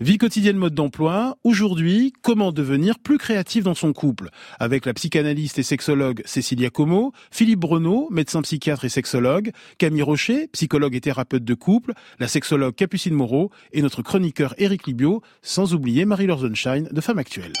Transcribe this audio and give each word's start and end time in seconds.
Vie 0.00 0.16
quotidienne 0.16 0.56
mode 0.56 0.74
d'emploi. 0.74 1.36
Aujourd'hui, 1.42 2.12
comment 2.22 2.52
devenir 2.52 3.00
plus 3.00 3.18
créatif 3.18 3.64
dans 3.64 3.74
son 3.74 3.92
couple? 3.92 4.30
Avec 4.60 4.86
la 4.86 4.94
psychanalyste 4.94 5.58
et 5.58 5.64
sexologue 5.64 6.22
Cécilia 6.24 6.70
Como, 6.70 7.12
Philippe 7.32 7.58
Breneau, 7.58 8.06
médecin 8.12 8.40
psychiatre 8.42 8.84
et 8.84 8.90
sexologue, 8.90 9.50
Camille 9.76 10.02
Rocher, 10.02 10.46
psychologue 10.52 10.94
et 10.94 11.00
thérapeute 11.00 11.42
de 11.42 11.54
couple, 11.54 11.94
la 12.20 12.28
sexologue 12.28 12.76
Capucine 12.76 13.14
Moreau 13.14 13.50
et 13.72 13.82
notre 13.82 14.02
chroniqueur 14.02 14.54
Éric 14.58 14.86
Libio, 14.86 15.20
sans 15.42 15.74
oublier 15.74 16.04
Marie-Laure 16.04 16.42
Sunshine 16.42 16.88
de 16.92 17.00
Femme 17.00 17.18
Actuelle. 17.18 17.52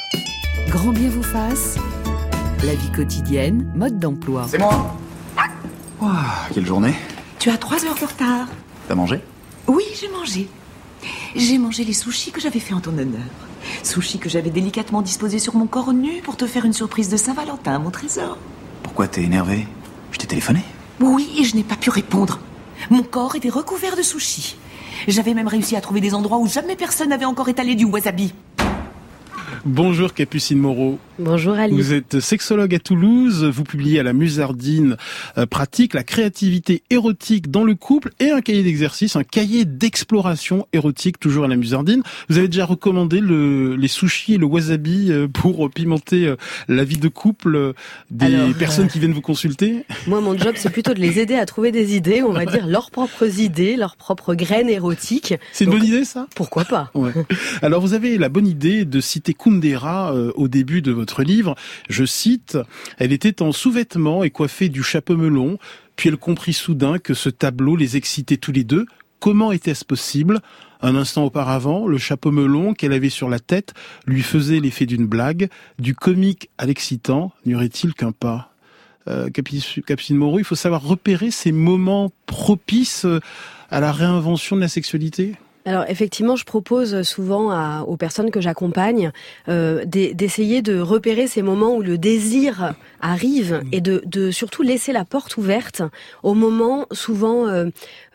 Grand 0.68 0.92
bien 0.92 1.08
vous 1.08 1.24
fasse. 1.24 1.76
La 2.64 2.76
vie 2.76 2.92
quotidienne, 2.92 3.68
mode 3.74 3.98
d'emploi. 3.98 4.46
C'est 4.48 4.58
moi 4.58 4.94
Quelle 6.54 6.66
journée 6.66 6.94
Tu 7.40 7.50
as 7.50 7.56
trois 7.58 7.84
heures 7.84 7.98
de 7.98 8.06
retard. 8.06 8.46
T'as 8.86 8.94
mangé? 8.94 9.18
Oui, 9.66 9.82
j'ai 10.00 10.08
mangé. 10.08 10.46
J'ai 11.36 11.58
mangé 11.58 11.84
les 11.84 11.92
sushis 11.92 12.30
que 12.32 12.40
j'avais 12.40 12.60
fait 12.60 12.74
en 12.74 12.80
ton 12.80 12.96
honneur. 12.96 13.20
Sushis 13.82 14.18
que 14.18 14.28
j'avais 14.28 14.50
délicatement 14.50 15.02
disposés 15.02 15.38
sur 15.38 15.54
mon 15.56 15.66
corps 15.66 15.92
nu 15.92 16.20
pour 16.22 16.36
te 16.36 16.46
faire 16.46 16.64
une 16.64 16.72
surprise 16.72 17.08
de 17.08 17.16
Saint-Valentin, 17.16 17.78
mon 17.78 17.90
trésor. 17.90 18.38
Pourquoi 18.82 19.08
t'es 19.08 19.22
énervé? 19.22 19.66
Je 20.12 20.18
t'ai 20.18 20.26
téléphoné 20.26 20.62
Oui, 21.00 21.28
et 21.38 21.44
je 21.44 21.56
n'ai 21.56 21.64
pas 21.64 21.76
pu 21.76 21.90
répondre. 21.90 22.40
Mon 22.90 23.02
corps 23.02 23.36
était 23.36 23.48
recouvert 23.48 23.96
de 23.96 24.02
sushis. 24.02 24.56
J'avais 25.06 25.34
même 25.34 25.48
réussi 25.48 25.76
à 25.76 25.80
trouver 25.80 26.00
des 26.00 26.14
endroits 26.14 26.38
où 26.38 26.46
jamais 26.46 26.76
personne 26.76 27.10
n'avait 27.10 27.24
encore 27.24 27.48
étalé 27.48 27.74
du 27.74 27.84
wasabi. 27.84 28.32
Bonjour 29.64 30.14
Capucine 30.14 30.58
Moreau. 30.58 30.98
Bonjour 31.18 31.54
Ali. 31.54 31.74
Vous 31.74 31.92
êtes 31.92 32.20
sexologue 32.20 32.74
à 32.74 32.78
Toulouse, 32.78 33.44
vous 33.44 33.64
publiez 33.64 33.98
à 33.98 34.02
la 34.02 34.12
Musardine 34.12 34.96
euh, 35.36 35.46
pratique 35.46 35.94
la 35.94 36.04
créativité 36.04 36.82
érotique 36.90 37.50
dans 37.50 37.64
le 37.64 37.74
couple 37.74 38.10
et 38.20 38.30
un 38.30 38.40
cahier 38.40 38.62
d'exercice, 38.62 39.16
un 39.16 39.24
cahier 39.24 39.64
d'exploration 39.64 40.68
érotique 40.72 41.18
toujours 41.18 41.44
à 41.44 41.48
la 41.48 41.56
Musardine. 41.56 42.02
Vous 42.28 42.38
avez 42.38 42.46
déjà 42.46 42.66
recommandé 42.66 43.20
le, 43.20 43.74
les 43.74 43.88
sushis 43.88 44.34
et 44.34 44.38
le 44.38 44.46
wasabi 44.46 45.10
euh, 45.10 45.26
pour 45.26 45.68
pimenter 45.70 46.26
euh, 46.26 46.36
la 46.68 46.84
vie 46.84 46.98
de 46.98 47.08
couple 47.08 47.74
des 48.10 48.36
personnes 48.58 48.88
qui 48.88 49.00
viennent 49.00 49.12
vous 49.12 49.20
consulter? 49.20 49.84
Moi 50.06 50.20
mon 50.20 50.38
job 50.38 50.54
c'est 50.56 50.70
plutôt 50.70 50.94
de 50.94 51.00
les 51.00 51.18
aider 51.18 51.34
à 51.34 51.46
trouver 51.46 51.72
des 51.72 51.96
idées, 51.96 52.22
on 52.22 52.32
va 52.32 52.46
dire 52.46 52.66
leurs 52.68 52.90
propres 52.90 53.40
idées, 53.40 53.76
leurs 53.76 53.96
propres 53.96 54.34
graines 54.34 54.70
érotiques. 54.70 55.34
C'est 55.52 55.64
une 55.64 55.70
bonne 55.70 55.84
idée 55.84 56.04
ça? 56.04 56.26
Pourquoi 56.36 56.64
pas? 56.64 56.90
Ouais. 56.94 57.12
Alors 57.62 57.80
vous 57.80 57.94
avez 57.94 58.18
la 58.18 58.28
bonne 58.28 58.46
idée 58.46 58.84
de 58.84 59.00
citer 59.00 59.34
Kundera 59.48 60.14
au 60.34 60.48
début 60.48 60.82
de 60.82 60.92
votre 60.92 61.22
livre. 61.22 61.54
Je 61.88 62.04
cite, 62.04 62.58
elle 62.98 63.12
était 63.12 63.42
en 63.42 63.52
sous-vêtements 63.52 64.22
et 64.24 64.30
coiffée 64.30 64.68
du 64.68 64.82
chapeau 64.82 65.16
melon, 65.16 65.58
puis 65.96 66.10
elle 66.10 66.16
comprit 66.16 66.52
soudain 66.52 66.98
que 66.98 67.14
ce 67.14 67.30
tableau 67.30 67.76
les 67.76 67.96
excitait 67.96 68.36
tous 68.36 68.52
les 68.52 68.64
deux. 68.64 68.86
Comment 69.20 69.50
était-ce 69.50 69.84
possible? 69.84 70.40
Un 70.80 70.94
instant 70.94 71.24
auparavant, 71.24 71.88
le 71.88 71.98
chapeau 71.98 72.30
melon 72.30 72.72
qu'elle 72.74 72.92
avait 72.92 73.08
sur 73.08 73.28
la 73.28 73.40
tête 73.40 73.74
lui 74.06 74.22
faisait 74.22 74.60
l'effet 74.60 74.86
d'une 74.86 75.06
blague. 75.06 75.48
Du 75.78 75.94
comique 75.94 76.50
à 76.58 76.66
l'excitant, 76.66 77.32
n'y 77.46 77.54
aurait-il 77.54 77.94
qu'un 77.94 78.12
pas? 78.12 78.52
Euh, 79.08 79.30
Capucine 79.30 80.16
Moreau, 80.16 80.38
il 80.38 80.44
faut 80.44 80.54
savoir 80.54 80.82
repérer 80.82 81.30
ces 81.30 81.50
moments 81.50 82.12
propices 82.26 83.06
à 83.70 83.80
la 83.80 83.90
réinvention 83.90 84.54
de 84.54 84.60
la 84.60 84.68
sexualité? 84.68 85.34
Alors 85.68 85.84
effectivement, 85.88 86.34
je 86.34 86.46
propose 86.46 87.02
souvent 87.02 87.50
à, 87.50 87.84
aux 87.86 87.98
personnes 87.98 88.30
que 88.30 88.40
j'accompagne 88.40 89.12
euh, 89.50 89.84
d'essayer 89.84 90.62
de 90.62 90.80
repérer 90.80 91.26
ces 91.26 91.42
moments 91.42 91.76
où 91.76 91.82
le 91.82 91.98
désir 91.98 92.72
arrive 93.00 93.54
mmh. 93.54 93.68
et 93.72 93.80
de, 93.80 94.02
de 94.06 94.30
surtout 94.30 94.62
laisser 94.62 94.92
la 94.92 95.04
porte 95.04 95.36
ouverte 95.36 95.82
au 96.22 96.34
moment 96.34 96.86
souvent, 96.92 97.46
euh, 97.46 97.66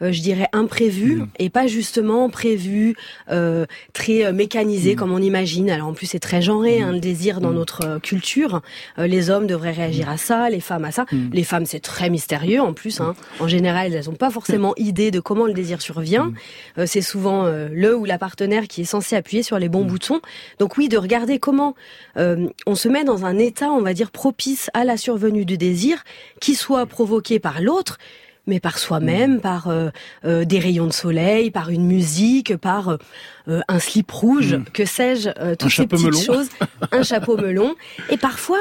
euh, 0.02 0.12
je 0.12 0.22
dirais, 0.22 0.48
imprévu 0.52 1.16
mmh. 1.16 1.28
et 1.40 1.50
pas 1.50 1.68
justement 1.68 2.30
prévu, 2.30 2.96
euh, 3.30 3.66
très 3.94 4.32
mécanisé 4.34 4.94
mmh. 4.94 4.98
comme 4.98 5.12
on 5.12 5.22
imagine. 5.22 5.70
Alors 5.70 5.88
en 5.88 5.94
plus 5.94 6.08
c'est 6.08 6.20
très 6.20 6.42
genré, 6.42 6.82
hein, 6.82 6.92
le 6.92 7.00
désir 7.00 7.42
dans 7.42 7.52
notre 7.52 8.00
culture. 8.00 8.62
les 8.98 9.30
hommes 9.30 9.48
devraient 9.48 9.72
réagir 9.72 10.10
à 10.10 10.18
ça, 10.18 10.50
les 10.50 10.60
femmes 10.60 10.86
à 10.86 10.92
ça. 10.92 11.06
Les 11.32 11.44
femmes 11.44 11.66
c'est 11.66 11.80
très 11.80 12.10
mystérieux 12.10 12.62
en 12.62 12.74
plus. 12.74 13.02
Hein. 13.02 13.16
En 13.40 13.48
général, 13.48 13.94
elles 13.94 14.06
n'ont 14.06 14.16
pas 14.16 14.30
forcément 14.30 14.74
idée 14.78 15.12
de 15.12 15.20
comment 15.20 15.46
le 15.46 15.54
désir 15.54 15.82
survient. 15.82 16.32
c'est 16.86 17.02
souvent 17.02 17.43
le 17.46 17.96
ou 17.96 18.06
la 18.06 18.18
partenaire 18.18 18.68
qui 18.68 18.82
est 18.82 18.86
censé 18.86 19.16
appuyer 19.16 19.44
sur 19.44 19.60
les 19.60 19.70
bons 19.70 19.86
boutons. 19.86 20.22
Donc 20.60 20.78
oui, 20.78 20.90
de 20.90 20.98
regarder 20.98 21.40
comment 21.40 21.76
on 22.16 22.76
se 22.76 22.88
met 22.88 23.04
dans 23.04 23.26
un 23.26 23.38
état, 23.38 23.72
on 23.72 23.82
va 23.82 23.94
dire, 23.94 24.12
propice 24.12 24.70
à 24.74 24.84
la 24.84 24.98
survenue 24.98 25.46
du 25.46 25.58
désir, 25.58 26.04
qui 26.40 26.56
soit 26.56 26.86
provoqué 26.86 27.40
par 27.40 27.62
l'autre, 27.62 27.98
mais 28.48 28.60
par 28.60 28.78
soi-même, 28.78 29.36
mm. 29.36 29.42
par 29.42 29.68
euh, 29.68 29.90
euh, 30.26 30.46
des 30.46 30.60
rayons 30.60 30.88
de 30.88 30.94
soleil, 30.94 31.52
par 31.52 31.70
une 31.70 31.86
musique, 31.86 32.58
par 32.58 32.98
euh, 33.48 33.62
un 33.68 33.80
slip 33.80 34.12
rouge, 34.12 34.56
mm. 34.56 34.66
que 34.74 34.86
sais-je, 34.86 35.56
toutes 35.56 35.72
ces 35.72 35.88
petites 35.88 36.26
choses, 36.26 36.50
un 36.92 37.04
chapeau 37.04 37.38
melon, 37.38 37.76
et 38.10 38.18
parfois 38.18 38.60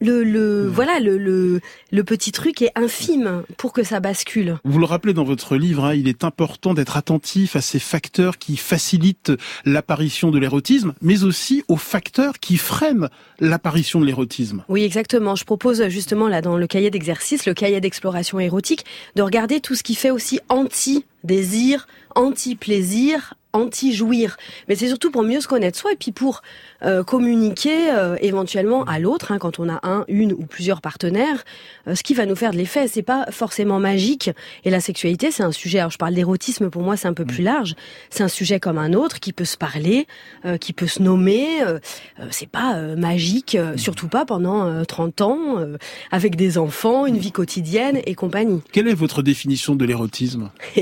le, 0.00 0.24
le 0.24 0.66
voilà 0.66 0.98
le, 1.00 1.18
le, 1.18 1.60
le 1.92 2.04
petit 2.04 2.32
truc 2.32 2.62
est 2.62 2.72
infime 2.74 3.42
pour 3.56 3.72
que 3.72 3.82
ça 3.82 4.00
bascule. 4.00 4.58
Vous 4.64 4.78
le 4.78 4.86
rappelez 4.86 5.14
dans 5.14 5.24
votre 5.24 5.56
livre, 5.56 5.84
hein, 5.84 5.94
il 5.94 6.08
est 6.08 6.24
important 6.24 6.74
d'être 6.74 6.96
attentif 6.96 7.56
à 7.56 7.60
ces 7.60 7.78
facteurs 7.78 8.38
qui 8.38 8.56
facilitent 8.56 9.32
l'apparition 9.64 10.30
de 10.30 10.38
l'érotisme, 10.38 10.94
mais 11.02 11.24
aussi 11.24 11.64
aux 11.68 11.76
facteurs 11.76 12.38
qui 12.38 12.56
freinent 12.56 13.08
l'apparition 13.38 14.00
de 14.00 14.06
l'érotisme. 14.06 14.64
Oui, 14.68 14.82
exactement. 14.82 15.34
Je 15.36 15.44
propose 15.44 15.86
justement 15.88 16.28
là 16.28 16.42
dans 16.42 16.56
le 16.56 16.66
cahier 16.66 16.90
d'exercice, 16.90 17.46
le 17.46 17.54
cahier 17.54 17.80
d'exploration 17.80 18.40
érotique, 18.40 18.84
de 19.16 19.22
regarder 19.22 19.60
tout 19.60 19.74
ce 19.74 19.82
qui 19.82 19.94
fait 19.94 20.10
aussi 20.10 20.40
anti 20.48 21.04
désir, 21.24 21.86
anti-plaisir, 22.14 23.34
anti-jouir. 23.52 24.36
Mais 24.68 24.74
c'est 24.74 24.88
surtout 24.88 25.10
pour 25.10 25.22
mieux 25.22 25.40
se 25.40 25.48
connaître 25.48 25.78
soi 25.78 25.92
et 25.92 25.96
puis 25.96 26.12
pour 26.12 26.42
euh, 26.82 27.02
communiquer 27.02 27.90
euh, 27.90 28.16
éventuellement 28.20 28.84
à 28.84 28.98
l'autre, 28.98 29.32
hein, 29.32 29.38
quand 29.38 29.58
on 29.58 29.68
a 29.68 29.80
un, 29.82 30.04
une 30.08 30.32
ou 30.32 30.46
plusieurs 30.46 30.80
partenaires, 30.80 31.44
euh, 31.86 31.94
ce 31.94 32.02
qui 32.02 32.14
va 32.14 32.26
nous 32.26 32.36
faire 32.36 32.52
de 32.52 32.56
l'effet. 32.56 32.88
C'est 32.88 33.02
pas 33.02 33.26
forcément 33.30 33.78
magique. 33.78 34.30
Et 34.64 34.70
la 34.70 34.80
sexualité, 34.80 35.30
c'est 35.30 35.42
un 35.42 35.52
sujet. 35.52 35.78
Alors 35.78 35.90
je 35.90 35.98
parle 35.98 36.14
d'érotisme, 36.14 36.70
pour 36.70 36.82
moi, 36.82 36.96
c'est 36.96 37.08
un 37.08 37.14
peu 37.14 37.24
plus 37.24 37.42
large. 37.42 37.74
C'est 38.08 38.22
un 38.22 38.28
sujet 38.28 38.60
comme 38.60 38.78
un 38.78 38.92
autre 38.92 39.20
qui 39.20 39.32
peut 39.32 39.44
se 39.44 39.56
parler, 39.56 40.06
qui 40.60 40.72
peut 40.72 40.86
se 40.86 41.02
nommer. 41.02 41.46
c'est 42.30 42.48
pas 42.48 42.80
magique, 42.96 43.56
surtout 43.76 44.08
pas 44.08 44.24
pendant 44.24 44.84
30 44.84 45.20
ans, 45.20 45.58
avec 46.10 46.36
des 46.36 46.58
enfants, 46.58 47.06
une 47.06 47.18
vie 47.18 47.32
quotidienne 47.32 48.00
et 48.06 48.14
compagnie. 48.14 48.62
Quelle 48.72 48.88
est 48.88 48.94
votre 48.94 49.22
définition 49.22 49.74
de 49.74 49.84
l'érotisme? 49.84 50.50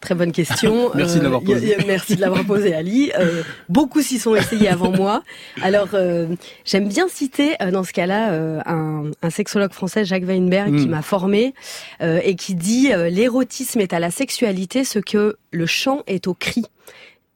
Très 0.00 0.14
bonne 0.14 0.32
question. 0.32 0.90
merci 0.94 1.18
de 1.18 1.24
l'avoir 1.24 1.42
posé. 1.42 1.76
Merci 1.86 2.16
de 2.16 2.20
l'avoir 2.20 2.44
posé, 2.44 2.74
Ali. 2.74 3.12
Euh, 3.18 3.42
beaucoup 3.68 4.02
s'y 4.02 4.18
sont 4.18 4.34
essayés 4.34 4.68
avant 4.68 4.90
moi. 4.90 5.22
Alors, 5.62 5.88
euh, 5.94 6.26
j'aime 6.64 6.88
bien 6.88 7.08
citer 7.08 7.54
euh, 7.62 7.70
dans 7.70 7.84
ce 7.84 7.92
cas-là 7.92 8.32
un, 8.66 9.10
un, 9.22 9.30
sexologue 9.30 9.72
français, 9.72 10.04
Jacques 10.04 10.24
Weinberg, 10.24 10.76
qui 10.76 10.86
hmm. 10.86 10.90
m'a 10.90 11.02
formé 11.02 11.54
et 12.00 12.34
qui 12.36 12.54
dit 12.54 12.88
l'érotisme 13.10 13.80
est 13.80 13.92
à 13.92 13.98
la 13.98 14.10
sexualité 14.10 14.84
ce 14.84 14.98
que 14.98 15.36
le 15.50 15.66
chant 15.66 16.02
est 16.06 16.26
au 16.26 16.34
cri. 16.34 16.64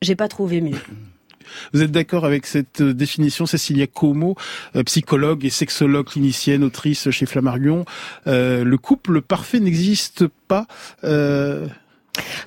J'ai 0.02 0.16
pas 0.16 0.28
trouvé 0.28 0.60
mieux. 0.60 0.78
Vous 1.72 1.82
êtes 1.82 1.90
d'accord 1.90 2.24
avec 2.24 2.46
cette 2.46 2.80
définition, 2.82 3.44
Cécilia 3.44 3.86
Como, 3.86 4.36
psychologue 4.86 5.44
et 5.44 5.50
sexologue 5.50 6.06
clinicienne, 6.06 6.62
autrice 6.62 7.10
chez 7.10 7.26
Flammarion. 7.26 7.84
le 8.26 8.76
couple 8.76 9.20
parfait 9.20 9.60
n'existe 9.60 10.26
pas. 10.48 10.66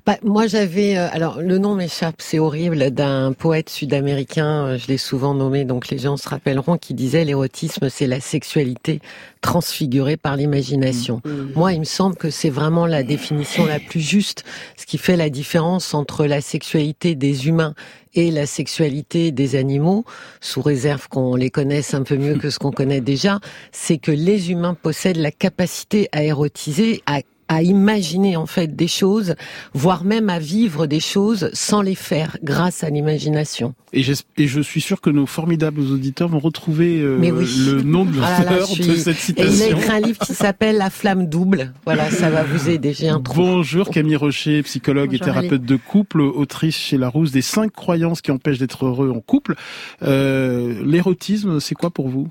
Bah, 0.05 0.17
moi, 0.23 0.47
j'avais, 0.47 0.97
euh, 0.97 1.07
alors 1.11 1.41
le 1.41 1.57
nom 1.57 1.75
m'échappe, 1.75 2.15
c'est 2.17 2.39
horrible, 2.39 2.91
d'un 2.91 3.31
poète 3.33 3.69
sud-américain, 3.69 4.65
euh, 4.65 4.77
je 4.77 4.87
l'ai 4.87 4.97
souvent 4.97 5.33
nommé, 5.33 5.63
donc 5.63 5.89
les 5.89 5.97
gens 5.97 6.17
se 6.17 6.27
rappelleront, 6.27 6.77
qui 6.77 6.93
disait 6.93 7.23
l'érotisme, 7.23 7.89
c'est 7.89 8.07
la 8.07 8.19
sexualité 8.19 8.99
transfigurée 9.41 10.17
par 10.17 10.35
l'imagination. 10.35 11.21
Mmh. 11.23 11.29
Mmh. 11.29 11.51
Moi, 11.55 11.73
il 11.73 11.79
me 11.79 11.85
semble 11.85 12.15
que 12.15 12.29
c'est 12.29 12.49
vraiment 12.49 12.85
la 12.85 13.03
définition 13.03 13.65
la 13.65 13.79
plus 13.79 14.01
juste, 14.01 14.43
ce 14.77 14.85
qui 14.85 14.97
fait 14.97 15.15
la 15.17 15.29
différence 15.29 15.93
entre 15.93 16.25
la 16.25 16.41
sexualité 16.41 17.15
des 17.15 17.47
humains 17.47 17.73
et 18.15 18.29
la 18.29 18.45
sexualité 18.45 19.31
des 19.31 19.55
animaux, 19.55 20.05
sous 20.39 20.61
réserve 20.61 21.07
qu'on 21.07 21.35
les 21.35 21.49
connaisse 21.49 21.93
un 21.93 22.03
peu 22.03 22.15
mieux 22.15 22.35
que 22.35 22.49
ce 22.49 22.59
qu'on 22.59 22.71
connaît 22.71 23.01
déjà, 23.01 23.39
c'est 23.71 23.97
que 23.97 24.11
les 24.11 24.51
humains 24.51 24.75
possèdent 24.75 25.17
la 25.17 25.31
capacité 25.31 26.09
à 26.11 26.23
érotiser, 26.23 27.01
à 27.05 27.21
à 27.47 27.61
imaginer 27.61 28.37
en 28.37 28.45
fait 28.45 28.75
des 28.75 28.87
choses, 28.87 29.35
voire 29.73 30.03
même 30.03 30.29
à 30.29 30.39
vivre 30.39 30.87
des 30.87 30.99
choses 30.99 31.49
sans 31.53 31.81
les 31.81 31.95
faire 31.95 32.37
grâce 32.43 32.83
à 32.83 32.89
l'imagination. 32.89 33.73
Et, 33.93 34.01
je 34.01 34.61
suis 34.61 34.81
sûr 34.81 35.01
que 35.01 35.11
nos 35.11 35.27
formidables 35.27 35.81
auditeurs 35.81 36.27
vont 36.27 36.39
retrouver 36.39 36.99
euh, 36.99 37.17
le 37.19 37.81
nom 37.83 38.05
de 38.05 38.19
ah 38.23 38.39
l'auteur 38.41 38.67
de 38.69 38.95
cette 38.95 39.17
citation. 39.17 39.51
Et 39.51 39.55
il 39.55 39.63
a 39.63 39.77
écrit 39.77 39.91
un 39.91 39.99
livre 39.99 40.19
qui 40.19 40.33
s'appelle 40.33 40.77
La 40.77 40.89
flamme 40.89 41.27
double. 41.27 41.73
Voilà, 41.85 42.09
ça 42.09 42.29
va 42.31 42.43
vous 42.43 42.69
aider. 42.69 42.93
J'ai 42.93 43.09
un 43.09 43.21
trou. 43.21 43.35
Bonjour 43.35 43.89
Camille 43.89 44.15
Rocher, 44.15 44.63
psychologue 44.63 45.13
et 45.13 45.19
thérapeute 45.19 45.63
de 45.63 45.75
couple, 45.75 46.21
autrice 46.21 46.75
chez 46.75 46.97
Larousse 46.97 47.31
des 47.31 47.43
cinq 47.43 47.71
croyances 47.71 48.21
qui 48.21 48.31
empêchent 48.31 48.59
d'être 48.59 48.85
heureux 48.85 49.11
en 49.11 49.19
couple. 49.19 49.55
Euh, 50.01 50.81
l'érotisme, 50.83 51.59
c'est 51.59 51.75
quoi 51.75 51.91
pour 51.91 52.09
vous? 52.09 52.27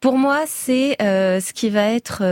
Pour 0.00 0.18
moi, 0.18 0.40
c'est 0.46 1.00
euh, 1.00 1.38
ce 1.40 1.52
qui 1.52 1.70
va 1.70 1.92
être 1.92 2.22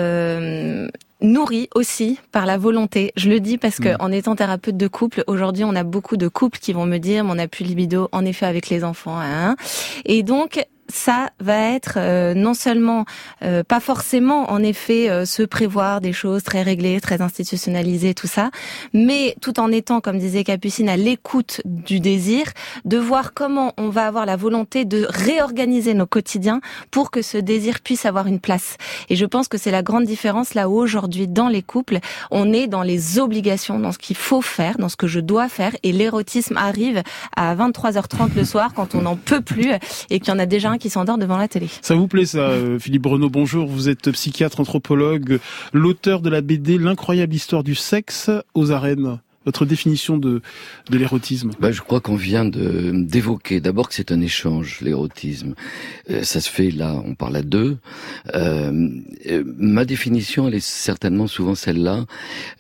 nourri 1.22 1.68
aussi 1.74 2.18
par 2.32 2.46
la 2.46 2.58
volonté. 2.58 3.12
Je 3.16 3.28
le 3.28 3.40
dis 3.40 3.58
parce 3.58 3.78
que 3.78 3.90
mm. 3.90 3.96
en 4.00 4.12
étant 4.12 4.36
thérapeute 4.36 4.76
de 4.76 4.88
couple, 4.88 5.24
aujourd'hui, 5.26 5.64
on 5.64 5.74
a 5.74 5.84
beaucoup 5.84 6.16
de 6.16 6.28
couples 6.28 6.58
qui 6.58 6.72
vont 6.72 6.86
me 6.86 6.98
dire, 6.98 7.24
mon 7.24 7.38
appui 7.38 7.64
libido, 7.64 8.08
en 8.12 8.24
effet, 8.24 8.46
avec 8.46 8.68
les 8.68 8.84
enfants. 8.84 9.18
Hein. 9.18 9.56
Et 10.04 10.22
donc, 10.22 10.64
ça 10.92 11.30
va 11.40 11.70
être 11.70 11.94
euh, 11.96 12.34
non 12.34 12.54
seulement 12.54 13.04
euh, 13.42 13.62
pas 13.62 13.80
forcément 13.80 14.50
en 14.50 14.62
effet 14.62 15.10
euh, 15.10 15.24
se 15.24 15.42
prévoir 15.42 16.00
des 16.00 16.12
choses 16.12 16.42
très 16.42 16.62
réglées, 16.62 17.00
très 17.00 17.22
institutionnalisées, 17.22 18.14
tout 18.14 18.26
ça, 18.26 18.50
mais 18.92 19.36
tout 19.40 19.60
en 19.60 19.70
étant, 19.70 20.00
comme 20.00 20.18
disait 20.18 20.44
Capucine, 20.44 20.88
à 20.88 20.96
l'écoute 20.96 21.60
du 21.64 22.00
désir, 22.00 22.44
de 22.84 22.98
voir 22.98 23.32
comment 23.34 23.72
on 23.76 23.88
va 23.88 24.06
avoir 24.06 24.26
la 24.26 24.36
volonté 24.36 24.84
de 24.84 25.06
réorganiser 25.08 25.94
nos 25.94 26.06
quotidiens 26.06 26.60
pour 26.90 27.10
que 27.10 27.22
ce 27.22 27.38
désir 27.38 27.80
puisse 27.80 28.06
avoir 28.06 28.26
une 28.26 28.40
place. 28.40 28.76
Et 29.08 29.16
je 29.16 29.24
pense 29.24 29.48
que 29.48 29.58
c'est 29.58 29.70
la 29.70 29.82
grande 29.82 30.04
différence 30.04 30.54
là 30.54 30.68
où 30.68 30.76
aujourd'hui 30.76 31.28
dans 31.28 31.48
les 31.48 31.62
couples, 31.62 31.98
on 32.30 32.52
est 32.52 32.66
dans 32.66 32.82
les 32.82 33.18
obligations, 33.18 33.78
dans 33.78 33.92
ce 33.92 33.98
qu'il 33.98 34.16
faut 34.16 34.42
faire, 34.42 34.78
dans 34.78 34.88
ce 34.88 34.96
que 34.96 35.06
je 35.06 35.20
dois 35.20 35.48
faire, 35.48 35.76
et 35.82 35.92
l'érotisme 35.92 36.56
arrive 36.56 37.02
à 37.36 37.54
23h30 37.54 38.34
le 38.36 38.44
soir 38.44 38.74
quand 38.74 38.94
on 38.94 39.02
n'en 39.02 39.16
peut 39.16 39.40
plus 39.40 39.72
et 40.10 40.20
qu'il 40.20 40.28
y 40.32 40.36
en 40.36 40.38
a 40.38 40.46
déjà 40.46 40.70
un 40.70 40.78
qui 40.80 40.90
s'endort 40.90 41.18
devant 41.18 41.36
la 41.38 41.46
télé. 41.46 41.68
Ça 41.82 41.94
vous 41.94 42.08
plaît 42.08 42.26
ça, 42.26 42.50
euh, 42.50 42.78
Philippe 42.78 43.06
Renaud 43.06 43.30
Bonjour, 43.30 43.68
vous 43.68 43.88
êtes 43.88 44.10
psychiatre, 44.10 44.58
anthropologue, 44.60 45.38
l'auteur 45.72 46.20
de 46.20 46.30
la 46.30 46.40
BD 46.40 46.78
L'incroyable 46.78 47.34
histoire 47.34 47.62
du 47.62 47.74
sexe 47.74 48.30
aux 48.54 48.72
arènes 48.72 49.20
votre 49.46 49.64
définition 49.64 50.18
de, 50.18 50.42
de 50.90 50.98
l'érotisme 50.98 51.52
bah, 51.58 51.72
Je 51.72 51.80
crois 51.80 52.00
qu'on 52.00 52.16
vient 52.16 52.44
de 52.44 52.92
d'évoquer 52.94 53.60
d'abord 53.60 53.88
que 53.88 53.94
c'est 53.94 54.12
un 54.12 54.20
échange, 54.20 54.80
l'érotisme. 54.82 55.54
Euh, 56.10 56.22
ça 56.22 56.40
se 56.40 56.50
fait 56.50 56.70
là, 56.70 57.02
on 57.04 57.14
parle 57.14 57.36
à 57.36 57.42
deux. 57.42 57.78
Euh, 58.34 58.90
euh 59.26 59.44
ma 59.56 59.84
définition, 59.84 60.48
elle 60.48 60.54
est 60.54 60.64
certainement 60.64 61.26
souvent 61.26 61.54
celle-là. 61.54 62.04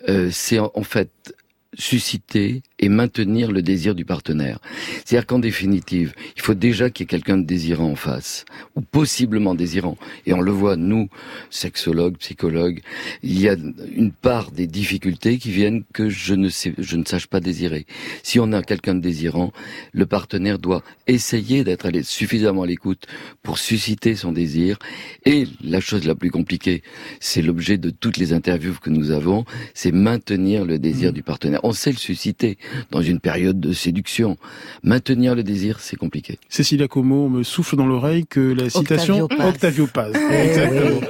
Euh, 0.08 0.30
c'est 0.32 0.58
en, 0.58 0.82
fait 0.82 1.34
susciter 1.78 2.62
et 2.78 2.88
maintenir 2.88 3.52
le 3.52 3.62
désir 3.62 3.94
du 3.94 4.04
partenaire. 4.04 4.58
C'est-à-dire 5.04 5.26
qu'en 5.26 5.38
définitive, 5.38 6.14
il 6.36 6.42
faut 6.42 6.54
déjà 6.54 6.90
qu'il 6.90 7.04
y 7.04 7.06
ait 7.06 7.08
quelqu'un 7.08 7.38
de 7.38 7.44
désirant 7.44 7.90
en 7.90 7.96
face, 7.96 8.44
ou 8.74 8.80
possiblement 8.80 9.54
désirant. 9.54 9.96
Et 10.26 10.32
on 10.32 10.40
le 10.40 10.50
voit, 10.50 10.76
nous, 10.76 11.08
sexologues, 11.50 12.16
psychologues, 12.18 12.80
il 13.22 13.40
y 13.40 13.48
a 13.48 13.56
une 13.94 14.12
part 14.12 14.50
des 14.50 14.66
difficultés 14.66 15.38
qui 15.38 15.50
viennent 15.50 15.84
que 15.92 16.08
je 16.08 16.34
ne 16.34 16.48
sais, 16.48 16.74
je 16.78 16.96
ne 16.96 17.04
sache 17.04 17.26
pas 17.26 17.40
désirer. 17.40 17.86
Si 18.22 18.40
on 18.40 18.52
a 18.52 18.62
quelqu'un 18.62 18.94
de 18.94 19.00
désirant, 19.00 19.52
le 19.92 20.06
partenaire 20.06 20.58
doit 20.58 20.82
essayer 21.06 21.62
d'être 21.64 21.90
suffisamment 22.02 22.62
à 22.62 22.66
l'écoute 22.66 23.06
pour 23.42 23.58
susciter 23.58 24.16
son 24.16 24.32
désir. 24.32 24.78
Et 25.24 25.46
la 25.62 25.80
chose 25.80 26.04
la 26.06 26.14
plus 26.14 26.30
compliquée, 26.30 26.82
c'est 27.20 27.42
l'objet 27.42 27.78
de 27.78 27.90
toutes 27.90 28.16
les 28.16 28.32
interviews 28.32 28.74
que 28.80 28.90
nous 28.90 29.10
avons, 29.10 29.44
c'est 29.74 29.92
maintenir 29.92 30.64
le 30.64 30.78
désir 30.78 31.10
mmh. 31.10 31.14
du 31.14 31.22
partenaire. 31.22 31.59
On 31.62 31.72
sait 31.72 31.90
le 31.90 31.96
susciter 31.96 32.58
dans 32.90 33.02
une 33.02 33.20
période 33.20 33.60
de 33.60 33.72
séduction. 33.72 34.36
Maintenir 34.82 35.34
le 35.34 35.42
désir, 35.42 35.80
c'est 35.80 35.96
compliqué. 35.96 36.38
Cécilia 36.48 36.88
Como 36.88 37.28
me 37.28 37.42
souffle 37.42 37.76
dans 37.76 37.86
l'oreille 37.86 38.26
que 38.26 38.40
la 38.40 38.70
citation 38.70 39.28
Octavio 39.38 39.86
Paz. 39.86 40.14
Exactement. 40.30 41.00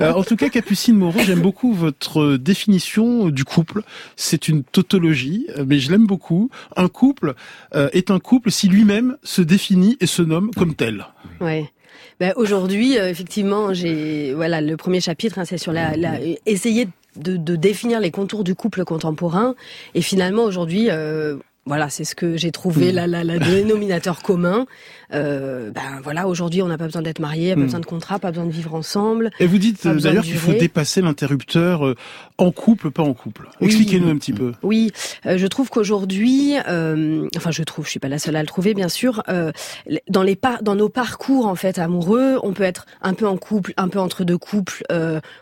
Euh, 0.00 0.12
en 0.12 0.22
tout 0.22 0.36
cas, 0.36 0.48
Capucine 0.48 0.96
Moreau, 0.96 1.20
j'aime 1.24 1.40
beaucoup 1.40 1.72
votre 1.72 2.36
définition 2.36 3.30
du 3.30 3.44
couple. 3.44 3.82
C'est 4.16 4.48
une 4.48 4.62
tautologie, 4.62 5.46
mais 5.66 5.78
je 5.78 5.90
l'aime 5.90 6.06
beaucoup. 6.06 6.50
Un 6.76 6.88
couple 6.88 7.34
euh, 7.74 7.88
est 7.92 8.10
un 8.10 8.18
couple 8.18 8.50
si 8.50 8.68
lui-même 8.68 9.16
se 9.22 9.42
définit 9.42 9.96
et 10.00 10.06
se 10.06 10.22
nomme 10.22 10.50
comme 10.56 10.74
tel. 10.74 11.06
Ouais. 11.40 11.70
Ben 12.20 12.32
aujourd'hui, 12.36 12.98
euh, 12.98 13.08
effectivement, 13.08 13.72
j'ai 13.72 14.34
voilà 14.34 14.60
le 14.60 14.76
premier 14.76 15.00
chapitre, 15.00 15.38
hein, 15.38 15.44
c'est 15.44 15.58
sur 15.58 15.72
la, 15.72 15.96
la 15.96 16.18
essayer 16.46 16.86
de, 16.86 16.90
de, 17.18 17.56
définir 17.56 18.00
les 18.00 18.10
contours 18.10 18.44
du 18.44 18.54
couple 18.54 18.84
contemporain. 18.84 19.54
Et 19.94 20.02
finalement, 20.02 20.44
aujourd'hui, 20.44 20.88
euh, 20.90 21.36
voilà, 21.68 21.90
c'est 21.90 22.04
ce 22.04 22.14
que 22.14 22.36
j'ai 22.36 22.50
trouvé, 22.50 22.90
hmm. 22.90 22.96
la, 22.96 23.06
la, 23.06 23.24
la 23.24 23.38
dénominateur 23.38 24.22
commun. 24.22 24.66
Euh, 25.14 25.70
ben 25.70 26.00
voilà, 26.02 26.26
aujourd'hui, 26.26 26.60
on 26.62 26.68
n'a 26.68 26.78
pas 26.78 26.86
besoin 26.86 27.02
d'être 27.02 27.20
marié, 27.20 27.54
pas 27.54 27.60
hmm. 27.60 27.64
besoin 27.64 27.80
de 27.80 27.86
contrat, 27.86 28.18
pas 28.18 28.30
besoin 28.30 28.46
de 28.46 28.50
vivre 28.50 28.74
ensemble. 28.74 29.30
Et 29.38 29.46
vous 29.46 29.58
dites 29.58 29.86
d'ailleurs 29.86 30.24
qu'il 30.24 30.38
faut 30.38 30.52
dépasser 30.52 31.02
l'interrupteur 31.02 31.86
euh, 31.86 31.94
en 32.38 32.50
couple, 32.50 32.90
pas 32.90 33.02
en 33.02 33.12
couple. 33.12 33.48
Expliquez-nous 33.60 34.08
un 34.08 34.16
petit 34.16 34.32
peu. 34.32 34.52
Oui, 34.62 34.92
euh, 35.26 35.36
je 35.36 35.46
trouve 35.46 35.68
qu'aujourd'hui, 35.68 36.54
euh, 36.68 37.28
enfin, 37.36 37.50
je 37.50 37.62
trouve, 37.62 37.84
je 37.84 37.90
suis 37.90 38.00
pas 38.00 38.08
la 38.08 38.18
seule 38.18 38.36
à 38.36 38.40
le 38.40 38.46
trouver, 38.48 38.72
bien 38.72 38.88
sûr. 38.88 39.22
Euh, 39.28 39.52
dans 40.08 40.22
les 40.22 40.36
par 40.36 40.62
dans 40.62 40.74
nos 40.74 40.88
parcours 40.88 41.46
en 41.46 41.54
fait 41.54 41.78
amoureux, 41.78 42.38
on 42.42 42.52
peut 42.54 42.62
être 42.62 42.86
un 43.02 43.12
peu 43.12 43.26
en 43.26 43.36
couple, 43.36 43.74
un 43.76 43.88
peu 43.88 43.98
entre 43.98 44.24
deux 44.24 44.38
couples. 44.38 44.84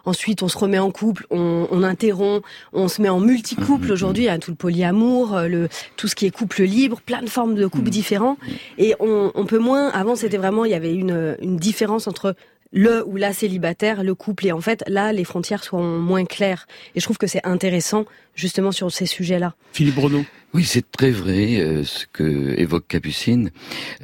ensuite, 0.05 0.43
on 0.43 0.49
se 0.49 0.58
remet 0.58 0.78
en 0.81 0.90
couple, 0.90 1.26
on, 1.31 1.69
on 1.70 1.82
interrompt, 1.84 2.44
on 2.73 2.88
se 2.88 3.00
met 3.00 3.08
en 3.08 3.20
multi-couple. 3.20 3.87
Mmh, 3.87 3.88
mmh, 3.88 3.93
aujourd'hui, 3.93 4.23
il 4.25 4.26
y 4.26 4.31
a 4.31 4.38
tout 4.38 4.50
le 4.50 4.56
polyamour, 4.56 5.40
le 5.43 5.69
tout 5.96 6.08
ce 6.08 6.15
qui 6.16 6.26
est 6.26 6.30
couple 6.30 6.64
libre, 6.64 7.00
plein 7.00 7.22
de 7.22 7.28
formes 7.28 7.54
de 7.54 7.66
couples 7.68 7.86
mmh. 7.86 7.90
différents. 7.90 8.36
Et 8.78 8.96
on, 8.98 9.30
on, 9.34 9.46
peut 9.46 9.58
moins. 9.58 9.90
Avant, 9.90 10.16
c'était 10.16 10.38
vraiment, 10.38 10.64
il 10.64 10.72
y 10.72 10.74
avait 10.74 10.94
une, 10.94 11.36
une 11.40 11.56
différence 11.56 12.08
entre 12.08 12.34
le 12.76 13.02
ou 13.08 13.17
la 13.17 13.32
célibataire, 13.32 14.05
le 14.05 14.14
couple. 14.14 14.46
Et 14.46 14.52
en 14.52 14.61
fait, 14.61 14.84
là, 14.87 15.12
les 15.12 15.25
frontières 15.25 15.64
sont 15.64 15.99
moins 15.99 16.26
claires. 16.26 16.69
Et 16.94 17.00
je 17.00 17.05
trouve 17.05 17.17
que 17.17 17.26
c'est 17.26 17.44
intéressant, 17.44 18.05
justement, 18.34 18.70
sur 18.70 18.93
ces 18.93 19.06
sujets-là. 19.06 19.55
Philippe 19.73 19.96
Renaud. 19.96 20.25
Oui, 20.52 20.64
c'est 20.64 20.90
très 20.90 21.11
vrai 21.11 21.58
euh, 21.58 21.84
ce 21.84 22.06
que 22.06 22.58
évoque 22.58 22.87
Capucine. 22.87 23.50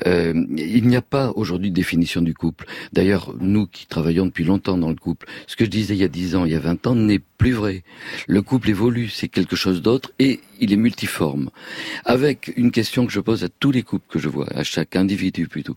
Euh, 0.07 0.33
il 0.57 0.87
n'y 0.87 0.97
a 0.97 1.03
pas 1.03 1.33
aujourd'hui 1.37 1.71
de 1.71 1.75
définition 1.75 2.23
du 2.23 2.35
couple. 2.35 2.67
D'ailleurs, 2.93 3.35
nous 3.41 3.67
qui 3.67 3.87
travaillons 3.87 4.27
depuis 4.27 4.45
longtemps 4.45 4.77
dans 4.77 4.89
le 4.89 4.97
couple, 4.97 5.27
ce 5.47 5.57
que 5.57 5.65
je 5.65 5.71
disais 5.71 5.95
il 5.95 6.01
y 6.01 6.05
a 6.05 6.09
10 6.09 6.37
ans, 6.37 6.45
il 6.45 6.53
y 6.53 6.57
a 6.57 6.61
20 6.61 6.87
ans, 6.87 6.95
n'est 6.95 7.21
plus 7.39 7.53
vrai. 7.53 7.85
Le 8.27 8.43
couple 8.43 8.71
évolue, 8.71 9.09
c'est 9.09 9.29
quelque 9.29 9.57
chose 9.57 9.81
d'autre 9.81 10.13
et 10.19 10.41
il 10.61 10.73
est 10.73 10.77
multiforme. 10.77 11.51
Avec 12.05 12.53
une 12.57 12.71
question 12.71 13.07
que 13.07 13.13
je 13.13 13.21
pose 13.21 13.45
à 13.45 13.49
tous 13.49 13.71
les 13.71 13.83
couples 13.83 14.11
que 14.11 14.19
je 14.19 14.29
vois, 14.29 14.49
à 14.55 14.63
chaque 14.63 14.97
individu 14.97 15.47
plutôt. 15.47 15.77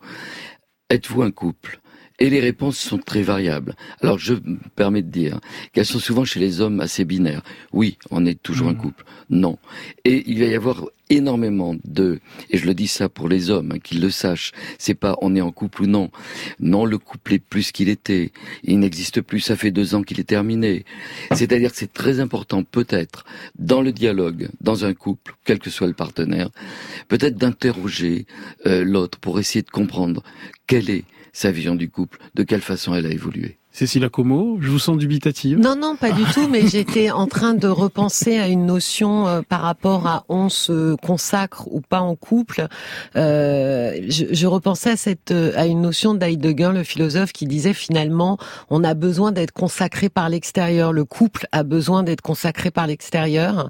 Êtes-vous 0.89 1.21
un 1.21 1.31
couple? 1.31 1.79
Et 2.19 2.29
les 2.29 2.39
réponses 2.39 2.77
sont 2.77 2.97
très 2.97 3.21
variables. 3.21 3.75
Alors 4.01 4.19
je 4.19 4.33
me 4.33 4.57
permets 4.75 5.01
de 5.01 5.09
dire 5.09 5.39
qu'elles 5.73 5.85
sont 5.85 5.99
souvent 5.99 6.25
chez 6.25 6.39
les 6.39 6.61
hommes 6.61 6.79
assez 6.79 7.05
binaires. 7.05 7.41
Oui, 7.73 7.97
on 8.11 8.25
est 8.25 8.41
toujours 8.41 8.67
un 8.69 8.73
mmh. 8.73 8.77
couple. 8.77 9.05
Non. 9.29 9.57
Et 10.03 10.23
il 10.27 10.39
va 10.39 10.45
y 10.45 10.55
avoir 10.55 10.85
énormément 11.09 11.75
de, 11.83 12.19
et 12.49 12.57
je 12.57 12.65
le 12.65 12.73
dis 12.73 12.87
ça 12.87 13.09
pour 13.09 13.29
les 13.29 13.49
hommes, 13.49 13.73
hein, 13.73 13.79
qu'ils 13.79 14.01
le 14.01 14.09
sachent, 14.09 14.51
c'est 14.77 14.95
pas 14.95 15.17
on 15.21 15.35
est 15.35 15.41
en 15.41 15.51
couple 15.51 15.83
ou 15.83 15.87
non. 15.87 16.09
Non, 16.59 16.85
le 16.85 16.97
couple 16.97 17.33
est 17.33 17.39
plus 17.39 17.71
qu'il 17.71 17.89
était. 17.89 18.31
Il 18.63 18.79
n'existe 18.79 19.21
plus, 19.21 19.39
ça 19.39 19.55
fait 19.55 19.71
deux 19.71 19.95
ans 19.95 20.01
qu'il 20.01 20.19
est 20.19 20.23
terminé. 20.23 20.85
C'est-à-dire 21.31 21.71
que 21.71 21.77
c'est 21.77 21.93
très 21.93 22.19
important 22.19 22.63
peut-être 22.63 23.25
dans 23.57 23.81
le 23.81 23.91
dialogue, 23.91 24.49
dans 24.61 24.85
un 24.85 24.93
couple, 24.93 25.35
quel 25.43 25.59
que 25.59 25.69
soit 25.69 25.87
le 25.87 25.93
partenaire, 25.93 26.49
peut-être 27.07 27.37
d'interroger 27.37 28.25
euh, 28.65 28.83
l'autre 28.83 29.19
pour 29.19 29.39
essayer 29.39 29.61
de 29.61 29.69
comprendre 29.69 30.23
quelle 30.67 30.89
est 30.89 31.03
sa 31.35 31.51
vision 31.51 31.75
du 31.75 31.89
couple, 31.89 32.17
de 32.33 32.43
quelle 32.43 32.61
façon 32.61 32.95
elle 32.95 33.05
a 33.05 33.11
évolué. 33.11 33.57
Cécile 33.75 34.09
Como, 34.09 34.57
je 34.61 34.69
vous 34.69 34.79
sens 34.79 34.95
dubitative. 34.95 35.59
Non, 35.59 35.75
non, 35.75 35.97
pas 35.97 36.11
du 36.11 36.23
tout, 36.33 36.47
mais 36.47 36.65
j'étais 36.65 37.11
en 37.11 37.27
train 37.27 37.53
de 37.53 37.67
repenser 37.67 38.37
à 38.37 38.47
une 38.47 38.65
notion 38.65 39.27
euh, 39.27 39.41
par 39.41 39.59
rapport 39.59 40.07
à 40.07 40.23
on 40.29 40.47
se 40.47 40.95
consacre 40.95 41.67
ou 41.67 41.81
pas 41.81 41.99
en 41.99 42.15
couple. 42.15 42.67
Euh, 43.17 43.99
je, 44.07 44.27
je, 44.31 44.47
repensais 44.47 44.91
à 44.91 44.95
cette 44.95 45.31
euh, 45.31 45.51
à 45.57 45.65
une 45.65 45.81
notion 45.81 46.13
d'Heidegger, 46.13 46.71
le 46.73 46.85
philosophe, 46.85 47.33
qui 47.33 47.47
disait 47.47 47.73
finalement 47.73 48.37
on 48.69 48.81
a 48.85 48.93
besoin 48.93 49.33
d'être 49.33 49.51
consacré 49.51 50.07
par 50.07 50.29
l'extérieur. 50.29 50.93
Le 50.93 51.03
couple 51.03 51.45
a 51.51 51.63
besoin 51.63 52.03
d'être 52.03 52.21
consacré 52.21 52.71
par 52.71 52.87
l'extérieur. 52.87 53.67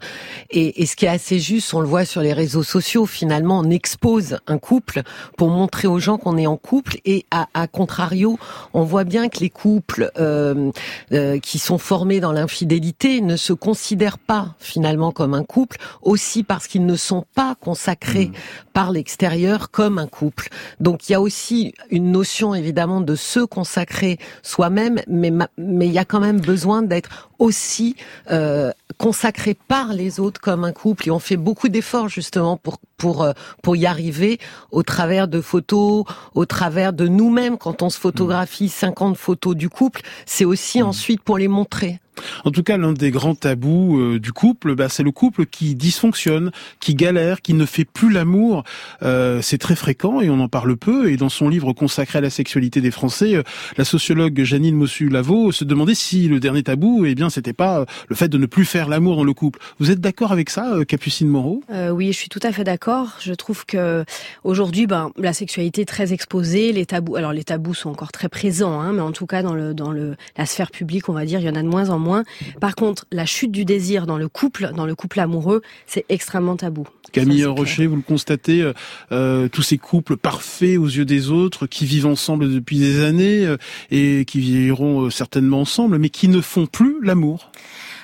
Et, 0.51 0.83
et 0.83 0.85
ce 0.85 0.95
qui 0.95 1.05
est 1.05 1.09
assez 1.09 1.39
juste, 1.39 1.73
on 1.73 1.79
le 1.79 1.87
voit 1.87 2.05
sur 2.05 2.21
les 2.21 2.33
réseaux 2.33 2.61
sociaux. 2.61 3.07
Finalement, 3.07 3.57
on 3.57 3.71
expose 3.71 4.37
un 4.45 4.59
couple 4.59 5.01
pour 5.35 5.49
montrer 5.49 5.87
aux 5.87 5.97
gens 5.97 6.19
qu'on 6.19 6.37
est 6.37 6.45
en 6.45 6.57
couple. 6.57 6.97
Et 7.05 7.25
à, 7.31 7.47
à 7.55 7.65
contrario, 7.65 8.37
on 8.75 8.83
voit 8.83 9.03
bien 9.03 9.29
que 9.29 9.39
les 9.39 9.49
couples 9.49 9.94
euh, 10.17 10.71
euh, 11.11 11.39
qui 11.39 11.59
sont 11.59 11.77
formés 11.77 12.19
dans 12.19 12.31
l'infidélité 12.31 13.21
ne 13.21 13.35
se 13.35 13.53
considèrent 13.53 14.17
pas 14.17 14.55
finalement 14.59 15.11
comme 15.11 15.33
un 15.33 15.43
couple, 15.43 15.77
aussi 16.01 16.43
parce 16.43 16.67
qu'ils 16.67 16.85
ne 16.85 16.95
sont 16.95 17.25
pas 17.35 17.55
consacrés 17.55 18.27
mmh. 18.27 18.33
par 18.73 18.91
l'extérieur 18.91 19.71
comme 19.71 19.97
un 19.97 20.07
couple. 20.07 20.49
Donc 20.79 21.09
il 21.09 21.13
y 21.13 21.15
a 21.15 21.21
aussi 21.21 21.73
une 21.89 22.11
notion 22.11 22.55
évidemment 22.55 23.01
de 23.01 23.15
se 23.15 23.39
consacrer 23.39 24.17
soi-même, 24.43 25.01
mais 25.07 25.31
mais 25.57 25.87
il 25.87 25.93
y 25.93 25.99
a 25.99 26.05
quand 26.05 26.19
même 26.19 26.39
besoin 26.39 26.81
d'être 26.81 27.29
aussi 27.39 27.95
euh, 28.31 28.71
consacré 28.97 29.53
par 29.53 29.93
les 29.93 30.19
autres 30.19 30.39
comme 30.39 30.63
un 30.63 30.71
couple 30.71 31.07
et 31.07 31.11
on 31.11 31.19
fait 31.19 31.37
beaucoup 31.37 31.69
d'efforts 31.69 32.09
justement 32.09 32.57
pour 32.57 32.77
pour 32.97 33.23
euh, 33.23 33.33
pour 33.61 33.75
y 33.75 33.85
arriver 33.85 34.39
au 34.71 34.83
travers 34.83 35.27
de 35.27 35.41
photos, 35.41 36.05
au 36.33 36.45
travers 36.45 36.93
de 36.93 37.07
nous-mêmes 37.07 37.57
quand 37.57 37.81
on 37.81 37.89
se 37.89 37.99
photographie 37.99 38.69
50 38.69 39.17
photos 39.17 39.55
du 39.55 39.69
couple, 39.69 40.01
c'est 40.25 40.45
aussi 40.45 40.81
mmh. 40.81 40.85
ensuite 40.85 41.21
pour 41.21 41.37
les 41.37 41.47
montrer. 41.47 41.99
En 42.43 42.51
tout 42.51 42.63
cas, 42.63 42.77
l'un 42.77 42.93
des 42.93 43.11
grands 43.11 43.35
tabous 43.35 43.99
euh, 43.99 44.19
du 44.19 44.31
couple, 44.31 44.75
bah, 44.75 44.89
c'est 44.89 45.03
le 45.03 45.11
couple 45.11 45.45
qui 45.45 45.75
dysfonctionne, 45.75 46.51
qui 46.79 46.95
galère, 46.95 47.41
qui 47.41 47.53
ne 47.53 47.65
fait 47.65 47.85
plus 47.85 48.11
l'amour. 48.11 48.63
Euh, 49.03 49.41
c'est 49.41 49.57
très 49.57 49.75
fréquent 49.75 50.21
et 50.21 50.29
on 50.29 50.39
en 50.39 50.47
parle 50.47 50.75
peu. 50.77 51.09
Et 51.09 51.17
dans 51.17 51.29
son 51.29 51.49
livre 51.49 51.73
consacré 51.73 52.19
à 52.19 52.21
la 52.21 52.29
sexualité 52.29 52.81
des 52.81 52.91
Français, 52.91 53.35
euh, 53.35 53.43
la 53.77 53.85
sociologue 53.85 54.43
Janine 54.43 54.75
Mossu-Lavaux 54.75 55.51
se 55.51 55.63
demandait 55.63 55.95
si 55.95 56.27
le 56.27 56.39
dernier 56.39 56.63
tabou, 56.63 57.05
eh 57.05 57.15
bien, 57.15 57.29
c'était 57.29 57.53
pas 57.53 57.85
le 58.07 58.15
fait 58.15 58.27
de 58.27 58.37
ne 58.37 58.45
plus 58.45 58.65
faire 58.65 58.87
l'amour 58.87 59.17
dans 59.17 59.23
le 59.23 59.33
couple. 59.33 59.59
Vous 59.79 59.91
êtes 59.91 59.99
d'accord 59.99 60.31
avec 60.31 60.49
ça, 60.49 60.77
Capucine 60.87 61.27
Moreau? 61.27 61.63
Oui, 61.91 62.07
je 62.07 62.17
suis 62.17 62.29
tout 62.29 62.39
à 62.43 62.51
fait 62.51 62.63
d'accord. 62.63 63.17
Je 63.21 63.33
trouve 63.33 63.65
que 63.65 64.05
aujourd'hui, 64.43 64.87
ben, 64.87 65.11
la 65.17 65.33
sexualité 65.33 65.81
est 65.81 65.85
très 65.85 66.13
exposée, 66.13 66.71
les 66.71 66.85
tabous. 66.85 67.15
Alors 67.15 67.33
les 67.33 67.43
tabous 67.43 67.73
sont 67.73 67.89
encore 67.89 68.11
très 68.11 68.29
présents, 68.29 68.79
hein, 68.79 68.93
mais 68.93 69.01
en 69.01 69.11
tout 69.11 69.25
cas 69.25 69.43
dans 69.43 69.53
le 69.53 69.73
dans 69.73 69.91
le 69.91 70.15
la 70.37 70.45
sphère 70.45 70.71
publique, 70.71 71.09
on 71.09 71.13
va 71.13 71.25
dire, 71.25 71.39
il 71.39 71.45
y 71.45 71.49
en 71.49 71.55
a 71.55 71.63
de 71.63 71.67
moins 71.67 71.89
en 71.89 71.99
moins 71.99 72.04
moins. 72.05 72.23
Par 72.61 72.75
contre, 72.75 73.05
la 73.11 73.25
chute 73.25 73.51
du 73.51 73.65
désir 73.65 74.05
dans 74.05 74.17
le 74.17 74.29
couple, 74.29 74.71
dans 74.75 74.85
le 74.85 74.95
couple 74.95 75.19
amoureux, 75.19 75.61
c'est 75.87 76.05
extrêmement 76.09 76.55
tabou. 76.55 76.87
Camille 77.11 77.45
Rocher, 77.45 77.87
vous 77.87 77.95
le 77.95 78.01
constatez, 78.01 78.61
euh, 78.61 78.73
euh, 79.11 79.47
tous 79.47 79.61
ces 79.61 79.77
couples 79.77 80.17
parfaits 80.17 80.77
aux 80.77 80.87
yeux 80.87 81.05
des 81.05 81.29
autres, 81.29 81.65
qui 81.65 81.85
vivent 81.85 82.07
ensemble 82.07 82.53
depuis 82.53 82.77
des 82.77 83.03
années 83.03 83.45
euh, 83.45 83.57
et 83.89 84.25
qui 84.25 84.39
vieilliront 84.39 85.09
certainement 85.09 85.61
ensemble, 85.61 85.97
mais 85.97 86.09
qui 86.09 86.27
ne 86.27 86.41
font 86.41 86.65
plus 86.65 86.97
l'amour. 87.01 87.51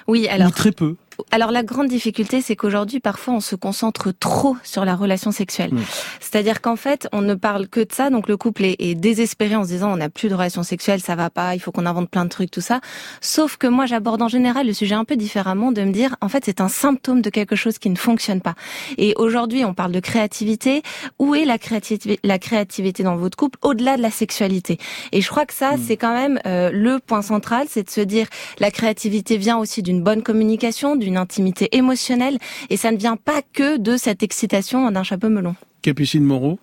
Oui, 0.07 0.27
alors. 0.27 0.49
Ou 0.49 0.51
très 0.51 0.71
peu 0.71 0.95
alors 1.31 1.51
la 1.51 1.63
grande 1.63 1.87
difficulté, 1.87 2.41
c'est 2.41 2.55
qu'aujourd'hui, 2.55 2.99
parfois, 2.99 3.35
on 3.35 3.39
se 3.39 3.55
concentre 3.55 4.11
trop 4.11 4.55
sur 4.63 4.85
la 4.85 4.95
relation 4.95 5.31
sexuelle. 5.31 5.71
C'est-à-dire 6.19 6.61
qu'en 6.61 6.75
fait, 6.75 7.07
on 7.11 7.21
ne 7.21 7.35
parle 7.35 7.67
que 7.67 7.79
de 7.81 7.91
ça. 7.91 8.09
Donc 8.09 8.27
le 8.27 8.37
couple 8.37 8.63
est, 8.63 8.95
désespéré 8.95 9.55
en 9.55 9.63
se 9.63 9.69
disant, 9.69 9.91
on 9.91 9.97
n'a 9.97 10.09
plus 10.09 10.29
de 10.29 10.35
relation 10.35 10.63
sexuelle, 10.63 11.01
ça 11.01 11.15
va 11.15 11.29
pas, 11.29 11.55
il 11.55 11.59
faut 11.59 11.71
qu'on 11.71 11.85
invente 11.85 12.09
plein 12.09 12.25
de 12.25 12.29
trucs, 12.29 12.51
tout 12.51 12.61
ça. 12.61 12.81
Sauf 13.21 13.57
que 13.57 13.67
moi, 13.67 13.85
j'aborde 13.85 14.21
en 14.21 14.27
général 14.27 14.67
le 14.67 14.73
sujet 14.73 14.95
un 14.95 15.05
peu 15.05 15.15
différemment, 15.15 15.71
de 15.71 15.81
me 15.81 15.91
dire, 15.91 16.15
en 16.21 16.29
fait, 16.29 16.43
c'est 16.45 16.61
un 16.61 16.67
symptôme 16.67 17.21
de 17.21 17.29
quelque 17.29 17.55
chose 17.55 17.77
qui 17.77 17.89
ne 17.89 17.95
fonctionne 17.95 18.41
pas. 18.41 18.55
Et 18.97 19.13
aujourd'hui, 19.17 19.65
on 19.65 19.73
parle 19.73 19.91
de 19.91 19.99
créativité. 19.99 20.81
Où 21.19 21.35
est 21.35 21.45
la 21.45 21.57
créativité, 21.57 22.19
la 22.23 22.39
créativité 22.39 23.03
dans 23.03 23.15
votre 23.15 23.37
couple 23.37 23.57
au-delà 23.61 23.97
de 23.97 24.01
la 24.01 24.11
sexualité? 24.11 24.77
Et 25.11 25.21
je 25.21 25.29
crois 25.29 25.45
que 25.45 25.53
ça, 25.53 25.77
mm. 25.77 25.79
c'est 25.87 25.97
quand 25.97 26.13
même 26.13 26.39
euh, 26.45 26.69
le 26.71 26.99
point 26.99 27.21
central, 27.21 27.67
c'est 27.69 27.83
de 27.83 27.89
se 27.89 28.01
dire, 28.01 28.27
la 28.59 28.71
créativité 28.71 29.37
vient 29.37 29.57
aussi 29.57 29.81
d'une 29.81 30.03
bonne 30.03 30.23
communication, 30.23 30.95
d'une 30.95 31.10
intimité 31.17 31.69
émotionnelle, 31.75 32.37
et 32.69 32.77
ça 32.77 32.91
ne 32.91 32.97
vient 32.97 33.17
pas 33.17 33.41
que 33.53 33.77
de 33.77 33.97
cette 33.97 34.23
excitation 34.23 34.89
d'un 34.91 35.03
chapeau 35.03 35.29
melon. 35.29 35.55
Capucine 35.81 36.23
Moreau 36.23 36.59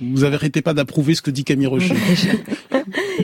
vous 0.00 0.24
arrêtez 0.24 0.62
pas 0.62 0.74
d'approuver 0.74 1.14
ce 1.14 1.22
que 1.22 1.30
dit 1.30 1.44
Camille 1.44 1.66
Rocher. 1.66 1.94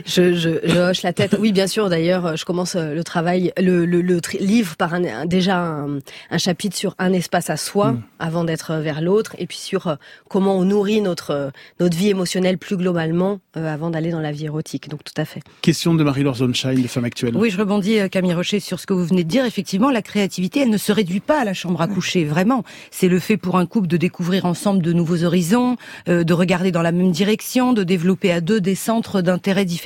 je, 0.05 0.33
je, 0.33 0.49
je, 0.63 0.89
hoche 0.89 1.03
la 1.03 1.13
tête. 1.13 1.35
Oui, 1.39 1.51
bien 1.51 1.67
sûr. 1.67 1.89
D'ailleurs, 1.89 2.37
je 2.37 2.45
commence 2.45 2.75
euh, 2.75 2.93
le 2.93 3.03
travail, 3.03 3.51
le, 3.57 3.85
le, 3.85 4.01
le 4.01 4.19
livre 4.39 4.75
par 4.75 4.93
un, 4.93 5.25
déjà 5.25 5.57
un, 5.57 5.99
un, 6.29 6.37
chapitre 6.37 6.75
sur 6.75 6.95
un 6.99 7.13
espace 7.13 7.49
à 7.49 7.57
soi 7.57 7.93
mm. 7.93 8.03
avant 8.19 8.43
d'être 8.43 8.75
vers 8.75 9.01
l'autre, 9.01 9.35
et 9.37 9.47
puis 9.47 9.57
sur 9.57 9.87
euh, 9.87 9.95
comment 10.29 10.57
on 10.57 10.65
nourrit 10.65 11.01
notre 11.01 11.31
euh, 11.31 11.49
notre 11.79 11.97
vie 11.97 12.09
émotionnelle 12.09 12.57
plus 12.57 12.77
globalement 12.77 13.39
avant 13.53 13.89
d'aller 13.89 14.11
dans 14.11 14.19
la 14.19 14.31
vie 14.31 14.45
érotique. 14.45 14.89
Donc 14.89 15.03
tout 15.03 15.13
à 15.17 15.25
fait. 15.25 15.41
Question 15.61 15.93
de 15.93 16.03
Marie-Laure 16.03 16.35
Zonshine, 16.35 16.81
de 16.81 16.87
Femme 16.87 17.05
Actuelle. 17.05 17.35
Oui, 17.35 17.49
je 17.49 17.57
rebondis 17.57 17.97
Camille 18.09 18.33
Rocher 18.33 18.59
sur 18.59 18.79
ce 18.79 18.85
que 18.85 18.93
vous 18.93 19.05
venez 19.05 19.23
de 19.23 19.29
dire. 19.29 19.45
Effectivement, 19.45 19.89
la 19.89 20.01
créativité, 20.01 20.61
elle 20.61 20.69
ne 20.69 20.77
se 20.77 20.91
réduit 20.91 21.19
pas 21.19 21.41
à 21.41 21.43
la 21.43 21.53
chambre 21.53 21.81
à 21.81 21.87
coucher. 21.87 22.23
Vraiment, 22.23 22.63
c'est 22.91 23.09
le 23.09 23.19
fait 23.19 23.37
pour 23.37 23.57
un 23.57 23.65
couple 23.65 23.87
de 23.87 23.97
découvrir 23.97 24.45
ensemble 24.45 24.81
de 24.81 24.93
nouveaux 24.93 25.23
horizons, 25.23 25.75
de 26.07 26.33
regarder 26.33 26.71
dans 26.71 26.81
la 26.81 26.91
même 26.91 27.11
direction, 27.11 27.73
de 27.73 27.83
développer 27.83 28.31
à 28.31 28.41
deux 28.41 28.61
des 28.61 28.75
centres 28.75 29.21
d'intérêt 29.21 29.65
différents. 29.65 29.80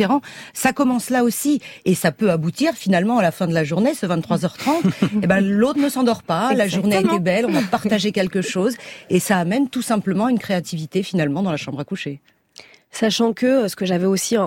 Ça 0.53 0.73
commence 0.73 1.09
là 1.09 1.23
aussi 1.23 1.61
et 1.85 1.95
ça 1.95 2.11
peut 2.11 2.31
aboutir 2.31 2.73
finalement 2.73 3.19
à 3.19 3.21
la 3.21 3.31
fin 3.31 3.47
de 3.47 3.53
la 3.53 3.63
journée, 3.63 3.93
ce 3.93 4.05
23h30, 4.05 4.69
et 4.85 5.07
eh 5.23 5.27
ben 5.27 5.39
l'autre 5.39 5.79
ne 5.79 5.89
s'endort 5.89 6.23
pas, 6.23 6.53
la 6.53 6.67
journée 6.67 6.97
a 6.97 7.01
été 7.01 7.19
belle, 7.19 7.45
on 7.47 7.55
a 7.55 7.61
partagé 7.61 8.11
quelque 8.11 8.41
chose 8.41 8.75
et 9.09 9.19
ça 9.19 9.37
amène 9.37 9.69
tout 9.69 9.81
simplement 9.81 10.29
une 10.29 10.39
créativité 10.39 11.03
finalement 11.03 11.43
dans 11.43 11.51
la 11.51 11.57
chambre 11.57 11.79
à 11.79 11.83
coucher. 11.83 12.21
Sachant 12.95 13.33
que 13.33 13.45
euh, 13.45 13.67
ce 13.67 13.75
que 13.75 13.85
j'avais 13.85 14.05
aussi, 14.05 14.37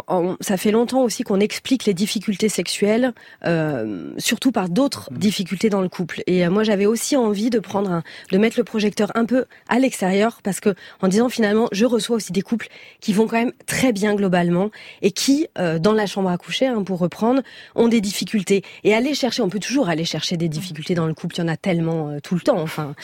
ça 0.40 0.56
fait 0.56 0.70
longtemps 0.70 1.02
aussi 1.02 1.22
qu'on 1.22 1.38
explique 1.38 1.84
les 1.84 1.92
difficultés 1.92 2.48
sexuelles, 2.48 3.12
euh, 3.44 4.14
surtout 4.16 4.52
par 4.52 4.70
d'autres 4.70 5.12
mmh. 5.12 5.18
difficultés 5.18 5.68
dans 5.68 5.82
le 5.82 5.90
couple. 5.90 6.22
Et 6.26 6.46
euh, 6.46 6.50
moi, 6.50 6.62
j'avais 6.62 6.86
aussi 6.86 7.14
envie 7.14 7.50
de 7.50 7.58
prendre, 7.58 7.90
un, 7.90 8.02
de 8.32 8.38
mettre 8.38 8.58
le 8.58 8.64
projecteur 8.64 9.12
un 9.14 9.26
peu 9.26 9.44
à 9.68 9.78
l'extérieur, 9.78 10.40
parce 10.42 10.60
que 10.60 10.74
en 11.02 11.08
disant 11.08 11.28
finalement, 11.28 11.68
je 11.72 11.84
reçois 11.84 12.16
aussi 12.16 12.32
des 12.32 12.40
couples 12.40 12.68
qui 13.00 13.12
vont 13.12 13.26
quand 13.26 13.36
même 13.36 13.52
très 13.66 13.92
bien 13.92 14.14
globalement 14.14 14.70
et 15.02 15.10
qui, 15.10 15.46
euh, 15.58 15.78
dans 15.78 15.92
la 15.92 16.06
chambre 16.06 16.30
à 16.30 16.38
coucher, 16.38 16.68
hein, 16.68 16.82
pour 16.84 17.00
reprendre, 17.00 17.42
ont 17.74 17.88
des 17.88 18.00
difficultés. 18.00 18.62
Et 18.82 18.94
aller 18.94 19.12
chercher, 19.12 19.42
on 19.42 19.50
peut 19.50 19.60
toujours 19.60 19.90
aller 19.90 20.06
chercher 20.06 20.38
des 20.38 20.48
difficultés 20.48 20.94
dans 20.94 21.06
le 21.06 21.12
couple. 21.12 21.34
Il 21.34 21.40
y 21.40 21.44
en 21.44 21.48
a 21.48 21.58
tellement 21.58 22.16
tout 22.22 22.34
le 22.34 22.40
temps. 22.40 22.62
Enfin, 22.62 22.94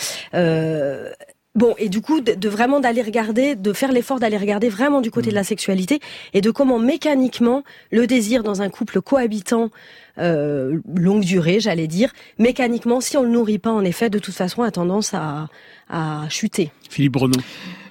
Bon, 1.54 1.74
et 1.78 1.88
du 1.88 2.00
coup, 2.00 2.20
de, 2.20 2.48
vraiment 2.48 2.80
d'aller 2.80 3.02
regarder, 3.02 3.54
de 3.54 3.72
faire 3.72 3.92
l'effort 3.92 4.18
d'aller 4.18 4.36
regarder 4.36 4.68
vraiment 4.68 5.00
du 5.00 5.12
côté 5.12 5.30
de 5.30 5.34
la 5.34 5.42
mmh. 5.42 5.44
sexualité 5.44 6.00
et 6.32 6.40
de 6.40 6.50
comment 6.50 6.80
mécaniquement 6.80 7.62
le 7.92 8.08
désir 8.08 8.42
dans 8.42 8.60
un 8.60 8.70
couple 8.70 9.00
cohabitant 9.00 9.70
euh, 10.18 10.80
longue 10.96 11.24
durée, 11.24 11.60
j'allais 11.60 11.86
dire, 11.86 12.12
mécaniquement, 12.38 13.00
si 13.00 13.16
on 13.16 13.22
le 13.22 13.28
nourrit 13.28 13.58
pas, 13.58 13.70
en 13.70 13.84
effet, 13.84 14.10
de 14.10 14.18
toute 14.18 14.34
façon, 14.34 14.62
a 14.62 14.70
tendance 14.72 15.14
à, 15.14 15.48
à 15.88 16.28
chuter. 16.28 16.72
Philippe 16.90 17.12
Bruno. 17.12 17.38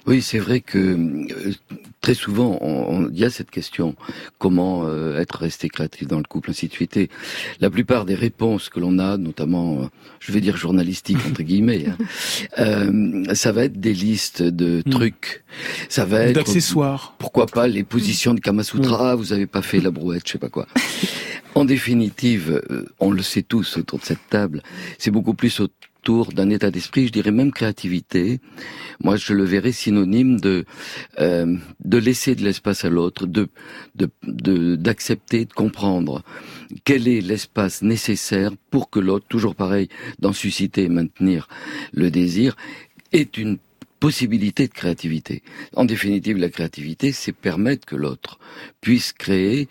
Oui, 0.06 0.20
c'est 0.20 0.38
vrai 0.38 0.60
que 0.60 0.78
euh, 0.78 1.52
très 2.00 2.14
souvent, 2.14 2.58
il 3.10 3.18
y 3.18 3.24
a 3.24 3.30
cette 3.30 3.50
question 3.50 3.94
comment 4.38 4.86
euh, 4.86 5.18
être 5.18 5.38
resté 5.38 5.68
créatif 5.68 6.06
dans 6.06 6.18
le 6.18 6.24
couple, 6.24 6.50
ainsi 6.50 6.68
de 6.68 6.72
suite. 6.72 6.96
Et 6.96 7.08
la 7.60 7.70
plupart 7.70 8.04
des 8.04 8.14
réponses 8.14 8.68
que 8.68 8.80
l'on 8.80 8.98
a, 8.98 9.16
notamment, 9.16 9.80
euh, 9.80 9.86
je 10.20 10.32
vais 10.32 10.40
dire 10.40 10.56
journalistiques 10.56 11.24
entre 11.26 11.42
guillemets, 11.42 11.86
hein, 12.58 13.24
ça 13.34 13.52
va 13.52 13.64
être 13.64 13.80
des 13.80 13.94
listes 13.94 14.42
de 14.42 14.82
hmm. 14.84 14.90
trucs. 14.90 15.44
Ça 15.88 16.04
va 16.04 16.20
être 16.20 16.34
d'accessoires. 16.34 17.14
Pourquoi 17.18 17.46
pas 17.46 17.66
les 17.66 17.84
positions 17.84 18.34
de 18.34 18.40
Kamasutra 18.40 19.16
hmm. 19.16 19.18
Vous 19.18 19.32
avez 19.32 19.46
pas 19.46 19.62
fait 19.62 19.80
la 19.80 19.90
brouette, 19.90 20.26
je 20.26 20.32
sais 20.32 20.38
pas 20.38 20.50
quoi. 20.50 20.66
En 21.54 21.64
définitive, 21.64 22.60
on 22.98 23.12
le 23.12 23.22
sait 23.22 23.42
tous 23.42 23.78
autour 23.78 24.00
de 24.00 24.04
cette 24.04 24.28
table, 24.28 24.62
c'est 24.98 25.12
beaucoup 25.12 25.34
plus 25.34 25.60
d'un 26.04 26.50
état 26.50 26.70
d'esprit, 26.70 27.06
je 27.06 27.12
dirais 27.12 27.30
même 27.30 27.52
créativité. 27.52 28.40
Moi, 29.02 29.16
je 29.16 29.32
le 29.32 29.44
verrais 29.44 29.72
synonyme 29.72 30.38
de 30.38 30.64
euh, 31.18 31.56
de 31.84 31.98
laisser 31.98 32.34
de 32.34 32.44
l'espace 32.44 32.84
à 32.84 32.90
l'autre, 32.90 33.26
de 33.26 33.48
d'accepter, 33.94 35.44
de, 35.46 35.52
comprendre 35.52 36.22
quel 36.84 37.08
est 37.08 37.20
l'espace 37.20 37.82
nécessaire 37.82 38.52
pour 38.70 38.90
que 38.90 39.00
l'autre, 39.00 39.26
toujours 39.28 39.54
pareil, 39.54 39.88
d'en 40.18 40.32
susciter 40.32 40.84
et 40.84 40.88
maintenir 40.88 41.48
le 41.92 42.10
désir, 42.10 42.56
est 43.12 43.38
une 43.38 43.58
possibilité 44.00 44.68
de 44.68 44.72
créativité. 44.72 45.42
En 45.74 45.86
définitive, 45.86 46.36
la 46.36 46.50
créativité, 46.50 47.12
c'est 47.12 47.32
permettre 47.32 47.86
que 47.86 47.96
l'autre 47.96 48.38
puisse 48.82 49.12
créer 49.12 49.68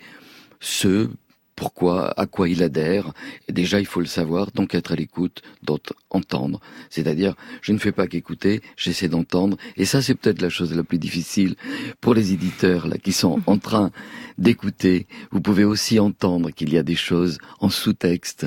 ce 0.58 1.08
pourquoi, 1.56 2.18
à 2.18 2.26
quoi 2.26 2.48
il 2.48 2.62
adhère. 2.62 3.12
Déjà, 3.48 3.80
il 3.80 3.86
faut 3.86 4.00
le 4.00 4.06
savoir, 4.06 4.50
donc 4.52 4.74
être 4.74 4.92
à 4.92 4.96
l'écoute, 4.96 5.42
d'autres 5.62 5.94
entendre. 6.10 6.60
C'est-à-dire, 6.90 7.34
je 7.62 7.72
ne 7.72 7.78
fais 7.78 7.92
pas 7.92 8.06
qu'écouter, 8.06 8.60
j'essaie 8.76 9.08
d'entendre. 9.08 9.56
Et 9.76 9.84
ça, 9.84 10.02
c'est 10.02 10.14
peut-être 10.14 10.42
la 10.42 10.48
chose 10.48 10.74
la 10.74 10.84
plus 10.84 10.98
difficile 10.98 11.56
pour 12.00 12.14
les 12.14 12.32
éditeurs 12.32 12.86
là 12.86 12.98
qui 12.98 13.12
sont 13.12 13.40
en 13.46 13.58
train 13.58 13.90
d'écouter. 14.38 15.06
Vous 15.30 15.40
pouvez 15.40 15.64
aussi 15.64 15.98
entendre 15.98 16.50
qu'il 16.50 16.72
y 16.72 16.78
a 16.78 16.82
des 16.82 16.96
choses 16.96 17.38
en 17.60 17.68
sous-texte. 17.68 18.46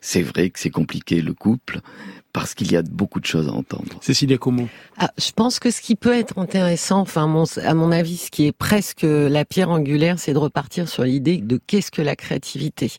C'est 0.00 0.22
vrai 0.22 0.50
que 0.50 0.58
c'est 0.58 0.70
compliqué 0.70 1.20
le 1.20 1.34
couple, 1.34 1.80
parce 2.32 2.54
qu'il 2.54 2.70
y 2.70 2.76
a 2.76 2.82
beaucoup 2.82 3.20
de 3.20 3.24
choses 3.24 3.48
à 3.48 3.52
entendre. 3.52 3.98
Cécilia 4.00 4.36
Como. 4.36 4.68
Ah, 4.98 5.10
je 5.16 5.30
pense 5.32 5.60
que 5.60 5.70
ce 5.70 5.80
qui 5.80 5.96
peut 5.96 6.12
être 6.12 6.38
intéressant, 6.38 7.00
enfin, 7.00 7.26
mon, 7.26 7.44
à 7.64 7.74
mon 7.74 7.90
avis, 7.92 8.16
ce 8.16 8.30
qui 8.30 8.46
est 8.46 8.52
presque 8.52 9.02
la 9.04 9.44
pierre 9.44 9.70
angulaire, 9.70 10.18
c'est 10.18 10.32
de 10.32 10.38
repartir 10.38 10.88
sur 10.88 11.04
l'idée 11.04 11.38
de 11.38 11.58
qu'est-ce 11.64 11.90
que 11.90 12.02
la 12.02 12.16
créativité. 12.16 12.92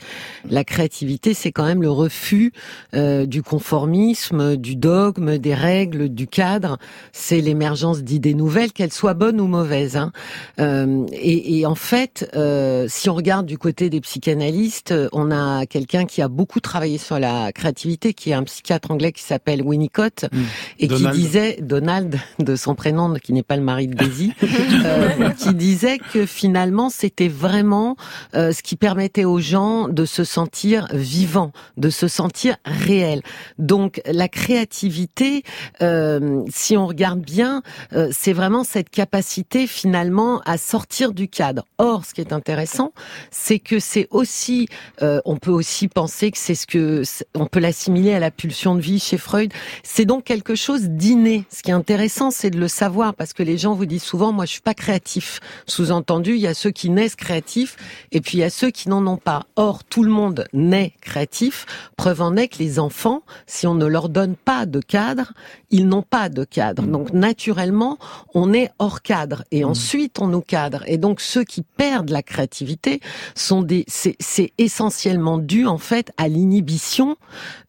La 0.49 0.63
créativité, 0.63 1.33
c'est 1.33 1.51
quand 1.51 1.65
même 1.65 1.81
le 1.81 1.91
refus 1.91 2.53
euh, 2.95 3.25
du 3.25 3.43
conformisme, 3.43 4.55
du 4.55 4.75
dogme, 4.75 5.37
des 5.37 5.53
règles, 5.53 6.09
du 6.09 6.27
cadre. 6.27 6.79
C'est 7.11 7.41
l'émergence 7.41 8.01
d'idées 8.03 8.33
nouvelles, 8.33 8.71
qu'elles 8.71 8.93
soient 8.93 9.13
bonnes 9.13 9.41
ou 9.41 9.47
mauvaises. 9.47 9.95
Hein. 9.95 10.11
Euh, 10.59 11.05
et, 11.11 11.59
et, 11.59 11.65
en 11.65 11.75
fait, 11.75 12.29
euh, 12.35 12.87
si 12.87 13.09
on 13.09 13.15
regarde 13.15 13.45
du 13.45 13.57
côté 13.57 13.89
des 13.89 14.01
psychanalystes, 14.01 14.93
on 15.11 15.29
a 15.29 15.65
quelqu'un 15.65 16.05
qui 16.05 16.21
a 16.21 16.27
beaucoup 16.27 16.59
travaillé 16.59 16.79
travaillé 16.79 16.97
sur 16.97 17.19
la 17.19 17.51
créativité, 17.51 18.13
qui 18.13 18.29
est 18.29 18.33
un 18.33 18.43
psychiatre 18.43 18.89
anglais 18.91 19.11
qui 19.11 19.21
s'appelle 19.29 19.61
Winnicott, 19.63 20.25
mm. 20.31 20.41
et 20.79 20.87
qui 20.87 21.07
disait, 21.09 21.57
Donald, 21.61 22.19
de 22.39 22.55
son 22.55 22.75
prénom, 22.75 23.13
qui 23.15 23.33
n'est 23.33 23.43
pas 23.43 23.55
le 23.55 23.63
mari 23.63 23.87
de 23.87 23.95
Daisy, 23.95 24.33
euh, 24.43 25.29
qui 25.31 25.53
disait 25.53 25.97
que 25.97 26.25
finalement, 26.25 26.89
c'était 26.89 27.27
vraiment 27.27 27.95
euh, 28.35 28.51
ce 28.51 28.61
qui 28.61 28.75
permettait 28.75 29.25
aux 29.25 29.39
gens 29.39 29.87
de 29.87 30.05
se 30.05 30.23
sentir 30.23 30.87
vivants, 30.93 31.51
de 31.77 31.89
se 31.89 32.07
sentir 32.07 32.57
réels. 32.65 33.21
Donc, 33.57 34.01
la 34.05 34.27
créativité, 34.27 35.43
euh, 35.81 36.43
si 36.49 36.77
on 36.77 36.87
regarde 36.87 37.21
bien, 37.21 37.61
euh, 37.93 38.09
c'est 38.11 38.33
vraiment 38.33 38.63
cette 38.63 38.89
capacité 38.89 39.67
finalement 39.67 40.41
à 40.45 40.57
sortir 40.57 41.13
du 41.13 41.27
cadre. 41.27 41.65
Or, 41.77 42.05
ce 42.05 42.13
qui 42.13 42.21
est 42.21 42.33
intéressant, 42.33 42.93
c'est 43.31 43.59
que 43.59 43.79
c'est 43.79 44.07
aussi, 44.11 44.67
euh, 45.01 45.21
on 45.25 45.37
peut 45.37 45.51
aussi 45.51 45.87
penser 45.87 46.31
que 46.31 46.37
c'est 46.37 46.55
ce 46.55 46.67
que, 46.67 47.03
on 47.35 47.45
peut 47.45 47.59
l'assimiler 47.59 48.13
à 48.13 48.19
la 48.19 48.31
pulsion 48.31 48.75
de 48.75 48.81
vie 48.81 48.99
chez 49.09 49.17
Freud. 49.17 49.51
C'est 49.83 50.05
donc 50.05 50.23
quelque 50.23 50.53
chose 50.53 50.83
d'inné. 50.83 51.45
Ce 51.51 51.63
qui 51.63 51.71
est 51.71 51.73
intéressant, 51.73 52.29
c'est 52.29 52.51
de 52.51 52.59
le 52.59 52.67
savoir 52.67 53.15
parce 53.15 53.33
que 53.33 53.41
les 53.41 53.57
gens 53.57 53.73
vous 53.73 53.87
disent 53.87 54.03
souvent, 54.03 54.31
moi, 54.31 54.45
je 54.45 54.51
suis 54.51 54.61
pas 54.61 54.75
créatif. 54.75 55.39
Sous-entendu, 55.65 56.35
il 56.35 56.41
y 56.41 56.47
a 56.47 56.53
ceux 56.53 56.69
qui 56.69 56.89
naissent 56.89 57.15
créatifs 57.15 57.75
et 58.11 58.21
puis 58.21 58.37
il 58.37 58.41
y 58.41 58.43
a 58.43 58.51
ceux 58.51 58.69
qui 58.69 58.87
n'en 58.87 59.05
ont 59.07 59.17
pas. 59.17 59.45
Or, 59.55 59.83
tout 59.83 60.03
le 60.03 60.11
monde 60.11 60.45
naît 60.53 60.93
créatif. 61.01 61.65
Preuve 61.97 62.21
en 62.21 62.35
est 62.35 62.49
que 62.49 62.59
les 62.59 62.77
enfants, 62.77 63.23
si 63.47 63.65
on 63.65 63.73
ne 63.73 63.85
leur 63.85 64.09
donne 64.09 64.35
pas 64.35 64.67
de 64.67 64.79
cadre, 64.79 65.33
ils 65.71 65.87
n'ont 65.87 66.03
pas 66.03 66.29
de 66.29 66.43
cadre. 66.43 66.83
Donc, 66.83 67.11
naturellement, 67.11 67.97
on 68.35 68.53
est 68.53 68.69
hors 68.77 69.01
cadre 69.01 69.43
et 69.51 69.63
mmh. 69.63 69.69
ensuite 69.69 70.19
on 70.19 70.27
nous 70.27 70.41
cadre. 70.41 70.83
Et 70.85 70.97
donc, 70.97 71.19
ceux 71.19 71.43
qui 71.43 71.63
perdent 71.63 72.11
la 72.11 72.21
créativité 72.21 72.99
sont 73.33 73.63
des, 73.63 73.85
c'est 73.87 74.53
essentiellement 74.59 75.39
dû 75.39 75.65
en 75.65 75.79
fait 75.79 76.11
à 76.17 76.27
l'inhibition 76.27 77.17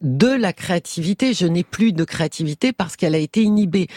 de 0.01 0.27
la 0.27 0.53
créativité. 0.53 1.30
Je 1.33 1.47
n'ai 1.47 1.63
plus 1.63 1.93
de 1.93 2.03
créativité 2.03 2.73
parce 2.73 2.95
qu'elle 2.95 3.15
a 3.15 3.19
été 3.19 3.43
inhibée 3.43 3.87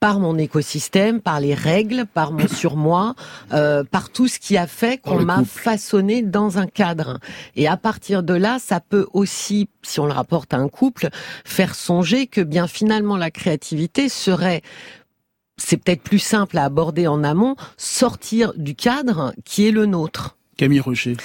par 0.00 0.20
mon 0.20 0.36
écosystème, 0.38 1.20
par 1.20 1.40
les 1.40 1.54
règles, 1.54 2.06
par 2.06 2.32
mon 2.32 2.48
surmoi, 2.48 3.14
euh, 3.52 3.84
par 3.84 4.10
tout 4.10 4.28
ce 4.28 4.38
qui 4.38 4.56
a 4.56 4.66
fait 4.66 4.98
qu'on 4.98 5.22
m'a 5.22 5.44
façonné 5.44 6.22
dans 6.22 6.58
un 6.58 6.66
cadre. 6.66 7.18
Et 7.56 7.68
à 7.68 7.76
partir 7.76 8.22
de 8.22 8.34
là, 8.34 8.58
ça 8.58 8.80
peut 8.80 9.06
aussi, 9.12 9.68
si 9.82 10.00
on 10.00 10.06
le 10.06 10.12
rapporte 10.12 10.54
à 10.54 10.58
un 10.58 10.68
couple, 10.68 11.08
faire 11.44 11.74
songer 11.74 12.26
que 12.26 12.40
bien 12.40 12.66
finalement 12.66 13.16
la 13.16 13.30
créativité 13.30 14.08
serait 14.08 14.62
c'est 15.56 15.76
peut-être 15.76 16.02
plus 16.02 16.18
simple 16.18 16.58
à 16.58 16.64
aborder 16.64 17.06
en 17.06 17.22
amont, 17.22 17.56
sortir 17.76 18.52
du 18.56 18.74
cadre 18.74 19.32
qui 19.44 19.68
est 19.68 19.70
le 19.70 19.86
nôtre. 19.86 20.36
Camille 20.56 20.80
Rocher. 20.80 21.16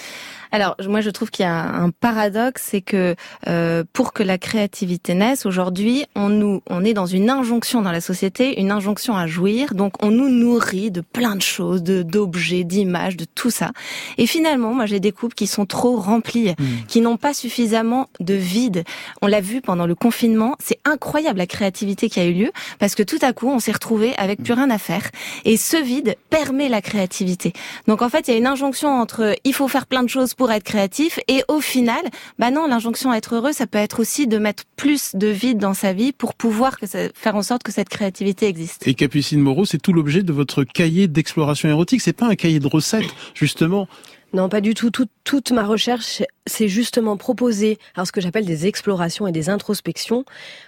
Alors 0.52 0.76
moi 0.88 1.02
je 1.02 1.10
trouve 1.10 1.30
qu'il 1.30 1.44
y 1.44 1.48
a 1.48 1.64
un 1.64 1.92
paradoxe, 1.92 2.64
c'est 2.66 2.82
que 2.82 3.16
euh, 3.48 3.84
pour 3.94 4.14
que 4.14 4.24
la 4.24 4.38
créativité 4.38 5.14
naisse 5.14 5.46
aujourd'hui, 5.46 6.06
on 6.16 6.30
nous 6.30 6.62
on 6.70 6.84
est 6.84 6.94
dans 6.94 7.06
une 7.06 7.30
injonction 7.30 7.82
dans 7.82 7.92
la 7.92 8.02
société, 8.02 8.60
une 8.60 8.72
injonction 8.72 9.16
à 9.16 9.28
jouir. 9.28 9.76
Donc 9.76 10.04
on 10.04 10.10
nous 10.10 10.30
nourrit 10.30 10.92
de 10.92 11.02
plein 11.02 11.36
de 11.36 11.42
choses, 11.42 11.84
de 11.84 12.02
d'objets, 12.02 12.64
d'images, 12.64 13.16
de 13.16 13.26
tout 13.26 13.52
ça. 13.52 13.72
Et 14.18 14.26
finalement, 14.26 14.74
moi 14.74 14.86
j'ai 14.88 15.00
des 15.00 15.12
couples 15.12 15.36
qui 15.36 15.48
sont 15.48 15.66
trop 15.66 15.98
remplis, 15.98 16.50
mmh. 16.50 16.66
qui 16.88 17.02
n'ont 17.02 17.18
pas 17.18 17.34
suffisamment 17.34 18.08
de 18.20 18.34
vide. 18.34 18.84
On 19.22 19.28
l'a 19.28 19.42
vu 19.42 19.62
pendant 19.62 19.86
le 19.86 19.96
confinement, 19.96 20.56
c'est 20.60 20.80
incroyable 20.86 21.38
la 21.38 21.48
créativité 21.48 22.10
qui 22.10 22.20
a 22.20 22.26
eu 22.26 22.34
lieu 22.34 22.52
parce 22.80 22.96
que 22.96 23.04
tout 23.04 23.20
à 23.22 23.34
coup 23.34 23.50
on 23.50 23.60
s'est 23.60 23.72
retrouvé 23.72 24.16
avec 24.18 24.42
plus 24.42 24.54
rien 24.54 24.72
à 24.72 24.80
faire. 24.80 25.10
Et 25.46 25.58
ce 25.58 25.78
vide 25.78 26.16
permet 26.30 26.70
la 26.70 26.82
créativité. 26.82 27.54
Donc 27.88 28.02
en 28.02 28.10
fait 28.10 28.28
il 28.28 28.32
y 28.32 28.34
a 28.34 28.38
une 28.38 28.48
injonction 28.48 28.90
entre 28.90 29.36
il 29.44 29.54
faut 29.54 29.68
faire 29.68 29.86
plein 29.86 30.02
de 30.02 30.10
choses 30.10 30.34
pour 30.40 30.54
être 30.54 30.64
créatif. 30.64 31.20
Et 31.28 31.44
au 31.50 31.60
final, 31.60 32.02
bah 32.40 32.50
non, 32.50 32.66
l'injonction 32.66 33.12
à 33.12 33.18
être 33.18 33.36
heureux, 33.36 33.52
ça 33.52 33.68
peut 33.68 33.78
être 33.78 34.00
aussi 34.00 34.26
de 34.26 34.38
mettre 34.38 34.64
plus 34.78 35.14
de 35.14 35.28
vide 35.28 35.58
dans 35.58 35.74
sa 35.74 35.92
vie 35.92 36.14
pour 36.14 36.34
pouvoir 36.34 36.80
que 36.80 36.88
ça, 36.88 37.00
faire 37.14 37.36
en 37.36 37.44
sorte 37.44 37.62
que 37.62 37.74
cette 37.74 37.90
créativité 37.90 38.48
existe. 38.48 38.88
Et 38.88 38.94
Capucine 38.94 39.42
Moreau, 39.42 39.66
c'est 39.66 39.80
tout 39.80 39.92
l'objet 39.92 40.24
de 40.24 40.32
votre 40.32 40.64
cahier 40.64 41.10
d'exploration 41.10 41.68
érotique. 41.68 42.00
C'est 42.00 42.14
pas 42.14 42.28
un 42.28 42.36
cahier 42.36 42.62
de 42.62 42.68
recettes, 42.68 43.14
justement. 43.34 43.90
Non, 44.32 44.48
pas 44.48 44.62
du 44.62 44.76
tout. 44.76 44.92
toute 45.26 45.52
ma 45.52 45.66
recherche, 45.66 46.24
c'est 46.50 46.68
justement 46.68 47.18
proposer 47.18 47.78
alors 47.96 48.08
ce 48.08 48.12
que 48.12 48.22
j'appelle 48.22 48.46
des 48.46 48.68
explorations 48.68 49.28
et 49.28 49.32
des 49.32 49.50
introspections 49.50 50.26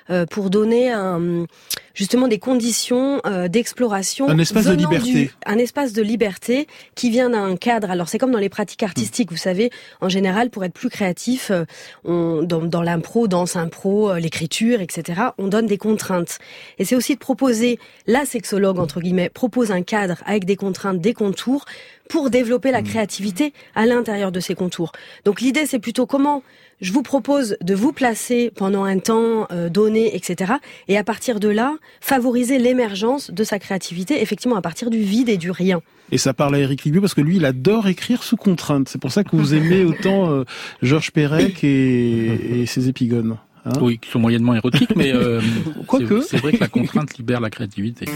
euh, 0.09 0.25
pour 0.25 0.49
donner 0.49 0.91
un, 0.91 1.45
justement 1.93 2.27
des 2.27 2.39
conditions 2.39 3.21
euh, 3.25 3.47
d'exploration. 3.47 4.29
Un 4.29 4.37
espace 4.37 4.65
de 4.65 4.73
liberté. 4.73 5.31
un 5.45 5.57
espace 5.57 5.93
de 5.93 6.01
liberté 6.01 6.67
qui 6.95 7.09
vient 7.09 7.29
d'un 7.29 7.55
cadre. 7.55 7.91
Alors 7.91 8.07
c'est 8.07 8.17
comme 8.17 8.31
dans 8.31 8.39
les 8.39 8.49
pratiques 8.49 8.83
artistiques, 8.83 9.31
vous 9.31 9.37
savez, 9.37 9.71
en 9.99 10.09
général, 10.09 10.49
pour 10.49 10.63
être 10.63 10.73
plus 10.73 10.89
créatif, 10.89 11.51
euh, 11.51 11.65
on, 12.05 12.43
dans, 12.43 12.61
dans 12.61 12.81
l'impro, 12.81 13.27
danse 13.27 13.55
impro, 13.55 14.13
l'écriture, 14.15 14.81
etc., 14.81 15.21
on 15.37 15.47
donne 15.47 15.65
des 15.65 15.77
contraintes. 15.77 16.39
Et 16.77 16.85
c'est 16.85 16.95
aussi 16.95 17.15
de 17.15 17.19
proposer, 17.19 17.79
la 18.07 18.25
sexologue, 18.25 18.79
entre 18.79 19.01
guillemets, 19.01 19.29
propose 19.29 19.71
un 19.71 19.81
cadre 19.81 20.17
avec 20.25 20.45
des 20.45 20.55
contraintes, 20.55 20.99
des 20.99 21.13
contours, 21.13 21.65
pour 22.11 22.29
développer 22.29 22.71
la 22.71 22.81
mmh. 22.81 22.85
créativité 22.85 23.53
à 23.73 23.85
l'intérieur 23.85 24.33
de 24.33 24.41
ces 24.41 24.53
contours. 24.53 24.91
Donc 25.23 25.39
l'idée, 25.39 25.65
c'est 25.71 25.79
plutôt 25.79 26.05
comment 26.05 26.43
je 26.81 26.91
vous 26.91 27.01
propose 27.01 27.55
de 27.61 27.73
vous 27.73 27.93
placer 27.93 28.51
pendant 28.53 28.83
un 28.83 28.99
temps 28.99 29.47
euh, 29.51 29.69
donné, 29.69 30.15
etc. 30.15 30.53
Et 30.89 30.97
à 30.97 31.03
partir 31.05 31.39
de 31.39 31.47
là, 31.47 31.75
favoriser 32.01 32.59
l'émergence 32.59 33.31
de 33.31 33.43
sa 33.45 33.57
créativité, 33.57 34.21
effectivement, 34.21 34.57
à 34.57 34.61
partir 34.61 34.89
du 34.89 34.99
vide 34.99 35.29
et 35.29 35.37
du 35.37 35.49
rien. 35.49 35.81
Et 36.11 36.17
ça 36.17 36.33
parle 36.33 36.55
à 36.55 36.59
Eric 36.59 36.83
Libieu 36.83 36.99
parce 36.99 37.13
que 37.13 37.21
lui, 37.21 37.37
il 37.37 37.45
adore 37.45 37.87
écrire 37.87 38.21
sous 38.23 38.35
contrainte. 38.35 38.89
C'est 38.89 38.99
pour 38.99 39.13
ça 39.13 39.23
que 39.23 39.33
vous 39.33 39.53
aimez 39.53 39.85
autant 39.85 40.29
euh, 40.29 40.43
Georges 40.81 41.11
Perec 41.11 41.63
et, 41.63 42.65
ses 42.67 42.89
épigones. 42.89 43.37
Hein 43.63 43.71
oui, 43.79 43.97
qui 43.97 44.09
sont 44.09 44.19
moyennement 44.19 44.55
érotiques, 44.55 44.95
mais 44.95 45.13
euh, 45.13 45.39
c'est 46.27 46.37
vrai 46.37 46.51
que 46.51 46.59
la 46.59 46.67
contrainte 46.67 47.17
libère 47.17 47.39
la 47.39 47.51
créativité. 47.51 48.07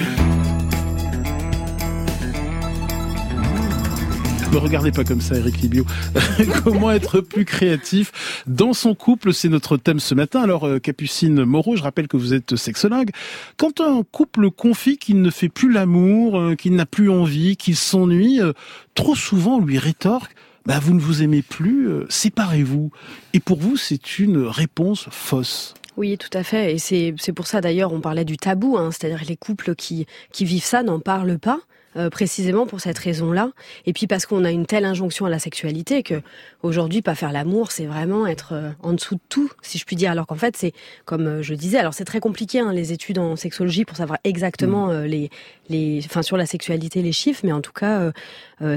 Ne 4.55 4.59
regardez 4.61 4.93
pas 4.93 5.03
comme 5.03 5.19
ça, 5.19 5.35
Eric 5.35 5.57
Libio. 5.57 5.85
Comment 6.63 6.89
être 6.89 7.19
plus 7.19 7.43
créatif 7.43 8.41
dans 8.47 8.71
son 8.71 8.95
couple 8.95 9.33
C'est 9.33 9.49
notre 9.49 9.75
thème 9.75 9.99
ce 9.99 10.15
matin. 10.15 10.41
Alors, 10.41 10.65
euh, 10.65 10.79
Capucine 10.79 11.43
Moreau, 11.43 11.75
je 11.75 11.83
rappelle 11.83 12.07
que 12.07 12.15
vous 12.15 12.33
êtes 12.33 12.55
sexologue. 12.55 13.09
Quand 13.57 13.81
un 13.81 14.01
couple 14.09 14.49
confie 14.51 14.97
qu'il 14.97 15.21
ne 15.21 15.29
fait 15.29 15.49
plus 15.49 15.69
l'amour, 15.69 16.39
euh, 16.39 16.55
qu'il 16.55 16.73
n'a 16.75 16.85
plus 16.85 17.09
envie, 17.09 17.57
qu'il 17.57 17.75
s'ennuie, 17.75 18.41
euh, 18.41 18.53
trop 18.93 19.13
souvent 19.13 19.57
on 19.57 19.61
lui 19.61 19.77
rétorque 19.77 20.33
bah, 20.65 20.79
vous 20.81 20.93
ne 20.93 21.01
vous 21.01 21.21
aimez 21.21 21.41
plus, 21.41 21.89
séparez-vous. 22.09 22.91
Et 23.33 23.41
pour 23.41 23.59
vous, 23.59 23.75
c'est 23.75 24.19
une 24.19 24.37
réponse 24.47 25.07
fausse. 25.11 25.73
Oui, 25.97 26.17
tout 26.17 26.35
à 26.35 26.43
fait. 26.43 26.73
Et 26.73 26.77
c'est 26.79 27.33
pour 27.35 27.45
ça 27.45 27.59
d'ailleurs, 27.59 27.91
on 27.93 27.99
parlait 27.99 28.25
du 28.25 28.37
tabou, 28.37 28.77
hein, 28.77 28.89
c'est-à-dire 28.91 29.21
les 29.27 29.35
couples 29.35 29.75
qui, 29.75 30.07
qui 30.31 30.45
vivent 30.45 30.63
ça 30.63 30.81
n'en 30.81 31.01
parlent 31.01 31.39
pas. 31.39 31.59
Euh, 31.97 32.09
précisément 32.09 32.67
pour 32.67 32.81
cette 32.81 32.97
raison-là. 32.97 33.51
Et 33.85 33.93
puis 33.93 34.05
parce 34.05 34.25
qu'on 34.25 34.43
a 34.43 34.51
une 34.51 34.65
telle 34.65 34.83
injonction 34.83 35.25
à 35.27 35.29
la 35.29 35.39
sexualité 35.39 36.03
que 36.03 36.21
aujourd'hui, 36.61 37.01
pas 37.01 37.15
faire 37.15 37.31
l'amour, 37.31 37.71
c'est 37.71 37.85
vraiment 37.85 38.27
être 38.27 38.51
euh, 38.51 38.69
en 38.83 38.91
dessous 38.91 39.15
de 39.15 39.21
tout, 39.29 39.49
si 39.61 39.77
je 39.77 39.85
puis 39.85 39.95
dire. 39.95 40.11
Alors 40.11 40.27
qu'en 40.27 40.35
fait, 40.35 40.57
c'est 40.57 40.73
comme 41.05 41.25
euh, 41.25 41.41
je 41.41 41.53
disais. 41.53 41.77
Alors 41.77 41.93
c'est 41.93 42.03
très 42.03 42.19
compliqué 42.19 42.59
hein, 42.59 42.73
les 42.73 42.91
études 42.91 43.17
en 43.17 43.37
sexologie 43.37 43.85
pour 43.85 43.95
savoir 43.95 44.19
exactement 44.25 44.87
mmh. 44.87 45.03
les 45.05 45.29
les, 45.69 46.01
enfin 46.05 46.21
sur 46.21 46.35
la 46.35 46.45
sexualité, 46.45 47.01
les 47.01 47.13
chiffres, 47.13 47.41
mais 47.45 47.53
en 47.53 47.61
tout 47.61 47.71
cas, 47.71 48.11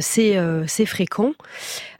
c'est 0.01 0.39
c'est 0.67 0.87
fréquent. 0.87 1.35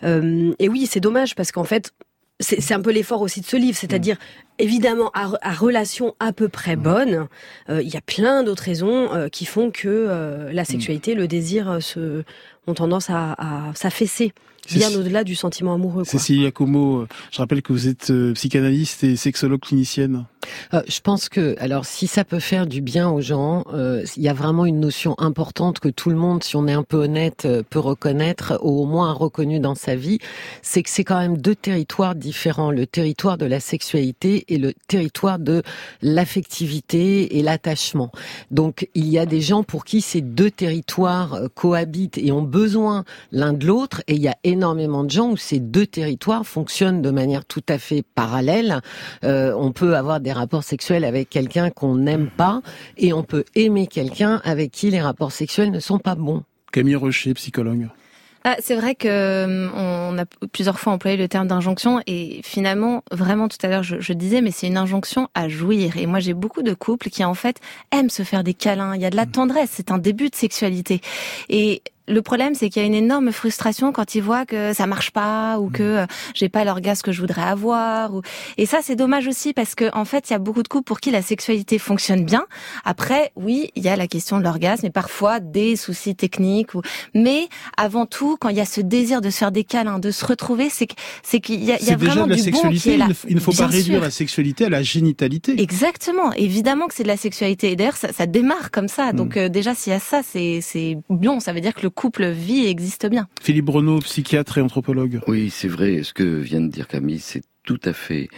et 0.03 0.69
oui, 0.69 0.87
c'est 0.87 1.01
dommage 1.01 1.35
parce 1.35 1.53
qu'en 1.53 1.65
fait, 1.65 1.93
c'est 2.41 2.73
un 2.73 2.81
peu 2.81 2.93
l'effort 2.93 3.21
aussi 3.21 3.41
de 3.41 3.47
ce 3.47 3.57
livre, 3.57 3.77
c'est-à-dire 3.77 4.17
évidemment 4.59 5.11
à, 5.13 5.53
relation 5.53 6.15
à 6.21 6.33
peu 6.33 6.49
près 6.49 6.77
bonne, 6.77 7.27
euh, 7.69 7.83
il 7.83 7.89
y 7.89 7.97
a 7.97 8.01
plein 8.01 8.45
d'autres 8.45 8.63
raisons 8.63 9.13
euh, 9.13 9.29
qui 9.29 9.45
font 9.45 9.71
que 9.71 9.89
euh, 9.89 10.53
la 10.53 10.65
sexualité, 10.65 11.15
le 11.15 11.27
désir 11.27 11.83
se 11.83 12.23
ont 12.67 12.75
tendance 12.75 13.11
à, 13.11 13.33
à 13.39 13.75
s'affaisser 13.75 14.33
bien 14.75 14.95
au-delà 14.95 15.25
du 15.25 15.35
sentiment 15.35 15.75
amoureux. 15.75 16.05
Cécilia 16.05 16.51
Como, 16.51 17.07
je 17.31 17.39
rappelle 17.39 17.63
que 17.63 17.73
vous 17.73 17.89
êtes 17.89 18.13
psychanalyste 18.35 19.05
et 19.05 19.17
sexologue 19.17 19.61
clinicienne. 19.61 20.25
Euh, 20.75 20.83
je 20.89 21.01
pense 21.01 21.29
que, 21.29 21.57
alors, 21.59 21.85
si 21.85 22.07
ça 22.07 22.25
peut 22.25 22.41
faire 22.41 22.67
du 22.67 22.81
bien 22.81 23.09
aux 23.11 23.21
gens, 23.21 23.65
euh, 23.73 24.05
il 24.17 24.23
y 24.23 24.29
a 24.29 24.33
vraiment 24.33 24.67
une 24.67 24.81
notion 24.81 25.15
importante 25.19 25.79
que 25.79 25.89
tout 25.89 26.11
le 26.11 26.17
monde, 26.17 26.43
si 26.43 26.57
on 26.57 26.67
est 26.67 26.73
un 26.73 26.83
peu 26.83 26.97
honnête, 26.97 27.45
euh, 27.45 27.63
peut 27.69 27.79
reconnaître, 27.79 28.59
ou 28.63 28.83
au 28.83 28.87
moins 28.87 29.13
reconnu 29.13 29.61
dans 29.61 29.75
sa 29.75 29.95
vie, 29.95 30.19
c'est 30.63 30.83
que 30.83 30.91
c'est 30.91 31.05
quand 31.05 31.19
même 31.19 31.37
deux 31.37 31.55
territoires 31.55 32.15
différents. 32.15 32.71
Le 32.71 32.87
territoire 32.87 33.39
de 33.39 33.47
la 33.47 33.61
sexualité 33.61 34.45
et 34.49 34.59
le 34.59 34.73
territoire 34.89 35.39
de 35.39 35.63
l'affectivité 36.03 37.39
et 37.39 37.43
l'attachement. 37.43 38.11
Donc, 38.51 38.89
il 38.95 39.09
y 39.09 39.19
a 39.19 39.27
des 39.27 39.41
gens 39.41 39.63
pour 39.63 39.85
qui 39.85 40.01
ces 40.01 40.21
deux 40.21 40.51
territoires 40.51 41.41
cohabitent 41.55 42.19
et 42.19 42.33
ont 42.33 42.43
besoin 42.43 43.05
l'un 43.33 43.53
de 43.53 43.67
l'autre, 43.67 44.03
et 44.07 44.15
il 44.15 44.23
y 44.23 44.29
a 44.29 44.37
énormément 44.45 44.58
de 44.59 45.11
gens 45.11 45.31
où 45.31 45.37
ces 45.37 45.61
deux 45.61 45.87
territoires 45.87 46.45
fonctionnent 46.47 47.03
de 47.03 47.11
manière 47.11 47.45
tout 47.45 47.63
à 47.69 47.79
fait 47.79 48.03
parallèle. 48.15 48.81
on 49.23 49.73
peut 49.73 49.97
avoir 49.97 50.21
des 50.21 50.33
rapports 50.33 50.65
sexuels 50.65 51.05
avec 51.05 51.31
quelqu'un 51.31 51.71
qu'on 51.71 51.97
n'aime 51.97 52.31
pas 52.37 52.61
et 52.97 53.13
on 53.13 53.23
peut 53.23 53.45
aimer 53.55 53.87
quelqu'un 53.87 54.41
avec 54.45 54.71
qui 54.71 54.91
les 54.91 55.01
rapports 55.01 55.33
sexuels 55.33 55.71
ne 55.71 55.81
sont 55.81 55.99
pas 55.99 56.15
bons. 56.15 56.43
Camille 56.73 56.97
Rocher, 56.97 57.35
psychologue. 57.35 57.89
ah, 58.45 58.57
C'est 58.61 58.77
vrai 58.77 58.95
que 58.95 59.09
euh, 59.09 59.69
on 59.75 60.19
a 60.19 60.25
plusieurs 60.53 60.79
fois 60.79 60.93
employé 60.93 61.17
le 61.17 61.29
terme 61.29 61.49
d'injonction 61.49 62.01
et 62.07 62.41
finalement, 62.45 63.03
vraiment 63.11 63.49
tout 63.49 63.59
à 63.63 63.69
l'heure, 63.69 63.83
je, 63.83 64.01
je, 64.01 64.13
disais, 64.13 64.41
mais 64.41 64.51
c'est 64.51 64.67
une 64.67 64.77
injonction 64.77 65.29
à 65.35 65.49
jouir. 65.49 65.97
Et 65.97 66.07
moi, 66.07 66.21
j'ai 66.21 66.35
beaucoup 66.35 66.63
de 66.63 66.75
couples 66.75 67.11
qui 67.11 67.25
en 67.25 67.35
fait 67.35 67.61
aiment 67.91 68.11
se 68.11 68.23
faire 68.23 68.45
des 68.45 68.55
câlins. 68.55 68.95
Il 68.95 69.01
y 69.01 69.07
a 69.07 69.11
de 69.11 69.17
la 69.17 69.27
tendresse. 69.27 69.71
C'est 69.73 69.91
un 69.91 69.99
début 69.99 70.29
de 70.29 70.37
sexualité. 70.37 71.01
Et 71.49 71.83
le 72.09 72.23
problème, 72.23 72.55
c'est 72.55 72.69
qu'il 72.69 72.83
y 72.83 72.85
a 72.85 72.89
une 72.89 72.95
énorme 72.95 73.33
frustration 73.33 73.93
quand 73.93 74.15
ils 74.15 74.23
voient 74.23 74.47
que 74.47 74.73
ça 74.73 74.87
marche 74.87 75.11
pas 75.11 75.59
ou 75.61 75.71
que 75.71 75.83
mm. 75.83 75.97
euh, 75.99 76.07
j'ai 76.35 76.49
pas 76.49 76.65
l'orgasme 76.65 77.03
que 77.03 77.13
je 77.13 77.21
voudrais 77.21 77.43
avoir. 77.43 78.15
Ou... 78.15 78.23
Et 78.57 78.67
ça, 78.67 78.79
c'est 78.83 78.97
dommage 78.97 79.27
aussi 79.27 79.53
parce 79.53 79.75
que 79.75 79.95
en 79.95 80.05
fait, 80.05 80.29
il 80.31 80.33
y 80.33 80.37
a 80.37 80.39
beaucoup 80.39 80.63
de 80.63 80.69
couples 80.69 80.85
pour 80.85 81.01
qui 81.01 81.11
la 81.11 81.23
sexualité 81.23 81.79
fonctionne 81.79 82.25
bien. 82.25 82.47
Après, 82.85 83.33
oui, 83.37 83.71
il 83.77 83.85
y 83.85 83.89
a 83.89 83.97
la 83.97 84.07
question 84.07 84.39
de 84.39 84.45
l'orgasme 84.45 84.87
et 84.87 84.91
parfois 84.91 85.41
des 85.41 85.77
soucis 85.77 86.17
techniques. 86.17 86.75
Ou... 86.75 86.83
Mais 87.15 87.49
avant 87.77 88.07
tout, 88.07 88.37
quand 88.41 88.49
il 88.49 88.57
y 88.57 88.61
a 88.61 88.65
ce 88.67 88.81
désir 88.81 89.21
de 89.21 89.31
se 89.31 89.39
faire 89.39 89.53
des 89.53 89.65
câlins, 89.65 89.99
de 89.99 90.11
se 90.11 90.25
retrouver, 90.25 90.69
c'est 90.71 90.89
c'est 91.23 91.41
qu'il 91.41 91.63
y 91.65 91.73
a, 91.73 91.83
y 91.83 91.91
a 91.91 91.97
vraiment 91.97 92.25
de 92.25 92.31
la 92.31 92.37
du 92.37 92.43
sexualité. 92.43 92.73
bon 92.73 92.79
qui 92.81 92.91
est 92.91 92.97
là. 92.97 93.09
Il 93.29 93.35
ne 93.37 93.41
faut 93.41 93.53
pas 93.53 93.67
réduire 93.67 93.99
sûr. 93.99 94.01
la 94.01 94.11
sexualité 94.11 94.65
à 94.65 94.69
la 94.69 94.83
génitalité. 94.83 95.61
Exactement, 95.61 96.33
évidemment 96.33 96.87
que 96.87 96.95
c'est 96.95 97.03
de 97.03 97.09
la 97.09 97.17
sexualité. 97.17 97.73
Et 97.73 97.77
d'ailleurs, 97.77 97.97
ça, 97.97 98.13
ça 98.13 98.27
démarre 98.27 98.71
comme 98.71 98.89
ça. 98.89 99.13
Donc 99.13 99.37
Mm. 99.37 99.39
euh, 99.39 99.49
déjà, 99.49 99.75
s'il 99.75 99.93
y 99.93 99.97
a 99.97 100.01
ça, 100.01 100.23
c'est 100.23 100.61
c'est 100.63 100.99
bon. 101.09 101.41
Ça 101.41 101.53
veut 101.53 101.61
dire 101.61 101.75
que 101.75 101.83
le 101.83 101.91
couple 101.99 102.29
vit 102.29 102.67
et 102.67 102.71
existe 102.71 103.09
bien. 103.09 103.27
Philippe 103.43 103.65
Bruno, 103.65 103.99
psychiatre 103.99 104.59
et 104.59 104.61
anthropologue. 104.61 105.21
Oui, 105.27 105.51
c'est 105.51 105.67
vrai. 105.67 106.05
Ce 106.05 106.15
que 106.15 106.23
vient 106.23 106.61
de 106.61 106.69
dire 106.69 106.87
Camille, 106.87 107.19
c'est 107.19 107.43
tout 107.69 107.81
à 107.85 107.93
fait 107.93 108.31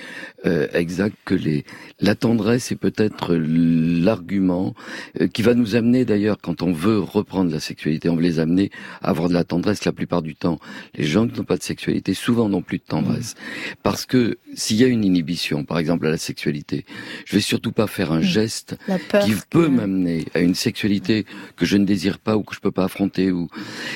euh, 0.44 0.66
exact 0.72 1.14
que 1.24 1.36
les 1.36 1.64
la 2.00 2.16
tendresse 2.16 2.72
est 2.72 2.76
peut-être 2.76 3.36
l'argument 3.36 4.74
euh, 5.20 5.28
qui 5.28 5.42
va 5.42 5.54
nous 5.54 5.76
amener 5.76 6.04
d'ailleurs 6.04 6.38
quand 6.42 6.62
on 6.62 6.72
veut 6.72 6.98
reprendre 6.98 7.52
la 7.52 7.60
sexualité, 7.60 8.08
on 8.08 8.16
veut 8.16 8.22
les 8.22 8.40
amener 8.40 8.72
à 9.02 9.10
avoir 9.10 9.28
de 9.28 9.34
la 9.34 9.44
tendresse 9.44 9.84
la 9.84 9.92
plupart 9.92 10.22
du 10.22 10.34
temps. 10.34 10.58
Les 10.96 11.04
gens 11.04 11.28
qui 11.28 11.38
n'ont 11.38 11.44
pas 11.44 11.58
de 11.58 11.62
sexualité 11.62 12.12
souvent 12.12 12.48
n'ont 12.48 12.62
plus 12.62 12.78
de 12.78 12.82
tendresse 12.82 13.36
parce 13.84 14.04
que 14.04 14.38
s'il 14.54 14.78
y 14.78 14.84
a 14.84 14.88
une 14.88 15.04
inhibition, 15.04 15.64
par 15.64 15.78
exemple 15.78 16.08
à 16.08 16.10
la 16.10 16.18
sexualité, 16.18 16.84
je 17.24 17.36
vais 17.36 17.40
surtout 17.42 17.70
pas 17.70 17.86
faire 17.86 18.10
un 18.10 18.20
geste 18.22 18.76
La 18.88 18.98
peur. 18.98 19.24
qui 19.24 19.32
peut 19.48 19.68
m'amener 19.68 20.24
à 20.34 20.40
une 20.40 20.56
sexualité 20.56 21.24
que 21.56 21.66
je 21.66 21.76
ne 21.76 21.84
désire 21.84 22.18
pas 22.18 22.36
ou 22.36 22.42
que 22.42 22.56
je 22.56 22.60
peux 22.60 22.72
pas 22.72 22.84
affronter 22.86 23.30
ou 23.30 23.46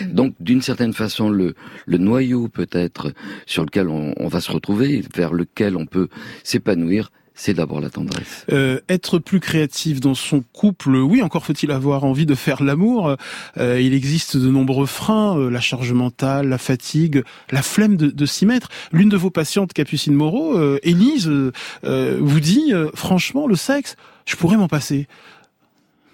donc 0.06 0.36
d'une 0.38 0.62
certaine 0.62 0.92
façon 0.92 1.28
le 1.28 1.56
le 1.86 1.98
noyau 1.98 2.46
peut-être 2.46 3.12
sur 3.46 3.64
lequel 3.64 3.88
on, 3.88 4.14
on 4.16 4.28
va 4.28 4.40
se 4.40 4.52
retrouver 4.52 5.02
vers 5.24 5.32
lequel 5.32 5.76
on 5.76 5.86
peut 5.86 6.08
s'épanouir 6.42 7.10
c'est 7.36 7.54
d'abord 7.54 7.80
la 7.80 7.90
tendresse. 7.90 8.46
Euh, 8.52 8.78
être 8.88 9.18
plus 9.18 9.40
créatif 9.40 9.98
dans 9.98 10.14
son 10.14 10.44
couple, 10.52 10.94
oui, 10.94 11.20
encore 11.20 11.44
faut-il 11.44 11.72
avoir 11.72 12.04
envie 12.04 12.26
de 12.26 12.36
faire 12.36 12.62
l'amour. 12.62 13.16
Euh, 13.58 13.80
il 13.80 13.92
existe 13.92 14.36
de 14.36 14.48
nombreux 14.48 14.86
freins, 14.86 15.36
euh, 15.36 15.50
la 15.50 15.60
charge 15.60 15.92
mentale, 15.92 16.48
la 16.48 16.58
fatigue, 16.58 17.24
la 17.50 17.62
flemme 17.62 17.96
de, 17.96 18.06
de 18.06 18.26
s'y 18.26 18.46
mettre. 18.46 18.68
L'une 18.92 19.08
de 19.08 19.16
vos 19.16 19.30
patientes, 19.30 19.72
Capucine 19.72 20.14
Moreau, 20.14 20.56
euh, 20.56 20.78
Élise, 20.84 21.28
euh, 21.28 21.50
euh, 21.82 22.18
vous 22.20 22.38
dit, 22.38 22.72
euh, 22.72 22.90
franchement, 22.94 23.48
le 23.48 23.56
sexe, 23.56 23.96
je 24.26 24.36
pourrais 24.36 24.56
m'en 24.56 24.68
passer. 24.68 25.08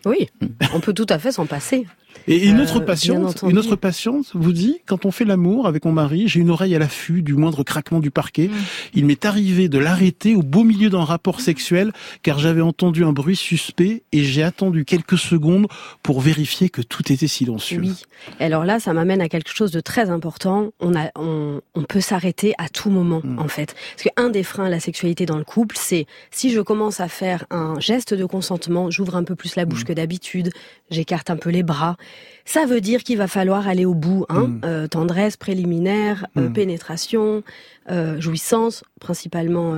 Oui, 0.07 0.31
on 0.73 0.81
peut 0.81 0.95
tout 0.95 1.07
à 1.11 1.19
fait 1.19 1.33
s'en 1.33 1.45
passer. 1.45 1.87
Et 2.29 2.47
une 2.49 2.59
Euh, 2.59 2.63
autre 2.65 2.81
patiente, 2.81 3.43
une 3.49 3.59
autre 3.59 3.77
patiente 3.77 4.27
vous 4.35 4.53
dit, 4.53 4.81
quand 4.87 5.05
on 5.07 5.11
fait 5.11 5.25
l'amour 5.25 5.67
avec 5.67 5.85
mon 5.85 5.93
mari, 5.93 6.29
j'ai 6.29 6.41
une 6.41 6.51
oreille 6.51 6.75
à 6.77 6.79
l'affût 6.79 7.23
du 7.23 7.35
moindre 7.35 7.65
craquement 7.65 7.99
du 7.99 8.11
parquet. 8.11 8.49
Mm. 8.49 8.53
Il 8.95 9.07
m'est 9.07 9.25
arrivé 9.25 9.69
de 9.69 9.79
l'arrêter 9.79 10.35
au 10.37 10.43
beau 10.43 10.63
milieu 10.63 10.91
d'un 10.91 11.03
rapport 11.05 11.41
sexuel, 11.41 11.93
car 12.23 12.39
j'avais 12.39 12.61
entendu 12.61 13.05
un 13.05 13.13
bruit 13.13 13.37
suspect 13.37 14.03
et 14.13 14.23
j'ai 14.23 14.43
attendu 14.43 14.85
quelques 14.85 15.19
secondes 15.19 15.67
pour 16.03 16.21
vérifier 16.21 16.69
que 16.69 16.83
tout 16.83 17.11
était 17.13 17.27
silencieux. 17.27 17.81
Oui. 17.81 17.95
Et 18.39 18.45
alors 18.45 18.65
là, 18.65 18.81
ça 18.81 18.93
m'amène 18.93 19.21
à 19.23 19.29
quelque 19.29 19.51
chose 19.55 19.71
de 19.71 19.81
très 19.81 20.11
important. 20.11 20.71
On 20.81 20.95
a, 20.95 21.11
on, 21.17 21.61
on 21.75 21.83
peut 21.83 22.01
s'arrêter 22.03 22.53
à 22.59 22.69
tout 22.69 22.91
moment, 22.91 23.23
Mm. 23.25 23.39
en 23.39 23.49
fait. 23.49 23.75
Parce 23.97 24.09
qu'un 24.15 24.29
des 24.29 24.43
freins 24.43 24.67
à 24.67 24.71
la 24.71 24.81
sexualité 24.81 25.27
dans 25.27 25.39
le 25.39 25.45
couple, 25.45 25.77
c'est 25.79 26.07
si 26.31 26.51
je 26.53 26.61
commence 26.61 27.01
à 27.01 27.09
faire 27.09 27.47
un 27.51 27.81
geste 27.81 28.15
de 28.15 28.25
consentement, 28.27 28.91
j'ouvre 28.91 29.17
un 29.17 29.25
peu 29.25 29.35
plus 29.35 29.57
la 29.57 29.65
Mm. 29.65 29.69
bouche 29.69 29.85
que 29.85 29.93
d'habitude, 29.93 30.51
j'écarte 30.91 31.31
un 31.31 31.37
peu 31.37 31.51
les 31.51 31.63
bras. 31.63 31.97
Ça 32.45 32.67
veut 32.67 32.81
dire 32.81 33.05
qu'il 33.05 33.19
va 33.19 33.29
falloir 33.29 33.69
aller 33.69 33.85
au 33.85 33.95
bout, 33.95 34.25
hein. 34.29 34.49
Mm. 34.49 34.61
Euh, 34.65 34.87
tendresse 34.89 35.37
préliminaire, 35.37 36.27
euh, 36.37 36.49
Mm. 36.49 36.53
pénétration, 36.53 37.43
euh, 37.91 38.21
jouissance, 38.21 38.83
principalement. 39.01 39.77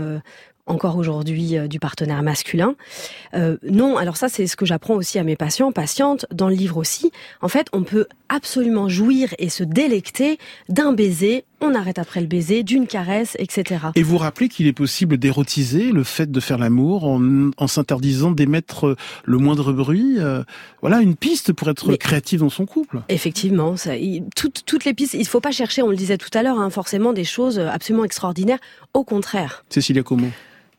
encore 0.67 0.97
aujourd'hui 0.97 1.59
euh, 1.59 1.67
du 1.67 1.81
partenaire 1.81 2.23
masculin. 2.23 2.77
Euh, 3.35 3.57
non, 3.69 3.97
alors 3.97 4.17
ça 4.17 4.29
c'est 4.29 4.47
ce 4.47 4.55
que 4.55 4.65
j'apprends 4.65 4.95
aussi 4.95 5.19
à 5.19 5.25
mes 5.25 5.35
patients, 5.35 5.73
patientes, 5.73 6.25
dans 6.33 6.49
le 6.49 6.55
livre 6.55 6.77
aussi. 6.77 7.11
En 7.41 7.49
fait, 7.49 7.67
on 7.73 7.83
peut 7.83 8.07
absolument 8.29 8.89
jouir 8.89 9.35
et 9.39 9.49
se 9.49 9.65
délecter 9.65 10.39
d'un 10.69 10.93
baiser, 10.93 11.45
on 11.62 11.75
arrête 11.75 11.98
après 11.98 12.20
le 12.20 12.27
baiser, 12.27 12.62
d'une 12.62 12.87
caresse, 12.87 13.37
etc. 13.38 13.87
Et 13.94 14.03
vous 14.03 14.18
rappelez 14.18 14.48
qu'il 14.48 14.66
est 14.66 14.72
possible 14.72 15.16
d'érotiser 15.18 15.92
le 15.92 16.05
fait 16.05 16.31
de 16.31 16.40
faire 16.40 16.59
l'amour 16.59 17.05
en, 17.05 17.51
en 17.57 17.66
s'interdisant 17.66 18.31
d'émettre 18.33 18.96
le 19.25 19.38
moindre 19.38 19.72
bruit. 19.72 20.16
euh, 20.18 20.42
voilà 20.81 21.01
une 21.01 21.16
piste 21.16 21.53
pour 21.53 21.68
être 21.68 21.88
Mais- 21.88 21.98
créatif 21.98 22.40
dans 22.40 22.51
son 22.51 22.66
couple. 22.66 23.01
Effectivement, 23.09 23.77
ça, 23.77 23.96
il- 23.96 24.25
toutes, 24.37 24.62
toutes 24.66 24.85
les 24.85 24.94
pistes, 24.94 25.14
il 25.14 25.27
faut 25.27 25.40
pas 25.40 25.53
chercher, 25.53 25.83
on 25.83 25.88
le 25.88 25.96
disait 25.96 26.18
tout 26.18 26.31
à 26.35 26.42
l'heure, 26.42 26.59
hein, 26.59 26.70
forcément 26.70 27.12
des 27.12 27.25
choses 27.25 27.59
absolument 27.59 28.05
extraordinaires. 28.05 28.59
Au 28.94 29.05
contraire. 29.05 29.64
Cécilia 29.70 30.03
Como. 30.03 30.27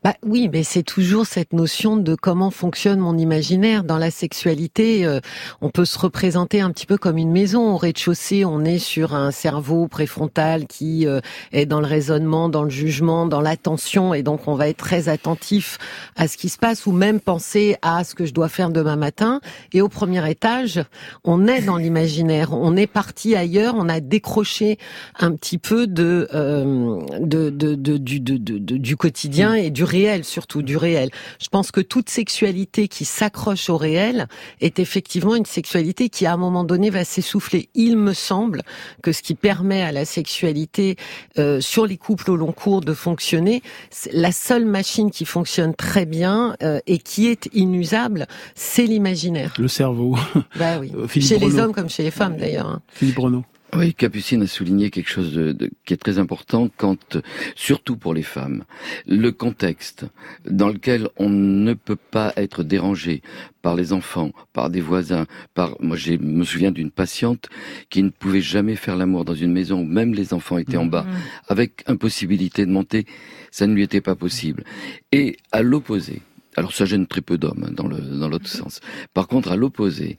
Bah 0.04 0.16
oui, 0.22 0.50
mais 0.52 0.64
c'est 0.64 0.84
toujours 0.84 1.26
cette 1.26 1.54
notion 1.54 1.96
de 1.96 2.14
comment 2.16 2.52
fonctionne 2.52 3.00
mon 3.00 3.18
imaginaire. 3.18 3.86
Dans 3.86 3.98
la 3.98 4.12
sexualité, 4.12 5.06
euh, 5.06 5.22
on 5.62 5.70
peut 5.70 5.86
se 5.86 5.98
représenter 5.98 6.60
un 6.60 6.72
petit 6.72 6.86
peu 6.86 6.98
comme 6.98 7.18
une 7.18 7.32
maison. 7.32 7.74
Au 7.74 7.78
rez-de-chaussée, 7.78 8.44
on 8.44 8.66
est 8.66 8.80
sur 8.80 9.16
un 9.16 9.32
cerveau 9.32 9.88
préfrontal 9.88 10.68
qui 10.68 11.08
euh, 11.08 11.22
est 11.54 11.66
dans 11.66 11.80
le 11.80 11.88
raisonnement, 11.88 12.50
dans 12.50 12.64
le 12.64 12.70
jugement, 12.70 13.26
dans 13.28 13.40
l'attention, 13.40 14.14
et 14.14 14.24
donc 14.24 14.50
on 14.50 14.56
va 14.56 14.68
être 14.68 14.76
très 14.76 15.08
attentif 15.08 15.78
à 16.18 16.28
ce 16.28 16.36
qui 16.36 16.50
se 16.50 16.58
passe, 16.58 16.86
ou 16.86 16.92
même 16.92 17.22
penser 17.22 17.78
à 17.82 18.04
ce 18.04 18.14
que 18.14 18.26
je 18.26 18.34
dois 18.34 18.50
faire 18.50 18.72
demain 18.72 18.98
matin. 18.98 19.40
Et 19.72 19.80
au 19.82 19.88
premier 19.88 20.30
étage, 20.30 20.82
on 21.24 21.48
est 21.48 21.62
dans 21.62 21.78
l'imaginaire. 21.78 22.52
On 22.52 22.76
est 22.76 22.88
parti 22.88 23.38
ailleurs. 23.38 23.76
On 23.78 23.88
a 23.88 24.02
décroché 24.02 24.80
un 25.22 25.32
petit 25.32 25.58
peu 25.60 25.88
de, 25.88 26.28
euh, 26.34 27.00
de, 27.22 27.50
de, 27.50 27.76
de- 27.76 27.98
du, 27.98 28.20
de- 28.20 28.36
de- 28.36 28.58
de- 28.58 28.76
du 28.76 28.98
quotidien 28.98 29.54
et 29.54 29.70
du 29.70 29.86
réel, 29.94 30.24
surtout 30.24 30.62
du 30.64 30.76
réel. 30.78 31.10
Je 31.40 31.50
pense 31.50 31.72
que 31.72 31.82
toute 31.82 32.10
sexualité 32.10 32.88
qui 32.88 33.06
s'accroche 33.06 33.70
au 33.70 33.78
réel 33.78 34.28
est 34.60 34.80
effectivement 34.80 35.36
une 35.36 35.46
sexualité 35.46 36.10
qui, 36.10 36.26
à 36.26 36.34
un 36.34 36.38
moment 36.38 36.64
donné, 36.64 36.90
va 36.90 37.04
s'essouffler. 37.06 37.70
Il 37.76 37.98
me 37.98 38.14
semble 38.14 38.62
que 39.04 39.12
ce 39.12 39.22
qui 39.22 39.36
permet 39.36 39.82
à 39.84 39.92
la 39.92 40.06
sexualité 40.06 40.96
euh, 41.38 41.62
sur 41.62 41.86
les 41.86 41.98
couples 41.98 42.32
au 42.32 42.36
long 42.36 42.52
cours 42.52 42.82
de 42.82 42.94
fonctionner, 42.94 43.62
c'est 43.92 44.14
la 44.14 44.32
seule 44.32 44.66
machine 44.66 45.12
qui 45.12 45.26
fonctionne 45.26 45.74
très 45.76 46.06
bien 46.06 46.56
euh, 46.64 46.80
et 46.88 46.98
qui 46.98 47.28
est 47.28 47.50
inusable, 47.54 48.28
c'est 48.56 48.86
l'imaginaire. 48.86 49.54
Le 49.60 49.68
cerveau. 49.68 50.18
Bah 50.58 50.80
oui. 50.80 50.92
Chez 51.22 51.38
les 51.38 51.60
hommes 51.60 51.74
comme 51.74 51.90
chez 51.90 52.04
les 52.04 52.12
femmes 52.12 52.38
d'ailleurs. 52.38 52.68
hein. 52.68 52.82
Philippe 52.94 53.20
Renaud. 53.20 53.44
Oui, 53.76 53.94
Capucine 53.96 54.44
a 54.44 54.48
souligné 54.48 54.90
quelque 54.92 55.10
chose 55.10 55.34
de, 55.34 55.52
de- 55.52 55.70
qui 55.86 55.94
est 55.94 55.98
très 55.98 56.20
important 56.20 56.70
quand, 56.78 57.18
surtout 57.56 57.96
pour 57.98 58.14
les 58.14 58.22
femmes, 58.22 58.66
le 59.08 59.32
contexte 59.32 60.06
dans 60.50 60.70
lequel 60.70 61.10
on 61.18 61.30
ne 61.30 61.74
peut 61.74 61.96
pas 61.96 62.34
être 62.36 62.64
dérangé 62.64 63.22
par 63.62 63.76
les 63.76 63.92
enfants, 63.94 64.32
par 64.52 64.70
des 64.70 64.82
voisins, 64.82 65.26
par, 65.56 65.76
moi 65.82 65.98
je 65.98 66.14
me 66.14 66.44
souviens 66.44 66.72
d'une 66.72 66.92
patiente 66.92 67.50
qui 67.90 68.04
ne 68.04 68.10
pouvait 68.10 68.42
jamais 68.42 68.76
faire 68.76 68.96
l'amour 68.96 69.26
dans 69.26 69.34
une 69.34 69.52
maison 69.54 69.80
où 69.82 69.86
même 69.86 70.14
les 70.14 70.34
enfants 70.34 70.58
étaient 70.58 70.78
en 70.78 70.86
bas, 70.86 71.06
avec 71.48 71.84
impossibilité 71.88 72.66
de 72.66 72.72
monter, 72.72 73.06
ça 73.52 73.66
ne 73.66 73.74
lui 73.74 73.84
était 73.84 74.02
pas 74.02 74.16
possible. 74.16 74.64
Et 75.12 75.38
à 75.52 75.62
l'opposé, 75.64 76.22
alors 76.56 76.74
ça 76.74 76.86
gêne 76.86 77.08
très 77.08 77.22
peu 77.22 77.38
d'hommes 77.40 77.66
hein, 77.68 77.72
dans 77.74 77.88
le 77.88 77.98
dans 77.98 78.30
l'autre 78.30 78.48
sens. 78.50 78.82
Par 79.16 79.28
contre, 79.28 79.52
à 79.52 79.56
l'opposé, 79.56 80.18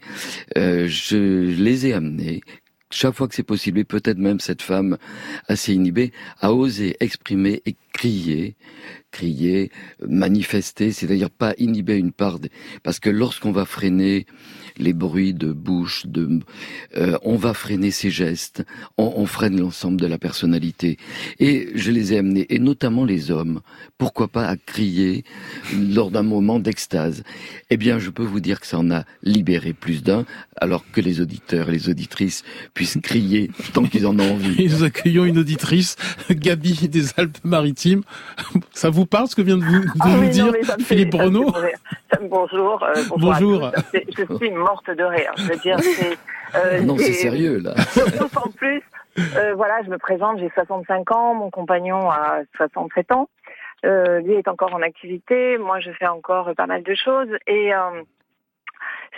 euh, 0.57 0.89
je 0.89 1.17
les 1.17 1.87
ai 1.87 1.93
amenés 1.93 2.41
chaque 2.95 3.15
fois 3.15 3.29
que 3.29 3.35
c'est 3.35 3.43
possible, 3.43 3.79
et 3.81 3.85
peut-être 3.85 4.19
même 4.19 4.41
cette 4.41 4.63
femme 4.63 4.97
assez 5.49 5.75
inhibée, 5.75 6.13
à 6.41 6.53
oser 6.53 6.97
exprimer 7.01 7.63
et 7.67 7.77
crier, 7.93 8.57
crier, 9.11 9.71
manifester, 10.07 10.93
c'est-à-dire 10.93 11.31
pas 11.31 11.55
inhiber 11.59 11.97
une 11.97 12.13
part, 12.13 12.39
parce 12.83 13.01
que 13.01 13.11
lorsqu'on 13.11 13.53
va 13.53 13.65
freiner 13.65 14.27
les 14.79 14.93
bruits 14.93 15.35
de 15.35 15.53
bouche, 15.53 16.07
de, 16.07 16.41
euh, 16.97 17.17
on 17.23 17.37
va 17.37 17.55
freiner 17.55 17.91
ses 17.91 18.11
gestes, 18.11 18.65
on, 18.99 19.13
on 19.17 19.27
freine 19.27 19.61
l'ensemble 19.61 20.01
de 20.01 20.07
la 20.07 20.19
personnalité. 20.19 20.99
Et 21.39 21.69
je 21.75 21.91
les 21.91 22.13
ai 22.13 22.19
amenés, 22.19 22.47
et 22.53 22.59
notamment 22.59 23.05
les 23.05 23.31
hommes, 23.31 23.61
pourquoi 23.99 24.29
pas 24.29 24.47
à 24.47 24.57
crier 24.57 25.25
lors 25.95 26.11
d'un 26.11 26.23
moment 26.23 26.59
d'extase. 26.59 27.23
Eh 27.71 27.77
bien, 27.77 27.99
je 27.99 28.11
peux 28.11 28.25
vous 28.25 28.41
dire 28.41 28.61
que 28.61 28.67
ça 28.67 28.79
en 28.79 28.91
a 28.91 29.05
libéré 29.23 29.73
plus 29.73 30.03
d'un, 30.03 30.25
alors 30.57 30.85
que 30.93 31.01
les 31.01 31.21
auditeurs 31.21 31.69
et 31.69 31.73
les 31.73 31.89
auditrices 31.89 32.43
puissent 32.75 32.99
crier 33.03 33.51
tant 33.73 33.85
qu'ils 33.85 34.07
en 34.07 34.19
ont 34.19 34.33
envie. 34.33 34.63
Et 34.65 34.69
nous 34.69 34.83
accueillons 34.85 35.25
une 35.25 35.39
auditrice, 35.39 35.97
Gabi 36.31 36.89
des 36.89 37.07
Alpes-Maritimes. 37.17 38.03
Ça 38.73 38.91
vous 38.91 39.07
parle 39.07 39.29
ce 39.29 39.37
que 39.37 39.43
vient 39.43 39.59
de 39.59 39.65
vous, 39.65 39.81
de 39.81 39.89
Ah 40.01 40.09
nous 40.09 40.21
oui, 40.21 40.27
non, 40.27 40.33
dire 40.33 40.53
Philippe 40.81 41.15
me- 41.15 41.19
Bonjour. 42.29 42.83
euh, 42.83 43.03
bonjour. 43.17 43.71
Je 43.93 44.37
suis 44.37 44.51
morte 44.65 44.91
de 44.91 45.05
rire. 45.05 45.33
Je 45.37 45.45
veux 45.45 45.57
dire, 45.59 45.79
c'est. 45.81 46.17
euh, 46.57 46.81
Non, 46.89 46.97
c'est 46.99 47.13
sérieux, 47.13 47.59
là. 47.59 47.75
D'autant 48.19 48.51
plus, 48.57 48.83
Euh, 49.37 49.55
voilà, 49.55 49.81
je 49.85 49.91
me 49.91 49.99
présente, 49.99 50.39
j'ai 50.41 50.51
65 50.55 51.13
ans, 51.13 51.35
mon 51.35 51.49
compagnon 51.51 52.11
a 52.11 52.41
67 52.57 53.13
ans. 53.13 53.29
Euh, 53.85 54.19
lui 54.21 54.33
est 54.35 54.49
encore 54.49 54.75
en 54.75 54.83
activité, 54.83 55.57
moi 55.59 55.79
je 55.79 55.93
fais 55.93 56.09
encore 56.09 56.51
pas 56.57 56.67
mal 56.67 56.83
de 56.83 56.95
choses 56.97 57.29
et 57.47 57.71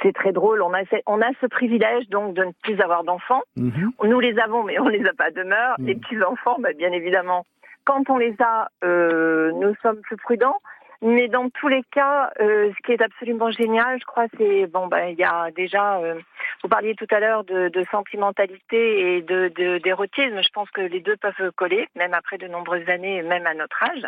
c'est 0.02 0.12
très 0.12 0.32
drôle. 0.32 0.60
On 0.60 0.74
a, 0.74 0.82
on 1.06 1.22
a 1.22 1.30
ce 1.40 1.46
privilège 1.46 2.08
donc 2.10 2.34
de 2.34 2.44
ne 2.44 2.52
plus 2.62 2.78
avoir 2.82 3.04
d'enfants. 3.04 3.42
Mhm. 3.56 3.92
Nous 4.04 4.20
les 4.20 4.38
avons, 4.38 4.64
mais 4.64 4.78
on 4.78 4.88
les 4.88 5.06
a 5.06 5.14
pas 5.14 5.30
demeure. 5.30 5.76
Les 5.78 5.94
petits 5.94 6.22
enfants, 6.22 6.56
bah, 6.58 6.74
bien 6.76 6.92
évidemment, 6.92 7.46
quand 7.86 8.10
on 8.10 8.18
les 8.18 8.34
a, 8.40 8.68
nous 8.82 9.74
sommes 9.82 10.00
plus 10.02 10.16
prudents. 10.18 10.58
Mais 11.02 11.28
dans 11.28 11.50
tous 11.50 11.68
les 11.68 11.82
cas, 11.92 12.30
euh, 12.40 12.70
ce 12.76 12.82
qui 12.82 12.92
est 12.92 13.02
absolument 13.02 13.50
génial, 13.50 13.98
je 14.00 14.04
crois, 14.06 14.26
c'est 14.38 14.66
bon, 14.66 14.86
ben 14.86 15.08
il 15.08 15.18
y 15.18 15.24
a 15.24 15.50
déjà. 15.50 15.98
Euh, 15.98 16.18
vous 16.62 16.68
parliez 16.68 16.94
tout 16.94 17.06
à 17.10 17.20
l'heure 17.20 17.44
de, 17.44 17.68
de, 17.68 17.84
sentimentalité 17.90 19.16
et 19.16 19.22
de 19.22 19.48
d'érotisme. 19.78 20.42
Je 20.42 20.48
pense 20.52 20.70
que 20.70 20.80
les 20.80 21.00
deux 21.00 21.16
peuvent 21.16 21.52
coller, 21.54 21.88
même 21.96 22.14
après 22.14 22.38
de 22.38 22.48
nombreuses 22.48 22.88
années, 22.88 23.22
même 23.22 23.46
à 23.46 23.54
notre 23.54 23.82
âge. 23.82 24.06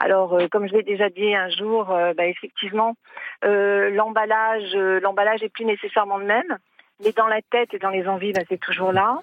Alors, 0.00 0.34
euh, 0.34 0.48
comme 0.48 0.66
je 0.66 0.72
l'ai 0.72 0.82
déjà 0.82 1.10
dit 1.10 1.34
un 1.34 1.50
jour, 1.50 1.86
ben, 1.86 2.28
effectivement, 2.28 2.96
l'emballage, 3.42 4.74
l'emballage 4.74 5.42
est 5.42 5.52
plus 5.52 5.66
nécessairement 5.66 6.16
le 6.16 6.24
même, 6.24 6.58
mais 7.04 7.12
dans 7.12 7.26
la 7.26 7.42
tête 7.42 7.74
et 7.74 7.78
dans 7.78 7.90
les 7.90 8.08
envies, 8.08 8.32
ben, 8.32 8.44
c'est 8.48 8.60
toujours 8.60 8.92
là. 8.92 9.18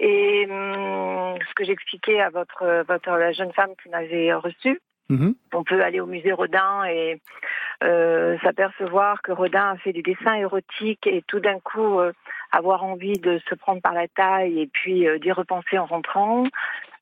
Et 0.00 0.46
hum, 0.48 1.36
ce 1.48 1.54
que 1.54 1.64
j'expliquais 1.64 2.20
à 2.20 2.30
votre, 2.30 2.84
votre 2.88 3.10
la 3.10 3.32
jeune 3.32 3.52
femme 3.52 3.72
qui 3.82 3.88
m'avait 3.88 4.32
reçu, 4.34 4.80
Mhm. 5.10 5.34
On 5.52 5.64
peut 5.64 5.82
aller 5.82 6.00
au 6.00 6.06
musée 6.06 6.32
Rodin 6.32 6.84
et 6.84 7.20
euh, 7.82 8.38
s'apercevoir 8.42 9.22
que 9.22 9.32
Rodin 9.32 9.70
a 9.72 9.76
fait 9.76 9.92
des 9.92 10.02
dessins 10.02 10.34
érotiques 10.34 11.06
et 11.06 11.24
tout 11.26 11.40
d'un 11.40 11.58
coup 11.58 11.98
euh, 11.98 12.12
avoir 12.52 12.84
envie 12.84 13.18
de 13.18 13.40
se 13.48 13.54
prendre 13.56 13.82
par 13.82 13.92
la 13.92 14.06
taille 14.06 14.60
et 14.60 14.68
puis 14.68 15.08
euh, 15.08 15.18
d'y 15.18 15.32
repenser 15.32 15.78
en 15.78 15.86
rentrant. 15.86 16.44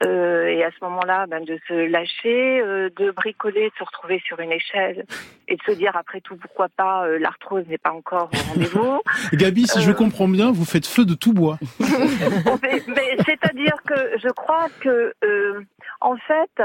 et 0.02 0.64
à 0.64 0.70
ce 0.70 0.84
moment-là, 0.84 1.26
ben, 1.26 1.44
de 1.44 1.58
se 1.66 1.74
lâcher, 1.74 2.62
de 2.96 3.10
bricoler, 3.10 3.68
de 3.68 3.74
se 3.76 3.84
retrouver 3.84 4.22
sur 4.24 4.38
une 4.38 4.52
échelle 4.52 5.04
et 5.48 5.56
de 5.56 5.62
se 5.66 5.72
dire 5.72 5.96
après 5.96 6.20
tout 6.20 6.36
pourquoi 6.36 6.68
pas 6.68 7.06
l'arthrose 7.18 7.66
n'est 7.66 7.78
pas 7.78 7.92
encore 7.92 8.30
au 8.32 8.52
rendez-vous. 8.52 9.00
Gabi, 9.32 9.66
si 9.66 9.82
je 9.82 9.90
comprends 9.90 10.28
bien, 10.28 10.52
vous 10.52 10.64
faites 10.64 10.86
feu 10.86 11.04
de 11.04 11.14
tout 11.14 11.34
bois. 11.34 11.58
C'est-à-dire 13.26 13.82
que 13.84 14.18
je 14.22 14.28
crois 14.28 14.68
que 14.80 15.12
en 16.00 16.16
fait, 16.16 16.62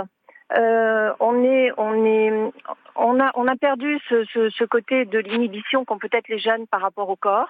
euh, 0.55 1.13
on 1.19 1.43
est, 1.43 1.71
on 1.77 2.05
est, 2.05 2.51
on 2.95 3.19
a, 3.19 3.31
on 3.35 3.47
a 3.47 3.55
perdu 3.55 3.99
ce, 4.09 4.23
ce, 4.25 4.63
côté 4.65 5.05
de 5.05 5.19
l'inhibition 5.19 5.85
qu'ont 5.85 5.97
peut-être 5.97 6.27
les 6.27 6.39
jeunes 6.39 6.67
par 6.67 6.81
rapport 6.81 7.09
au 7.09 7.15
corps. 7.15 7.49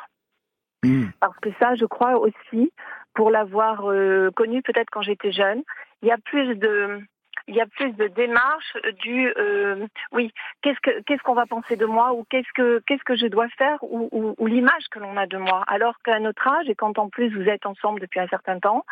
Hmm. 0.83 1.07
Parce 1.19 1.37
que 1.39 1.49
ça, 1.59 1.75
je 1.75 1.85
crois 1.85 2.17
aussi, 2.17 2.71
pour 3.13 3.29
l'avoir 3.29 3.89
euh, 3.89 4.31
connu 4.31 4.61
peut-être 4.61 4.89
quand 4.91 5.01
j'étais 5.01 5.31
jeune, 5.31 5.63
il 6.01 6.07
y 6.07 6.11
a 6.11 6.17
plus 6.17 6.55
de, 6.55 7.01
il 7.47 7.55
y 7.55 7.61
a 7.61 7.65
plus 7.65 7.91
de 7.93 8.07
démarches 8.07 8.77
du 9.01 9.33
euh, 9.37 9.85
oui 10.11 10.31
qu'est-ce 10.61 10.79
que 10.81 11.01
qu'est-ce 11.01 11.21
qu'on 11.23 11.33
va 11.33 11.45
penser 11.45 11.75
de 11.75 11.85
moi 11.85 12.13
ou 12.13 12.25
qu'est-ce 12.29 12.51
que 12.53 12.81
qu'est-ce 12.85 13.03
que 13.03 13.15
je 13.15 13.27
dois 13.27 13.47
faire 13.57 13.77
ou, 13.81 14.07
ou, 14.11 14.35
ou 14.37 14.47
l'image 14.47 14.87
que 14.91 14.99
l'on 14.99 15.17
a 15.17 15.27
de 15.27 15.37
moi 15.37 15.63
alors 15.67 15.95
qu'à 16.03 16.19
notre 16.19 16.47
âge 16.47 16.69
et 16.69 16.75
quand 16.75 16.97
en 16.99 17.09
plus 17.09 17.29
vous 17.35 17.49
êtes 17.49 17.65
ensemble 17.65 17.99
depuis 17.99 18.19
un 18.19 18.27
certain 18.27 18.59
temps 18.59 18.85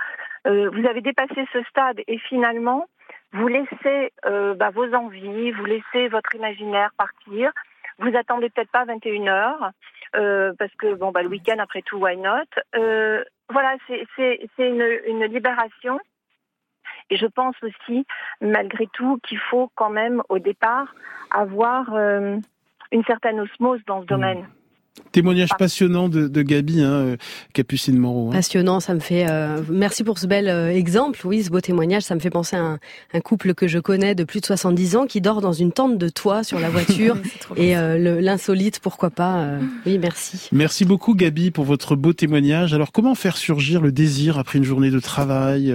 euh, 0.48 0.70
vous 0.70 0.86
avez 0.86 1.02
dépassé 1.02 1.46
ce 1.54 1.64
stade 1.64 2.02
et 2.08 2.18
finalement 2.18 2.88
vous 3.34 3.48
laissez 3.48 4.12
euh, 4.26 4.54
bah, 4.56 4.70
vos 4.72 4.94
envies, 4.94 5.52
vous 5.52 5.66
laissez 5.66 6.08
votre 6.10 6.36
imaginaire 6.36 6.92
partir. 6.98 7.52
Vous 8.00 8.16
attendez 8.16 8.50
peut-être 8.50 8.72
pas 8.72 8.86
21 8.86 9.28
heures 9.28 9.72
euh, 10.16 10.54
parce 10.58 10.74
que 10.76 10.94
bon 10.96 11.12
bah 11.12 11.22
le 11.22 11.30
week-end 11.30 11.58
après 11.60 11.82
tout 11.82 11.98
why 11.98 12.18
not? 12.18 12.46
Euh, 12.76 13.24
voilà, 13.50 13.76
c'est 13.88 14.48
une, 14.58 15.00
une 15.08 15.26
libération. 15.26 16.00
Et 17.10 17.18
je 17.18 17.26
pense 17.26 17.56
aussi, 17.62 18.06
malgré 18.40 18.88
tout, 18.88 19.20
qu'il 19.24 19.38
faut 19.38 19.70
quand 19.76 19.90
même 19.90 20.24
au 20.30 20.40
départ 20.40 20.94
avoir 21.30 21.94
euh, 21.94 22.38
une 22.92 23.04
certaine 23.04 23.40
osmose 23.40 23.82
dans 23.86 24.02
ce 24.02 24.08
domaine. 24.08 24.48
Témoignage 25.14 25.50
passionnant 25.58 26.10
de, 26.10 26.28
de 26.28 26.42
Gabi, 26.42 26.82
hein, 26.82 26.92
euh, 26.92 27.18
Capucine 27.54 27.98
Moreau. 27.98 28.30
Hein. 28.30 28.34
Passionnant, 28.34 28.80
ça 28.82 28.94
me 28.94 29.00
fait. 29.00 29.26
Euh, 29.30 29.62
merci 29.70 30.04
pour 30.04 30.20
ce 30.20 30.28
bel 30.28 30.48
euh, 30.48 30.70
exemple, 30.70 31.20
oui, 31.26 31.44
ce 31.44 31.50
beau 31.50 31.62
témoignage. 31.62 32.04
Ça 32.04 32.16
me 32.16 32.20
fait 32.20 32.30
penser 32.30 32.58
à 32.58 32.62
un, 32.62 32.80
un, 33.14 33.20
couple 33.22 33.54
que 33.54 33.68
je 33.68 33.80
connais 33.80 34.16
de 34.16 34.26
plus 34.26 34.42
de 34.42 34.46
70 34.46 34.96
ans 34.98 35.06
qui 35.06 35.20
dort 35.22 35.40
dans 35.40 35.54
une 35.54 35.72
tente 35.72 35.98
de 35.98 36.10
toit 36.10 36.44
sur 36.44 36.60
la 36.60 36.70
voiture 36.70 37.18
et 37.58 37.74
l'insolite, 37.98 38.80
pourquoi 38.80 39.10
pas. 39.10 39.48
oui, 39.86 39.98
merci. 39.98 40.50
Merci 40.52 40.84
beaucoup, 40.84 41.14
Gabi, 41.14 41.52
pour 41.52 41.64
votre 41.66 41.96
beau 41.96 42.12
témoignage. 42.12 42.74
Alors, 42.74 42.92
comment 42.92 43.16
faire 43.16 43.38
surgir 43.38 43.82
le 43.82 43.92
désir 43.92 44.38
après 44.38 44.60
une 44.60 44.66
journée 44.66 44.92
de 44.92 45.00
travail, 45.00 45.74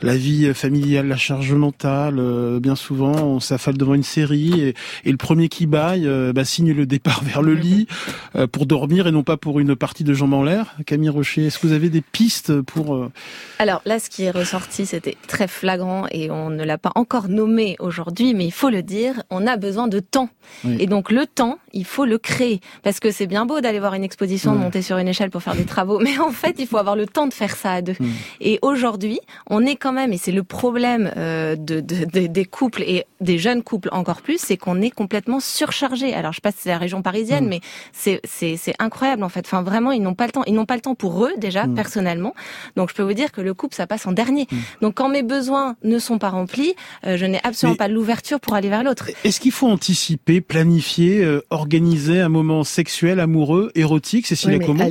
la 0.00 0.16
vie 0.16 0.52
familiale, 0.54 1.08
la 1.08 1.16
charge 1.16 1.52
mentale 1.52 2.20
Bien 2.60 2.76
souvent, 2.76 3.14
on 3.14 3.40
s'affale 3.40 3.76
devant 3.76 3.94
une 3.94 4.02
série 4.02 4.60
et, 4.60 4.74
et, 5.04 5.10
le 5.10 5.16
premier 5.16 5.48
qui 5.48 5.66
baille 5.66 6.08
bah, 6.32 6.44
signe 6.44 6.72
le 6.72 6.86
départ 6.86 7.22
vers 7.24 7.42
le 7.42 7.54
lit 7.54 7.86
pour 8.56 8.64
dormir 8.64 9.06
et 9.06 9.12
non 9.12 9.22
pas 9.22 9.36
pour 9.36 9.60
une 9.60 9.76
partie 9.76 10.02
de 10.02 10.14
jambes 10.14 10.32
en 10.32 10.42
l'air. 10.42 10.76
Camille 10.86 11.10
Rocher, 11.10 11.44
est-ce 11.44 11.58
que 11.58 11.66
vous 11.66 11.74
avez 11.74 11.90
des 11.90 12.00
pistes 12.00 12.62
pour... 12.62 12.94
Euh, 12.94 13.12
Alors 13.58 13.82
là, 13.84 13.98
ce 13.98 14.08
qui 14.08 14.22
est 14.22 14.30
ressorti, 14.30 14.86
c'était 14.86 15.14
très 15.28 15.46
flagrant 15.46 16.06
et 16.10 16.30
on 16.30 16.48
ne 16.48 16.64
l'a 16.64 16.78
pas 16.78 16.92
encore 16.94 17.28
nommé 17.28 17.76
aujourd'hui, 17.80 18.32
mais 18.32 18.46
il 18.46 18.52
faut 18.52 18.70
le 18.70 18.82
dire, 18.82 19.22
on 19.28 19.46
a 19.46 19.58
besoin 19.58 19.88
de 19.88 20.00
temps. 20.00 20.30
Et 20.78 20.86
donc 20.86 21.10
le 21.10 21.26
temps, 21.26 21.58
il 21.74 21.84
faut 21.84 22.06
le 22.06 22.16
créer. 22.16 22.60
Parce 22.82 22.98
que 22.98 23.10
c'est 23.10 23.26
bien 23.26 23.44
beau 23.44 23.60
d'aller 23.60 23.78
voir 23.78 23.92
une 23.92 24.04
exposition, 24.04 24.54
de 24.54 24.58
monter 24.58 24.80
sur 24.80 24.96
une 24.96 25.08
échelle 25.08 25.30
pour 25.30 25.42
faire 25.42 25.54
des 25.54 25.66
travaux, 25.66 25.98
mais 25.98 26.18
en 26.18 26.30
fait, 26.30 26.56
il 26.58 26.66
faut 26.66 26.78
avoir 26.78 26.96
le 26.96 27.06
temps 27.06 27.26
de 27.26 27.34
faire 27.34 27.54
ça 27.56 27.72
à 27.72 27.82
deux. 27.82 27.96
Et 28.40 28.58
aujourd'hui, 28.62 29.20
on 29.50 29.66
est 29.66 29.76
quand 29.76 29.92
même, 29.92 30.14
et 30.14 30.18
c'est 30.18 30.32
le 30.32 30.44
problème 30.44 31.12
euh, 31.18 31.56
de, 31.56 31.80
des 31.80 32.44
couples 32.46 32.82
et 32.82 33.04
des 33.20 33.38
jeunes 33.38 33.62
couples 33.62 33.90
encore 33.92 34.22
plus, 34.22 34.38
c'est 34.38 34.56
qu'on 34.56 34.80
est 34.80 34.90
complètement 34.90 35.40
surchargé. 35.40 36.14
Alors 36.14 36.32
je 36.32 36.36
sais 36.36 36.40
pas 36.40 36.52
si 36.52 36.60
c'est 36.62 36.70
la 36.70 36.78
région 36.78 37.02
parisienne, 37.02 37.46
mais 37.48 37.60
c'est 37.92 38.20
c'est 38.56 38.74
incroyable 38.78 39.24
en 39.24 39.28
fait. 39.28 39.44
Enfin 39.46 39.62
vraiment, 39.62 39.90
ils 39.92 40.02
n'ont 40.02 40.14
pas 40.14 40.26
le 40.26 40.32
temps. 40.32 40.44
Ils 40.46 40.54
n'ont 40.54 40.66
pas 40.66 40.76
le 40.76 40.80
temps 40.80 40.94
pour 40.94 41.24
eux 41.24 41.32
déjà 41.38 41.66
mm. 41.66 41.74
personnellement. 41.74 42.34
Donc 42.76 42.90
je 42.90 42.94
peux 42.94 43.02
vous 43.02 43.14
dire 43.14 43.32
que 43.32 43.40
le 43.40 43.54
couple 43.54 43.74
ça 43.74 43.86
passe 43.86 44.06
en 44.06 44.12
dernier. 44.12 44.46
Mm. 44.50 44.56
Donc 44.82 44.94
quand 44.94 45.08
mes 45.08 45.22
besoins 45.22 45.76
ne 45.82 45.98
sont 45.98 46.18
pas 46.18 46.30
remplis, 46.30 46.74
euh, 47.06 47.16
je 47.16 47.26
n'ai 47.26 47.40
absolument 47.42 47.76
pas 47.76 47.88
l'ouverture 47.88 48.38
pour 48.40 48.54
aller 48.54 48.68
vers 48.68 48.84
l'autre. 48.84 49.10
Est-ce 49.24 49.40
qu'il 49.40 49.52
faut 49.52 49.68
anticiper, 49.68 50.40
planifier, 50.40 51.24
euh, 51.24 51.42
organiser 51.50 52.20
un 52.20 52.28
moment 52.28 52.62
sexuel, 52.64 53.20
amoureux, 53.20 53.72
érotique, 53.74 54.26
C'est 54.26 54.46
oui, 54.46 54.58
comment 54.64 54.84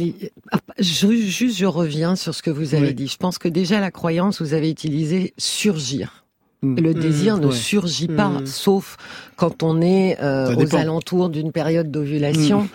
ah, 0.51 0.57
Juste, 0.79 1.55
je 1.55 1.65
reviens 1.65 2.15
sur 2.15 2.33
ce 2.35 2.41
que 2.41 2.49
vous 2.49 2.75
avez 2.75 2.93
dit. 2.93 3.07
Je 3.07 3.17
pense 3.17 3.37
que 3.37 3.47
déjà 3.47 3.79
la 3.79 3.91
croyance, 3.91 4.41
vous 4.41 4.53
avez 4.53 4.69
utilisé 4.69 5.33
surgir. 5.37 6.24
Mm. 6.65 6.79
Le 6.79 6.93
désir 6.93 7.37
ne 7.37 7.51
surgit 7.51 8.07
pas, 8.07 8.31
sauf 8.45 8.97
quand 9.35 9.63
on 9.63 9.81
est 9.81 10.17
euh, 10.21 10.55
aux 10.55 10.75
alentours 10.75 11.29
d'une 11.29 11.51
période 11.51 11.91
d'ovulation 11.91 12.63
mm. 12.63 12.67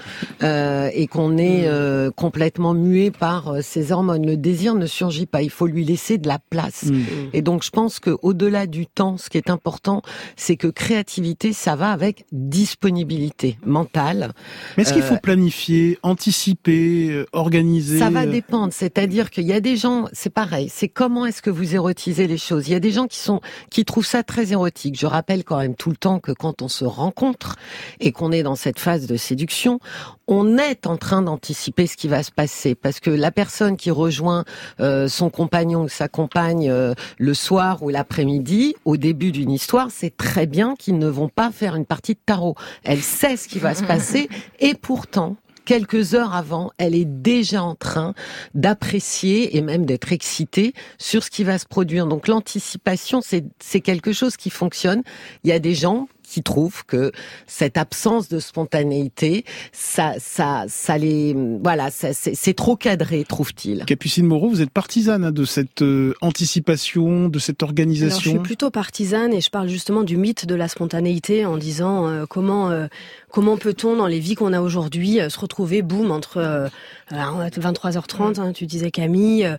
euh, 0.42 0.90
et 0.92 1.07
qu'on 1.07 1.37
est 1.38 1.62
mm. 1.62 1.66
euh, 1.66 2.11
complètement 2.11 2.74
muet 2.74 3.11
par 3.11 3.48
euh, 3.48 3.61
ces 3.62 3.92
hormones. 3.92 4.26
Le 4.26 4.37
désir 4.37 4.74
ne 4.74 4.87
surgit 4.87 5.26
pas, 5.26 5.42
il 5.42 5.50
faut 5.50 5.66
lui 5.66 5.85
laisser 5.85 6.18
de 6.18 6.29
la 6.29 6.38
place. 6.38 6.85
Mm. 6.85 7.00
Et 7.33 7.42
donc 7.42 7.64
je 7.64 7.70
pense 7.70 7.98
que 7.98 8.16
au-delà 8.22 8.66
du 8.66 8.87
temps, 8.87 9.16
ce 9.16 9.31
qui 9.31 9.38
est 9.38 9.50
important, 9.50 10.03
c'est 10.37 10.57
que 10.57 10.68
créativité, 10.68 11.53
ça 11.53 11.76
va 11.76 11.90
avec 11.90 12.24
disponibilité 12.33 13.59
mentale. 13.64 14.33
Mais 14.76 14.83
est-ce 14.83 14.92
qu'il 14.92 15.03
faut 15.03 15.16
planifier, 15.16 15.98
anticiper, 16.03 17.24
organiser 17.33 17.98
Ça 17.98 18.11
va 18.11 18.26
dépendre. 18.26 18.72
C'est-à-dire 18.72 19.31
qu'il 19.31 19.44
y 19.44 19.53
a 19.53 19.61
des 19.61 19.76
gens, 19.76 20.07
c'est 20.12 20.31
pareil. 20.31 20.68
C'est 20.70 20.88
comment 20.88 21.26
est-ce 21.26 21.42
que 21.42 21.50
vous 21.50 21.74
érotisez 21.74 22.26
les 22.26 22.38
choses? 22.38 22.68
Il 22.68 22.72
y 22.72 22.74
a 22.74 22.81
des 22.81 22.90
gens 22.90 23.07
qui 23.07 23.18
sont 23.18 23.40
qui 23.70 23.80
trouvent 23.85 24.07
ça 24.07 24.23
très 24.23 24.53
érotique. 24.53 24.99
Je 24.99 25.07
rappelle 25.07 25.45
quand 25.45 25.59
même 25.59 25.75
tout 25.75 25.90
le 25.90 25.97
temps 25.97 26.19
que 26.19 26.33
quand 26.33 26.62
on 26.62 26.69
se 26.69 26.85
rencontre 26.85 27.57
et 28.01 28.12
qu'on 28.12 28.33
est 28.33 28.43
dans 28.43 28.57
cette 28.57 28.79
phase 28.79 29.07
de 29.07 29.16
séduction, 29.16 29.81
on 30.27 30.59
est 30.59 30.87
en 30.87 30.97
train 30.97 31.23
d'anticiper 31.23 31.87
ce 31.87 31.97
qui 31.97 32.09
va 32.09 32.23
se 32.23 32.31
passer 32.31 32.75
parce 32.75 33.01
que 33.01 33.11
la 33.11 33.31
personne 33.31 33.77
qui 33.77 33.90
rejoint 33.90 34.45
euh, 34.81 35.09
son 35.09 35.31
compagnon 35.31 35.83
ou 35.83 35.88
sa 35.88 36.09
compagne 36.09 36.71
euh, 36.71 36.95
le 37.19 37.35
soir 37.35 37.83
ou 37.83 37.88
l'après-midi, 37.88 38.75
au 38.85 38.97
début 38.97 39.33
d'une 39.33 39.51
histoire, 39.51 39.88
c'est 39.90 40.16
très 40.16 40.47
bien 40.47 40.75
qu'ils 40.77 40.99
ne 40.99 41.09
vont 41.09 41.29
pas 41.29 41.51
faire 41.51 41.75
une 41.75 41.87
partie 41.87 42.14
de 42.14 42.21
tarot. 42.25 42.55
Elle 42.85 43.03
sait 43.03 43.37
ce 43.37 43.49
qui 43.49 43.59
va 43.59 43.75
se 43.75 43.85
passer 43.90 44.29
et 44.61 44.75
pourtant, 44.75 45.37
quelques 45.70 46.14
heures 46.14 46.35
avant, 46.35 46.72
elle 46.78 46.96
est 46.96 47.04
déjà 47.04 47.62
en 47.62 47.76
train 47.76 48.14
d'apprécier 48.56 49.56
et 49.56 49.61
même 49.61 49.87
d'être 49.87 50.12
excitée 50.12 50.74
sur 50.98 51.22
ce 51.22 51.30
qui 51.30 51.44
va 51.44 51.59
se 51.59 51.66
produire. 51.66 52.09
Donc 52.09 52.26
l'anticipation, 52.26 53.20
c'est 53.22 53.80
quelque 53.80 54.12
chose 54.12 54.37
qui 54.37 54.50
fonctionne. 54.50 55.04
Il 55.44 55.50
y 55.50 55.52
a 55.52 55.61
des 55.61 55.76
gens 55.76 56.09
qui 56.30 56.42
trouvent 56.42 56.85
que 56.87 57.11
cette 57.46 57.76
absence 57.76 58.28
de 58.28 58.38
spontanéité, 58.38 59.44
ça, 59.72 60.14
ça, 60.18 60.64
ça 60.68 60.96
les, 60.96 61.35
voilà, 61.62 61.90
c'est 61.90 62.54
trop 62.54 62.76
cadré, 62.76 63.24
trouve-t-il. 63.24 63.85
Capucine 63.85 64.26
Moreau, 64.26 64.48
vous 64.48 64.62
êtes 64.62 64.70
partisane 64.70 65.24
hein, 65.24 65.33
de 65.33 65.44
cette 65.44 65.83
euh, 65.83 66.14
anticipation, 66.20 67.28
de 67.28 67.38
cette 67.40 67.64
organisation. 67.64 68.18
je 68.20 68.28
suis 68.30 68.38
plutôt 68.38 68.70
partisane 68.70 69.33
et 69.33 69.40
je 69.40 69.50
parle 69.50 69.68
justement 69.68 70.04
du 70.04 70.16
mythe 70.16 70.46
de 70.46 70.54
la 70.54 70.68
spontanéité 70.68 71.46
en 71.46 71.56
disant 71.56 72.06
euh, 72.06 72.26
comment, 72.26 72.70
euh, 72.70 72.87
comment 73.31 73.57
peut-on 73.57 73.97
dans 73.97 74.07
les 74.07 74.19
vies 74.19 74.35
qu'on 74.35 74.53
a 74.53 74.61
aujourd'hui 74.61 75.19
se 75.29 75.38
retrouver 75.38 75.83
boum 75.83 76.11
entre 76.11 76.69
23h30, 77.12 78.40
hein, 78.40 78.53
tu 78.53 78.66
disais 78.66 78.90
Camille, 78.90 79.57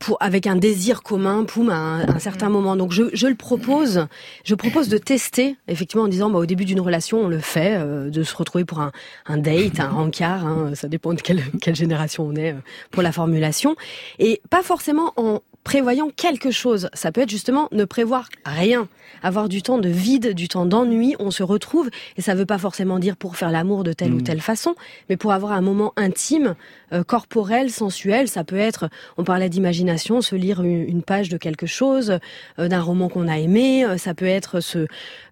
pour 0.00 0.16
avec 0.20 0.46
un 0.46 0.56
désir 0.56 1.02
commun, 1.02 1.42
boum 1.42 1.70
à 1.70 1.76
un, 1.76 2.18
certain 2.18 2.48
moment. 2.48 2.76
Donc 2.76 2.92
je, 2.92 3.04
je, 3.12 3.26
le 3.26 3.34
propose, 3.34 4.06
je 4.44 4.54
propose 4.54 4.88
de 4.88 4.98
tester 4.98 5.56
effectivement 5.68 6.04
en 6.04 6.08
disant 6.08 6.30
bah, 6.30 6.38
au 6.38 6.46
début 6.46 6.64
d'une 6.64 6.80
relation 6.80 7.20
on 7.20 7.28
le 7.28 7.40
fait, 7.40 7.78
de 8.10 8.22
se 8.22 8.36
retrouver 8.36 8.64
pour 8.64 8.80
un, 8.80 8.92
un 9.26 9.38
date, 9.38 9.80
un 9.80 9.88
rencard, 9.88 10.46
hein, 10.46 10.70
ça 10.74 10.88
dépend 10.88 11.14
de 11.14 11.20
quelle, 11.20 11.42
quelle 11.60 11.76
génération 11.76 12.24
on 12.26 12.34
est 12.36 12.54
pour 12.90 13.02
la 13.02 13.12
formulation, 13.12 13.76
et 14.18 14.40
pas 14.50 14.62
forcément 14.62 15.12
en 15.16 15.40
prévoyant 15.64 16.10
quelque 16.14 16.50
chose. 16.50 16.88
Ça 16.92 17.10
peut 17.10 17.22
être 17.22 17.30
justement 17.30 17.68
ne 17.72 17.84
prévoir 17.84 18.28
rien, 18.44 18.86
avoir 19.22 19.48
du 19.48 19.62
temps 19.62 19.78
de 19.78 19.88
vide, 19.88 20.34
du 20.34 20.46
temps 20.46 20.66
d'ennui, 20.66 21.16
on 21.18 21.30
se 21.30 21.42
retrouve, 21.42 21.90
et 22.16 22.22
ça 22.22 22.34
ne 22.34 22.38
veut 22.38 22.46
pas 22.46 22.58
forcément 22.58 22.98
dire 22.98 23.16
pour 23.16 23.36
faire 23.36 23.50
l'amour 23.50 23.82
de 23.82 23.92
telle 23.92 24.12
ou 24.12 24.18
mm. 24.18 24.24
telle 24.24 24.40
façon, 24.40 24.76
mais 25.08 25.16
pour 25.16 25.32
avoir 25.32 25.52
un 25.52 25.62
moment 25.62 25.92
intime, 25.96 26.54
euh, 26.92 27.02
corporel, 27.02 27.70
sensuel, 27.70 28.28
ça 28.28 28.44
peut 28.44 28.58
être, 28.58 28.88
on 29.16 29.24
parlait 29.24 29.48
d'imagination, 29.48 30.20
se 30.20 30.36
lire 30.36 30.62
une, 30.62 31.02
page 31.02 31.28
de 31.28 31.36
quelque 31.36 31.66
chose, 31.66 32.18
euh, 32.58 32.68
d'un 32.68 32.80
roman 32.80 33.08
qu'on 33.08 33.26
a 33.26 33.38
aimé, 33.38 33.84
euh, 33.84 33.96
ça 33.98 34.14
peut 34.14 34.26
être 34.26 34.60
se, 34.60 34.86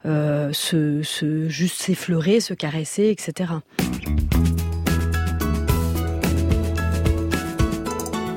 se, 0.05 1.03
se 1.03 1.49
juste 1.49 1.81
s'effleurer, 1.81 2.41
se 2.41 2.55
caresser, 2.55 3.09
etc. 3.09 3.53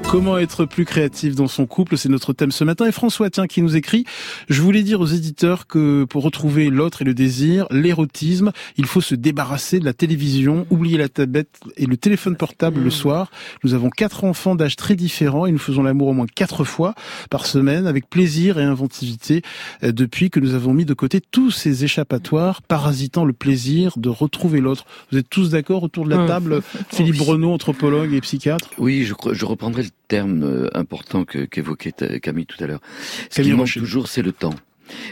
Comment 0.07 0.37
être 0.37 0.65
plus 0.65 0.85
créatif 0.85 1.35
dans 1.35 1.47
son 1.47 1.65
couple 1.65 1.97
C'est 1.97 2.09
notre 2.09 2.31
thème 2.31 2.51
ce 2.51 2.63
matin. 2.63 2.85
Et 2.85 2.91
François, 2.91 3.29
tiens, 3.29 3.47
qui 3.47 3.61
nous 3.61 3.75
écrit, 3.75 4.05
je 4.49 4.61
voulais 4.61 4.83
dire 4.83 5.01
aux 5.01 5.07
éditeurs 5.07 5.67
que 5.67 6.03
pour 6.05 6.23
retrouver 6.23 6.69
l'autre 6.69 7.01
et 7.01 7.05
le 7.05 7.13
désir, 7.13 7.67
l'érotisme, 7.71 8.51
il 8.77 8.85
faut 8.85 9.01
se 9.01 9.15
débarrasser 9.15 9.79
de 9.79 9.85
la 9.85 9.93
télévision, 9.93 10.67
oublier 10.69 10.97
la 10.97 11.09
tablette 11.09 11.59
et 11.75 11.85
le 11.85 11.97
téléphone 11.97 12.35
portable 12.35 12.81
le 12.81 12.91
soir. 12.91 13.31
Nous 13.63 13.73
avons 13.73 13.89
quatre 13.89 14.23
enfants 14.23 14.55
d'âge 14.55 14.75
très 14.75 14.95
différents 14.95 15.47
et 15.47 15.51
nous 15.51 15.57
faisons 15.57 15.83
l'amour 15.83 16.09
au 16.09 16.13
moins 16.13 16.27
quatre 16.33 16.63
fois 16.63 16.93
par 17.29 17.45
semaine 17.45 17.87
avec 17.87 18.09
plaisir 18.09 18.59
et 18.59 18.63
inventivité 18.63 19.41
euh, 19.83 19.91
depuis 19.91 20.29
que 20.29 20.39
nous 20.39 20.53
avons 20.53 20.73
mis 20.73 20.85
de 20.85 20.93
côté 20.93 21.19
tous 21.19 21.51
ces 21.51 21.83
échappatoires 21.83 22.61
parasitant 22.61 23.25
le 23.25 23.33
plaisir 23.33 23.93
de 23.97 24.09
retrouver 24.09 24.61
l'autre. 24.61 24.85
Vous 25.11 25.17
êtes 25.17 25.29
tous 25.29 25.49
d'accord 25.49 25.83
autour 25.83 26.05
de 26.05 26.11
la 26.11 26.27
table, 26.27 26.61
Philippe 26.89 27.17
Brenaud, 27.17 27.51
anthropologue 27.51 28.13
et 28.13 28.21
psychiatre? 28.21 28.69
Oui, 28.77 29.03
je, 29.03 29.13
je 29.33 29.45
reprendrai 29.45 29.83
le 29.83 29.89
terme 30.07 30.43
euh, 30.43 30.69
important 30.73 31.25
qu'évoquait 31.25 32.19
Camille 32.21 32.45
tout 32.45 32.61
à 32.63 32.67
l'heure. 32.67 32.81
Ce 33.29 33.41
qui 33.41 33.51
manque 33.53 33.71
toujours, 33.71 34.07
c'est 34.07 34.21
le 34.21 34.31
temps. 34.31 34.55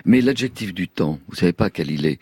Mais 0.06 0.22
l'adjectif 0.22 0.74
du 0.74 0.88
temps, 0.88 1.20
vous 1.28 1.36
savez 1.36 1.54
pas 1.54 1.70
quel 1.70 1.90
il 1.90 2.06
est, 2.06 2.20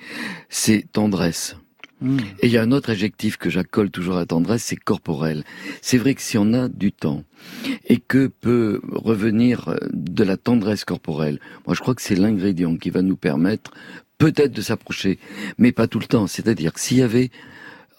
c'est 0.50 0.86
tendresse. 0.92 1.58
Hmm. 2.02 2.18
Et 2.40 2.48
il 2.48 2.52
y 2.52 2.58
a 2.58 2.64
un 2.64 2.72
autre 2.72 2.90
adjectif 2.90 3.38
que 3.38 3.50
j'accole 3.50 3.92
toujours 3.92 4.18
à 4.18 4.26
tendresse, 4.26 4.64
c'est 4.64 4.76
corporel. 4.76 5.44
C'est 5.82 6.00
vrai 6.00 6.16
que 6.16 6.22
si 6.22 6.38
on 6.38 6.54
a 6.54 6.68
du 6.68 6.92
temps 6.92 7.24
et 7.88 7.98
que 7.98 8.28
peut 8.28 8.82
revenir 8.92 9.70
euh, 9.70 9.78
de 9.94 10.24
la 10.24 10.36
tendresse 10.38 10.84
corporelle, 10.84 11.40
moi 11.68 11.76
je 11.76 11.82
crois 11.82 11.94
que 11.94 12.02
c'est 12.02 12.16
l'ingrédient 12.16 12.76
qui 12.78 12.90
va 12.90 13.04
nous 13.04 13.18
permettre 13.18 13.72
peut-être 14.18 14.52
de 14.52 14.62
s'approcher, 14.62 15.20
mais 15.60 15.72
pas 15.72 15.88
tout 15.88 16.00
le 16.00 16.06
temps. 16.06 16.28
C'est-à-dire 16.28 16.74
que 16.74 16.80
s'il 16.80 16.98
y 16.98 17.02
avait 17.04 17.30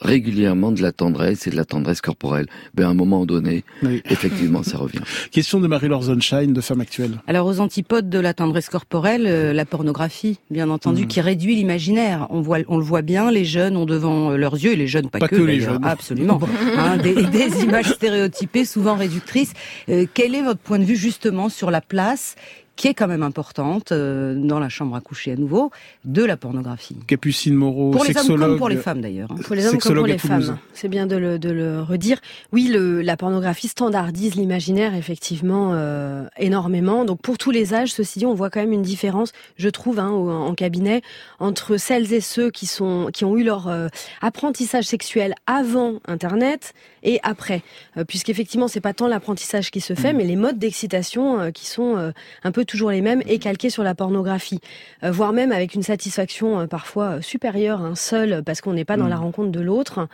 régulièrement 0.02 0.72
de 0.72 0.82
la 0.82 0.92
tendresse 0.92 1.46
et 1.46 1.50
de 1.50 1.56
la 1.56 1.64
tendresse 1.64 2.00
corporelle. 2.00 2.46
Ben, 2.74 2.86
à 2.86 2.88
un 2.88 2.94
moment 2.94 3.24
donné, 3.24 3.64
effectivement, 4.10 4.62
ça 4.62 4.78
revient. 4.78 5.00
Question 5.30 5.60
de 5.60 5.66
Marie-Laure 5.66 6.04
Zonshine 6.04 6.52
de 6.52 6.60
Femme 6.60 6.80
Actuelle. 6.80 7.12
Alors, 7.26 7.46
aux 7.46 7.60
antipodes 7.60 8.10
de 8.10 8.18
la 8.18 8.34
tendresse 8.34 8.68
corporelle, 8.68 9.26
euh, 9.26 9.52
la 9.52 9.64
pornographie, 9.64 10.38
bien 10.50 10.68
entendu, 10.70 11.04
mm. 11.04 11.08
qui 11.08 11.20
réduit 11.20 11.54
l'imaginaire. 11.54 12.26
On 12.30 12.40
voit, 12.40 12.58
on 12.68 12.76
le 12.76 12.84
voit 12.84 13.02
bien, 13.02 13.30
les 13.30 13.44
jeunes 13.44 13.76
ont 13.76 13.86
devant 13.86 14.30
leurs 14.30 14.54
yeux, 14.54 14.72
et 14.72 14.76
les 14.76 14.88
jeunes, 14.88 15.08
pas, 15.08 15.20
pas 15.20 15.28
que, 15.28 15.36
les 15.36 15.60
jeunes. 15.60 15.84
absolument, 15.84 16.40
hein, 16.76 16.96
des, 16.96 17.14
des, 17.26 17.62
images 17.62 17.90
stéréotypées, 17.90 18.64
souvent 18.64 18.96
réductrices. 18.96 19.52
Euh, 19.88 20.06
quel 20.12 20.34
est 20.34 20.42
votre 20.42 20.60
point 20.60 20.78
de 20.78 20.84
vue 20.84 20.96
justement 20.96 21.48
sur 21.48 21.70
la 21.70 21.80
place 21.80 22.36
qui 22.82 22.88
est 22.88 22.94
quand 22.94 23.06
même 23.06 23.22
importante 23.22 23.92
euh, 23.92 24.34
dans 24.34 24.58
la 24.58 24.68
chambre 24.68 24.96
à 24.96 25.00
coucher 25.00 25.30
à 25.30 25.36
nouveau, 25.36 25.70
de 26.04 26.24
la 26.24 26.36
pornographie. 26.36 26.96
Capucine 27.06 27.54
Moreau, 27.54 27.92
pour 27.92 28.02
les 28.02 28.18
hommes 28.18 28.36
comme 28.40 28.58
pour 28.58 28.68
les 28.68 28.76
femmes 28.76 29.00
d'ailleurs. 29.00 29.30
Hein. 29.30 29.36
Pour 29.44 29.54
les 29.54 29.68
hommes 29.68 29.78
comme 29.78 29.94
pour 29.94 30.06
les 30.08 30.18
femmes. 30.18 30.58
C'est 30.74 30.88
bien 30.88 31.06
de 31.06 31.14
le, 31.14 31.38
de 31.38 31.48
le 31.48 31.80
redire. 31.80 32.18
Oui, 32.50 32.64
le, 32.64 33.00
la 33.00 33.16
pornographie 33.16 33.68
standardise 33.68 34.34
l'imaginaire 34.34 34.96
effectivement 34.96 35.74
euh, 35.74 36.26
énormément. 36.36 37.04
Donc 37.04 37.22
pour 37.22 37.38
tous 37.38 37.52
les 37.52 37.72
âges, 37.72 37.92
ceci 37.92 38.18
dit, 38.18 38.26
on 38.26 38.34
voit 38.34 38.50
quand 38.50 38.58
même 38.58 38.72
une 38.72 38.82
différence, 38.82 39.30
je 39.56 39.68
trouve, 39.68 40.00
hein, 40.00 40.10
en 40.10 40.52
cabinet, 40.56 41.02
entre 41.38 41.76
celles 41.76 42.12
et 42.12 42.20
ceux 42.20 42.50
qui 42.50 42.66
sont 42.66 43.10
qui 43.12 43.24
ont 43.24 43.36
eu 43.36 43.44
leur 43.44 43.68
euh, 43.68 43.86
apprentissage 44.22 44.86
sexuel 44.86 45.36
avant 45.46 46.00
Internet 46.08 46.74
et 47.02 47.20
après, 47.22 47.62
euh, 47.96 48.04
puisqu'effectivement 48.04 48.68
c'est 48.68 48.80
pas 48.80 48.94
tant 48.94 49.08
l'apprentissage 49.08 49.70
qui 49.70 49.80
se 49.80 49.94
fait, 49.94 50.12
mmh. 50.12 50.16
mais 50.16 50.24
les 50.24 50.36
modes 50.36 50.58
d'excitation 50.58 51.50
qui 51.52 51.66
sont 51.66 52.12
un 52.44 52.52
peu 52.52 52.64
toujours 52.64 52.90
les 52.90 53.00
mêmes 53.00 53.22
et 53.26 53.38
calqués 53.38 53.70
sur 53.70 53.82
la 53.82 53.94
pornographie, 53.94 54.60
euh, 55.04 55.10
voire 55.10 55.32
même 55.32 55.52
avec 55.52 55.74
une 55.74 55.82
satisfaction 55.82 56.60
euh, 56.60 56.66
parfois 56.66 57.04
euh, 57.04 57.20
supérieure, 57.20 57.82
un 57.82 57.94
seul 57.94 58.42
parce 58.44 58.60
qu'on 58.60 58.72
n'est 58.72 58.84
pas 58.84 58.96
dans 58.96 59.08
la 59.08 59.16
mm. 59.16 59.20
rencontre 59.20 59.50
de 59.50 59.60
l'autre, 59.60 60.08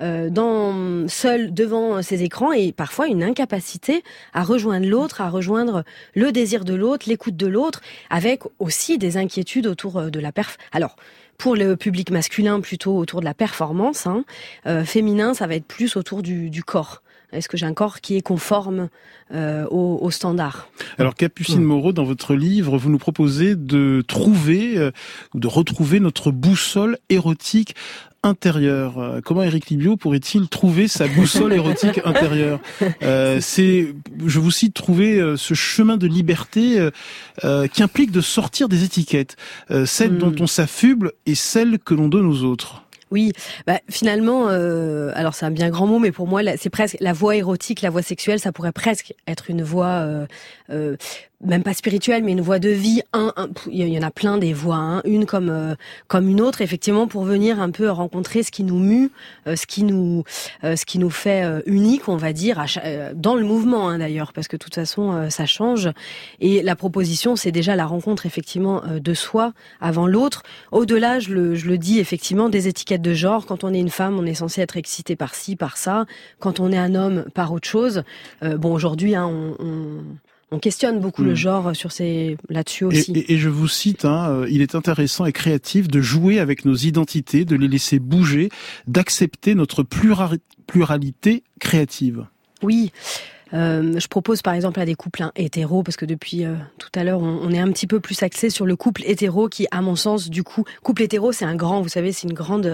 dans 0.00 1.06
seul 1.08 1.54
devant 1.54 2.02
ses 2.02 2.24
écrans 2.24 2.52
et 2.52 2.72
parfois 2.72 3.06
une 3.06 3.22
incapacité 3.22 4.02
à 4.32 4.42
rejoindre 4.42 4.86
l'autre, 4.86 5.20
à 5.20 5.30
rejoindre 5.30 5.84
le 6.14 6.32
désir 6.32 6.64
de 6.64 6.74
l'autre, 6.74 7.08
l'écoute 7.08 7.36
de 7.36 7.46
l'autre, 7.46 7.80
avec 8.10 8.42
aussi 8.58 8.98
des 8.98 9.16
inquiétudes 9.16 9.68
autour 9.68 10.10
de 10.10 10.20
la 10.20 10.32
perf. 10.32 10.56
Alors 10.72 10.96
pour 11.38 11.56
le 11.56 11.76
public 11.76 12.10
masculin 12.10 12.60
plutôt 12.60 12.96
autour 12.96 13.20
de 13.20 13.24
la 13.24 13.34
performance, 13.34 14.06
hein, 14.06 14.24
féminin 14.84 15.34
ça 15.34 15.46
va 15.46 15.54
être 15.54 15.66
plus 15.66 15.96
autour 15.96 16.22
du 16.22 16.64
corps. 16.64 17.02
Est-ce 17.34 17.48
que 17.48 17.56
j'ai 17.56 17.66
un 17.66 17.74
corps 17.74 18.00
qui 18.00 18.16
est 18.16 18.22
conforme 18.22 18.88
euh, 19.32 19.66
aux, 19.68 20.10
standards? 20.10 20.68
Alors 20.98 21.14
Capucine 21.14 21.60
hmm. 21.60 21.64
Moreau, 21.64 21.92
dans 21.92 22.04
votre 22.04 22.34
livre, 22.34 22.78
vous 22.78 22.90
nous 22.90 22.98
proposez 22.98 23.56
de 23.56 24.02
trouver, 24.06 24.78
euh, 24.78 24.92
de 25.34 25.48
retrouver 25.48 26.00
notre 26.00 26.30
boussole 26.30 26.98
érotique 27.08 27.74
intérieure. 28.22 28.98
Euh, 28.98 29.20
comment 29.22 29.42
Eric 29.42 29.68
Libio 29.68 29.96
pourrait-il 29.96 30.48
trouver 30.48 30.88
sa 30.88 31.08
boussole 31.08 31.52
érotique 31.54 32.00
intérieure? 32.04 32.60
C'est, 33.40 33.94
je 34.24 34.38
vous 34.38 34.50
cite, 34.50 34.74
trouver 34.74 35.34
ce 35.36 35.54
chemin 35.54 35.96
de 35.96 36.06
liberté 36.06 36.88
qui 37.72 37.82
implique 37.82 38.12
de 38.12 38.20
sortir 38.20 38.68
des 38.68 38.84
étiquettes, 38.84 39.36
celles 39.84 40.18
dont 40.18 40.30
hmm. 40.30 40.42
on 40.42 40.46
s'affuble 40.46 41.12
et 41.26 41.34
celles 41.34 41.78
que 41.78 41.94
l'on 41.94 42.08
donne 42.08 42.26
aux 42.26 42.44
autres. 42.44 42.83
Oui, 43.10 43.32
bah, 43.66 43.80
finalement, 43.88 44.48
euh, 44.48 45.12
alors 45.14 45.34
c'est 45.34 45.46
un 45.46 45.50
bien 45.50 45.70
grand 45.70 45.86
mot, 45.86 45.98
mais 45.98 46.12
pour 46.12 46.26
moi, 46.26 46.40
c'est 46.56 46.70
presque 46.70 46.96
la 47.00 47.12
voix 47.12 47.36
érotique, 47.36 47.82
la 47.82 47.90
voix 47.90 48.02
sexuelle, 48.02 48.40
ça 48.40 48.52
pourrait 48.52 48.72
presque 48.72 49.14
être 49.26 49.50
une 49.50 49.62
voix 49.62 49.86
euh, 49.86 50.26
euh, 50.70 50.96
même 51.44 51.62
pas 51.62 51.74
spirituelle, 51.74 52.24
mais 52.24 52.32
une 52.32 52.40
voie 52.40 52.58
de 52.58 52.70
vie. 52.70 53.02
Un, 53.12 53.32
il 53.70 53.86
y 53.88 53.98
en 53.98 54.02
a 54.02 54.10
plein 54.10 54.38
des 54.38 54.52
voies, 54.52 54.76
hein, 54.76 55.02
une 55.04 55.26
comme 55.26 55.50
euh, 55.50 55.74
comme 56.08 56.28
une 56.28 56.40
autre, 56.40 56.62
effectivement, 56.62 57.06
pour 57.06 57.24
venir 57.24 57.60
un 57.60 57.70
peu 57.70 57.90
rencontrer 57.90 58.42
ce 58.42 58.50
qui 58.50 58.64
nous 58.64 58.78
mue, 58.78 59.10
euh, 59.46 59.56
ce 59.56 59.66
qui 59.66 59.84
nous 59.84 60.24
euh, 60.64 60.76
ce 60.76 60.84
qui 60.84 60.98
nous 60.98 61.10
fait 61.10 61.44
unique, 61.66 62.08
on 62.08 62.16
va 62.16 62.32
dire, 62.32 62.64
dans 63.14 63.34
le 63.34 63.44
mouvement 63.44 63.88
hein, 63.88 63.98
d'ailleurs, 63.98 64.32
parce 64.32 64.48
que 64.48 64.56
de 64.56 64.62
toute 64.62 64.74
façon 64.74 65.28
ça 65.30 65.46
change. 65.46 65.90
Et 66.40 66.62
la 66.62 66.76
proposition, 66.76 67.36
c'est 67.36 67.52
déjà 67.52 67.76
la 67.76 67.86
rencontre 67.86 68.26
effectivement 68.26 68.82
de 68.86 69.14
soi 69.14 69.52
avant 69.80 70.06
l'autre. 70.06 70.42
Au-delà, 70.72 71.18
je 71.18 71.32
le, 71.34 71.54
je 71.54 71.66
le 71.66 71.78
dis 71.78 71.98
effectivement, 71.98 72.48
des 72.48 72.68
étiquettes 72.68 73.02
de 73.02 73.14
genre. 73.14 73.46
Quand 73.46 73.64
on 73.64 73.72
est 73.72 73.78
une 73.78 73.90
femme, 73.90 74.18
on 74.18 74.26
est 74.26 74.34
censé 74.34 74.60
être 74.60 74.76
excité 74.76 75.16
par 75.16 75.34
ci, 75.34 75.56
par 75.56 75.76
ça. 75.76 76.06
Quand 76.38 76.60
on 76.60 76.72
est 76.72 76.78
un 76.78 76.94
homme, 76.94 77.24
par 77.34 77.52
autre 77.52 77.68
chose. 77.68 78.02
bon, 78.42 78.72
aujourd'hui, 78.72 79.14
hein, 79.14 79.26
on, 79.26 79.56
on 79.64 80.04
on 80.54 80.58
questionne 80.58 81.00
beaucoup 81.00 81.22
le 81.22 81.32
hmm. 81.32 81.36
genre 81.36 81.76
sur 81.76 81.92
ces 81.92 82.36
là-dessus 82.48 82.84
aussi. 82.84 83.24
Et, 83.28 83.38
je 83.38 83.48
vous 83.48 83.68
cite, 83.68 84.04
hein, 84.04 84.28
euh, 84.30 84.46
il 84.48 84.62
est 84.62 84.74
intéressant 84.74 85.26
et 85.26 85.32
créatif 85.32 85.88
de 85.88 86.00
jouer 86.00 86.38
avec 86.38 86.64
nos 86.64 86.74
identités, 86.74 87.44
de 87.44 87.56
les 87.56 87.68
laisser 87.68 87.98
bouger, 87.98 88.48
d'accepter 88.86 89.54
notre 89.54 89.84
pluralité 90.66 91.42
créative. 91.58 92.26
Oui. 92.62 92.92
Euh, 93.52 93.98
je 93.98 94.08
propose 94.08 94.42
par 94.42 94.54
exemple 94.54 94.80
à 94.80 94.86
des 94.86 94.94
couples 94.94 95.22
hein, 95.22 95.32
hétéros, 95.36 95.82
parce 95.82 95.96
que 95.96 96.06
depuis 96.06 96.44
euh, 96.44 96.54
tout 96.78 96.88
à 96.94 97.04
l'heure, 97.04 97.20
on, 97.20 97.50
est 97.50 97.58
un 97.58 97.70
petit 97.70 97.86
peu 97.86 98.00
plus 98.00 98.22
axé 98.22 98.50
sur 98.50 98.66
le 98.66 98.76
couple 98.76 99.02
hétéro, 99.06 99.48
qui, 99.48 99.66
à 99.70 99.82
mon 99.82 99.96
sens, 99.96 100.30
du 100.30 100.42
coup, 100.42 100.64
couple 100.82 101.02
hétéro, 101.02 101.32
c'est 101.32 101.44
un 101.44 101.54
grand, 101.54 101.82
vous 101.82 101.88
savez, 101.88 102.12
c'est 102.12 102.26
une 102.26 102.34
grande 102.34 102.66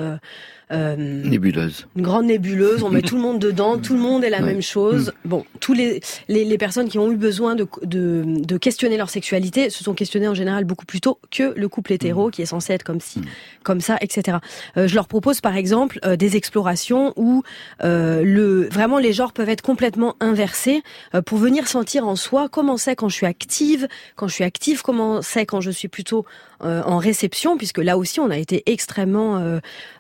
euh, 0.72 0.96
nébuleuse. 0.96 1.87
Une 1.96 2.02
grande 2.02 2.26
nébuleuse, 2.26 2.83
on 2.83 2.90
met 2.90 3.02
tout 3.02 3.16
le 3.16 3.22
monde 3.22 3.40
dedans, 3.40 3.78
tout 3.78 3.94
le 3.94 4.00
monde 4.00 4.22
est 4.22 4.30
la 4.30 4.40
même 4.40 4.62
chose. 4.62 5.12
Mm. 5.24 5.28
Bon, 5.28 5.44
tous 5.59 5.72
les, 5.72 6.00
les, 6.28 6.44
les, 6.44 6.59
personnes 6.59 6.88
qui 6.88 6.98
ont 6.98 7.11
eu 7.11 7.16
besoin 7.16 7.56
de, 7.56 7.66
de, 7.83 8.24
de, 8.26 8.56
questionner 8.56 8.96
leur 8.96 9.11
sexualité 9.11 9.70
se 9.70 9.83
sont 9.83 9.94
questionnées 9.94 10.28
en 10.28 10.35
général 10.35 10.64
beaucoup 10.64 10.87
plus 10.87 11.00
tôt 11.00 11.18
que 11.30 11.54
le 11.56 11.68
couple 11.68 11.92
hétéro 11.92 12.28
mm. 12.28 12.30
qui 12.30 12.42
est 12.42 12.46
censé 12.46 12.72
être 12.72 12.85
comme 12.85 13.00
si, 13.00 13.18
mm. 13.18 13.24
comme 13.64 13.80
ça, 13.80 13.98
etc. 14.00 14.38
Euh, 14.76 14.87
je 14.87 14.94
leur 14.94 15.09
propose 15.09 15.40
par 15.40 15.56
exemple 15.56 15.98
euh, 16.04 16.14
des 16.14 16.37
explorations 16.37 17.14
où 17.16 17.42
euh, 17.83 18.22
le, 18.22 18.68
vraiment 18.68 18.98
les 18.98 19.12
genres 19.12 19.33
peuvent 19.33 19.48
être 19.48 19.62
complètement 19.62 20.14
inversés 20.20 20.69
euh, 21.14 21.22
pour 21.22 21.38
venir 21.38 21.68
sentir 21.68 22.06
en 22.06 22.16
soi 22.16 22.48
comment 22.48 22.76
c'est 22.76 22.96
quand 22.96 23.09
je 23.09 23.14
suis 23.14 23.26
active, 23.26 23.88
quand 24.16 24.28
je 24.28 24.35
suis 24.35 24.44
active, 24.44 24.83
comment 24.83 25.22
c'est 25.22 25.46
quand 25.46 25.61
je 25.61 25.70
suis 25.70 25.88
plutôt 25.88 26.24
en 26.62 26.98
réception, 26.98 27.56
puisque 27.56 27.78
là 27.78 27.96
aussi 27.96 28.20
on 28.20 28.28
a 28.28 28.37
été 28.37 28.62
extrêmement 28.66 29.42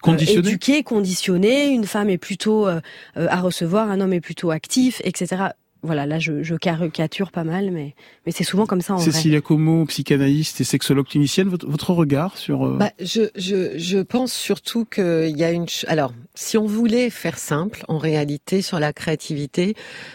conditionné 0.02 0.46
éduqué, 0.46 0.82
conditionné. 0.82 1.68
Une 1.68 1.86
femme 1.86 2.10
est 2.10 2.18
plutôt 2.18 2.66
à 2.66 3.40
recevoir, 3.40 3.90
un 3.90 4.02
homme 4.02 4.12
est 4.12 4.20
plutôt 4.20 4.50
actif, 4.50 5.00
etc 5.02 5.52
voilà, 5.82 6.06
là 6.06 6.18
je, 6.18 6.42
je, 6.42 6.54
caricature 6.54 7.30
pas 7.30 7.44
mal, 7.44 7.70
mais, 7.70 7.94
mais 8.26 8.32
c'est 8.32 8.44
souvent 8.44 8.66
comme 8.66 8.80
ça 8.80 8.94
en 8.94 8.98
Cécilia 8.98 9.40
Como, 9.40 9.86
psychanalyste 9.86 10.60
et 10.60 10.64
sexologue 10.64 11.06
tunisienne, 11.06 11.48
votre, 11.48 11.66
votre 11.66 11.92
regard 11.92 12.36
sur... 12.36 12.66
Euh, 12.66 12.76
bah, 12.76 12.92
je, 13.00 13.22
je, 13.36 13.78
je 13.78 13.98
pense 13.98 14.32
surtout 14.32 14.84
qu'il 14.84 15.36
y 15.36 15.44
a 15.44 15.52
une... 15.52 15.66
Alors, 15.86 16.12
si 16.34 16.58
on 16.58 16.66
voulait 16.66 17.10
faire 17.10 17.38
simple, 17.38 17.84
en 17.88 17.98
réalité, 17.98 18.62
sur 18.62 18.78
la 18.78 18.92
créativité, 18.92 19.74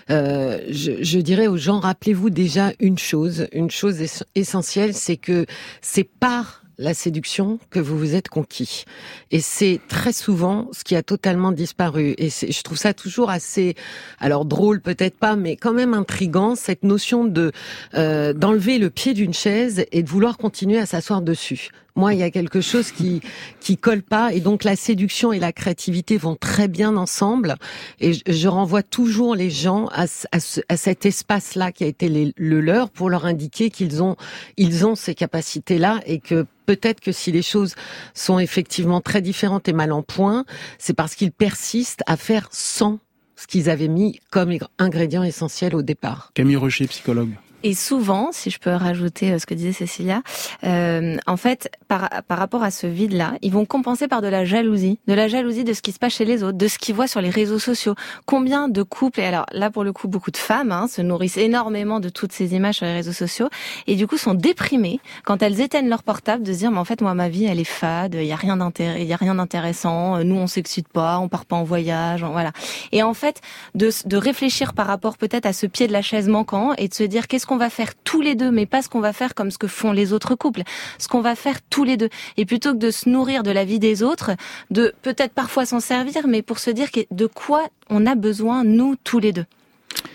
euh, 0.10 0.60
je, 0.70 1.04
je 1.04 1.20
dirais 1.20 1.48
aux 1.48 1.58
gens, 1.58 1.80
rappelez-vous 1.80 2.30
déjà 2.30 2.72
une 2.80 2.98
chose, 2.98 3.48
une 3.52 3.72
chose 3.72 4.04
essentielle, 4.36 4.94
c'est 4.94 5.18
que 5.18 5.46
c'est 5.82 6.04
par 6.04 6.65
la 6.78 6.94
séduction 6.94 7.60
que 7.70 7.80
vous 7.80 7.98
vous 7.98 8.16
êtes 8.16 8.30
conquis. 8.30 8.86
Et 9.32 9.40
c'est 9.40 9.80
très 9.88 10.14
souvent 10.14 10.70
ce 10.72 10.84
qui 10.84 10.96
a 10.96 11.04
totalement 11.04 11.52
disparu. 11.52 12.16
Et 12.18 12.30
je 12.30 12.62
trouve 12.62 12.78
ça 12.78 12.94
toujours 12.94 13.30
assez, 13.30 13.76
alors 14.20 14.46
drôle 14.46 14.82
peut-être 14.82 15.18
pas, 15.18 15.36
mais 15.36 15.56
quand 15.56 15.74
même 15.74 15.94
intrigant 15.94 16.56
cette 16.56 16.84
notion 16.84 17.26
de 17.26 17.52
euh, 17.94 18.34
d'enlever 18.34 18.78
le 18.78 18.90
pied 18.90 19.14
d'une 19.14 19.34
chaise 19.34 19.86
et 19.92 20.04
de 20.04 20.10
vouloir 20.10 20.38
continuer 20.38 20.78
à 20.78 20.86
s'asseoir 20.86 21.22
dessus. 21.22 21.70
Moi, 21.96 22.14
il 22.14 22.20
y 22.20 22.24
a 22.24 22.32
quelque 22.32 22.60
chose 22.60 22.92
qui 22.92 23.22
qui 23.60 23.78
colle 23.78 24.04
pas, 24.04 24.34
et 24.34 24.42
donc 24.42 24.64
la 24.64 24.76
séduction 24.76 25.32
et 25.32 25.40
la 25.40 25.54
créativité 25.54 26.18
vont 26.18 26.36
très 26.36 26.68
bien 26.68 26.98
ensemble. 26.98 27.56
Et 28.02 28.14
je, 28.14 28.48
renvoie 28.48 28.84
toujours 28.84 29.36
les 29.36 29.50
gens 29.50 29.88
à, 29.94 30.06
à, 30.32 30.78
cet 30.78 31.06
espace-là 31.06 31.72
qui 31.72 31.84
a 31.84 31.88
été 31.88 32.34
le 32.38 32.60
leur 32.60 32.90
pour 32.90 33.10
leur 33.10 33.26
indiquer 33.26 33.70
qu'ils 33.70 34.04
ont 34.04 34.18
ils 34.58 34.86
ont 34.86 34.96
ces 34.96 35.16
capacités-là 35.16 36.02
et 36.06 36.20
que 36.20 36.46
peut-être 36.66 37.00
que 37.00 37.12
si 37.12 37.32
les 37.32 37.42
choses 37.42 37.76
sont 38.14 38.40
effectivement 38.40 39.02
très 39.02 39.22
différentes 39.22 39.68
et 39.68 39.74
mal 39.74 39.92
en 39.92 40.04
point, 40.04 40.46
c'est 40.78 40.94
parce 40.94 41.16
qu'ils 41.16 41.32
persistent 41.32 42.04
à 42.08 42.18
faire 42.18 42.50
sans 42.52 43.00
ce 43.36 43.48
qu'ils 43.48 43.70
avaient 43.70 43.88
mis 43.88 44.20
comme 44.32 44.54
ingrédient 44.80 45.24
essentiel 45.24 45.76
au 45.76 45.82
départ. 45.82 46.32
Camille 46.34 46.56
Rocher, 46.56 46.88
psychologue. 46.88 47.32
Et 47.68 47.74
souvent, 47.74 48.30
si 48.32 48.52
je 48.52 48.60
peux 48.60 48.70
rajouter 48.70 49.32
euh, 49.32 49.40
ce 49.40 49.48
que 49.48 49.56
disait 49.56 49.72
Cécilia, 49.72 50.22
euh, 50.64 51.18
en 51.26 51.36
fait, 51.36 51.72
par, 51.88 52.12
par 52.28 52.38
rapport 52.38 52.62
à 52.62 52.70
ce 52.70 52.86
vide-là, 52.86 53.34
ils 53.42 53.52
vont 53.52 53.66
compenser 53.66 54.08
par 54.08 54.22
de 54.22 54.28
la 54.28 54.46
jalousie, 54.46 55.00
de 55.08 55.16
la 55.16 55.28
jalousie 55.28 55.64
de 55.64 55.74
ce 55.74 55.82
qui 55.82 55.92
se 55.92 55.98
passe 55.98 56.14
chez 56.14 56.26
les 56.26 56.44
autres, 56.44 56.60
de 56.60 56.68
ce 56.68 56.78
qu'ils 56.78 56.94
voient 56.94 57.08
sur 57.08 57.22
les 57.22 57.32
réseaux 57.32 57.58
sociaux. 57.58 57.96
Combien 58.28 58.70
de 58.70 58.84
couples, 58.84 59.20
et 59.20 59.26
alors 59.26 59.48
là 59.52 59.72
pour 59.72 59.84
le 59.84 59.94
coup, 59.94 60.08
beaucoup 60.08 60.30
de 60.30 60.38
femmes 60.38 60.72
hein, 60.72 60.88
se 60.88 61.02
nourrissent 61.02 61.38
énormément 61.38 62.00
de 62.00 62.10
toutes 62.10 62.34
ces 62.34 62.54
images 62.54 62.76
sur 62.76 62.86
les 62.86 62.94
réseaux 62.94 63.14
sociaux, 63.14 63.50
et 63.88 63.96
du 63.96 64.06
coup 64.06 64.18
sont 64.18 64.36
déprimées 64.36 65.00
quand 65.24 65.42
elles 65.42 65.60
éteignent 65.60 65.90
leur 65.90 66.04
portable 66.04 66.44
de 66.44 66.54
se 66.54 66.60
dire, 66.60 66.70
mais 66.70 66.78
en 66.78 66.86
fait 66.86 67.02
moi 67.02 67.16
ma 67.16 67.30
vie 67.30 67.46
elle 67.46 67.60
est 67.60 67.64
fade, 67.64 68.14
il 68.14 68.26
y 68.26 68.32
a 68.32 68.36
rien 68.36 68.58
d'intéressant, 68.58 69.36
d'intéressant, 69.36 70.24
nous 70.24 70.36
on 70.36 70.46
s'excite 70.46 70.88
pas, 70.88 71.18
on 71.18 71.30
part 71.30 71.48
pas 71.48 71.56
en 71.56 71.64
voyage, 71.64 72.24
voilà. 72.24 72.52
Et 72.92 73.02
en 73.02 73.16
fait, 73.16 73.42
de, 73.74 73.90
de 74.06 74.18
réfléchir 74.18 74.74
par 74.74 74.86
rapport 74.86 75.18
peut-être 75.18 75.48
à 75.48 75.54
ce 75.54 75.66
pied 75.66 75.88
de 75.88 75.94
la 75.94 76.04
chaise 76.04 76.28
manquant 76.28 76.74
et 76.78 76.88
de 76.88 76.94
se 76.94 77.04
dire 77.04 77.28
qu'est-ce 77.28 77.48
qu'on 77.48 77.55
va 77.58 77.70
faire 77.70 77.96
tous 77.96 78.22
les 78.22 78.36
deux, 78.36 78.52
mais 78.52 78.66
pas 78.66 78.82
ce 78.82 78.90
qu'on 78.90 79.00
va 79.00 79.14
faire 79.14 79.36
comme 79.36 79.52
ce 79.52 79.58
que 79.58 79.68
font 79.68 79.92
les 79.92 80.14
autres 80.14 80.36
couples, 80.36 80.64
ce 80.98 81.08
qu'on 81.08 81.22
va 81.22 81.36
faire 81.36 81.62
tous 81.70 81.84
les 81.84 81.98
deux. 81.98 82.10
Et 82.38 82.46
plutôt 82.46 82.74
que 82.74 82.80
de 82.80 82.92
se 82.92 83.10
nourrir 83.10 83.44
de 83.44 83.52
la 83.52 83.66
vie 83.66 83.80
des 83.80 84.04
autres, 84.04 84.32
de 84.72 84.94
peut-être 85.02 85.34
parfois 85.34 85.66
s'en 85.66 85.80
servir, 85.80 86.28
mais 86.28 86.42
pour 86.42 86.60
se 86.60 86.70
dire 86.70 86.88
de 87.12 87.26
quoi 87.26 87.68
on 87.90 88.06
a 88.06 88.16
besoin, 88.16 88.64
nous, 88.64 88.96
tous 89.04 89.20
les 89.20 89.32
deux. 89.32 89.46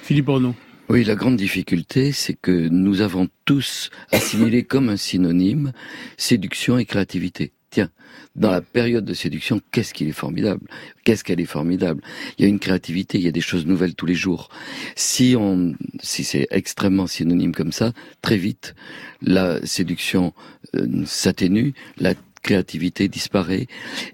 Philippe 0.03 0.28
Renaud. 0.28 0.55
Oui, 0.88 1.05
la 1.05 1.14
grande 1.14 1.36
difficulté, 1.36 2.11
c'est 2.11 2.34
que 2.34 2.68
nous 2.68 3.01
avons 3.01 3.28
tous 3.45 3.91
assimilé 4.11 4.64
comme 4.64 4.88
un 4.88 4.97
synonyme 4.97 5.72
séduction 6.16 6.78
et 6.78 6.84
créativité. 6.84 7.53
Tiens, 7.71 7.91
dans 8.35 8.51
la 8.51 8.62
période 8.62 9.05
de 9.05 9.14
séduction, 9.14 9.61
qu'est-ce 9.71 9.95
qu'il 9.95 10.09
est 10.09 10.12
formidable? 10.12 10.66
Qu'est-ce 11.05 11.23
qu'elle 11.23 11.41
est 11.41 11.45
formidable? 11.45 12.03
Il 12.37 12.43
y 12.43 12.45
a 12.47 12.49
une 12.49 12.59
créativité, 12.59 13.16
il 13.18 13.25
y 13.25 13.29
a 13.29 13.33
des 13.33 13.41
choses 13.41 13.64
nouvelles 13.64 13.95
tous 13.95 14.07
les 14.07 14.16
jours. 14.16 14.49
Si 14.97 15.37
on, 15.39 15.75
si 16.03 16.25
c'est 16.25 16.49
extrêmement 16.51 17.07
synonyme 17.07 17.55
comme 17.55 17.71
ça, 17.71 17.93
très 18.23 18.37
vite, 18.37 18.75
la 19.23 19.64
séduction 19.64 20.35
euh, 20.75 21.05
s'atténue, 21.07 21.75
la 21.97 22.14
créativité 22.43 23.07
disparaît. 23.07 23.68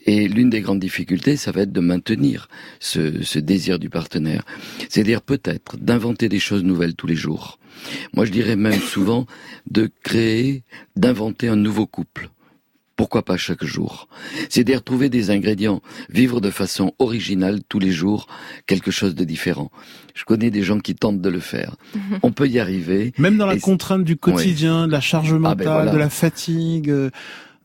Et 0.05 0.29
l'une 0.29 0.51
des 0.51 0.61
grandes 0.61 0.81
difficultés, 0.81 1.37
ça 1.37 1.51
va 1.51 1.63
être 1.63 1.73
de 1.73 1.81
maintenir 1.81 2.49
ce, 2.79 3.23
ce 3.23 3.39
désir 3.39 3.79
du 3.79 3.89
partenaire. 3.89 4.45
C'est-à-dire 4.91 5.23
peut-être 5.23 5.79
d'inventer 5.79 6.29
des 6.29 6.41
choses 6.41 6.65
nouvelles 6.65 6.95
tous 6.95 7.07
les 7.07 7.15
jours. 7.17 7.59
Moi, 8.13 8.27
je 8.27 8.33
dirais 8.33 8.57
même 8.57 8.81
souvent 8.81 9.27
de 9.71 9.91
créer, 10.03 10.63
d'inventer 10.97 11.49
un 11.49 11.57
nouveau 11.57 11.87
couple 11.87 12.29
pourquoi 12.97 13.25
pas 13.25 13.37
chaque 13.37 13.65
jour? 13.65 14.09
C'est-à-dire 14.49 14.83
trouver 14.83 15.09
des 15.09 15.31
ingrédients, 15.31 15.83
vivre 16.09 16.41
de 16.41 16.51
façon 16.51 16.95
originale 16.99 17.61
tous 17.69 17.79
les 17.79 17.93
jours 17.93 18.27
quelque 18.67 18.91
chose 18.91 19.15
de 19.15 19.25
différent. 19.25 19.71
Je 20.15 20.25
connais 20.25 20.51
des 20.51 20.63
gens 20.63 20.81
qui 20.81 20.95
tentent 20.95 21.21
de 21.21 21.29
le 21.29 21.41
faire. 21.41 21.77
Mhm. 21.95 22.19
On 22.23 22.33
peut 22.33 22.49
y 22.49 22.59
arriver. 22.59 23.13
Même 23.19 23.37
dans 23.37 23.47
la 23.47 23.59
contrainte 23.59 24.05
du 24.05 24.17
quotidien, 24.17 24.87
de 24.87 24.93
la 24.93 25.01
charge 25.01 25.29
ah, 25.31 25.33
ben 25.33 25.41
mentale, 25.41 25.93
de 25.93 25.99
la 25.99 26.11
fatigue, 26.11 26.91
euh, 26.91 27.11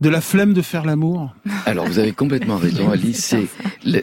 de 0.02 0.10
la 0.10 0.20
flemme 0.20 0.54
de 0.54 0.62
faire 0.62 0.86
l'amour. 0.86 1.34
Alors 1.66 1.88
vous 1.88 2.00
avez 2.00 2.12
complètement 2.12 2.58
raison, 2.58 2.90
Alice. 2.90 3.34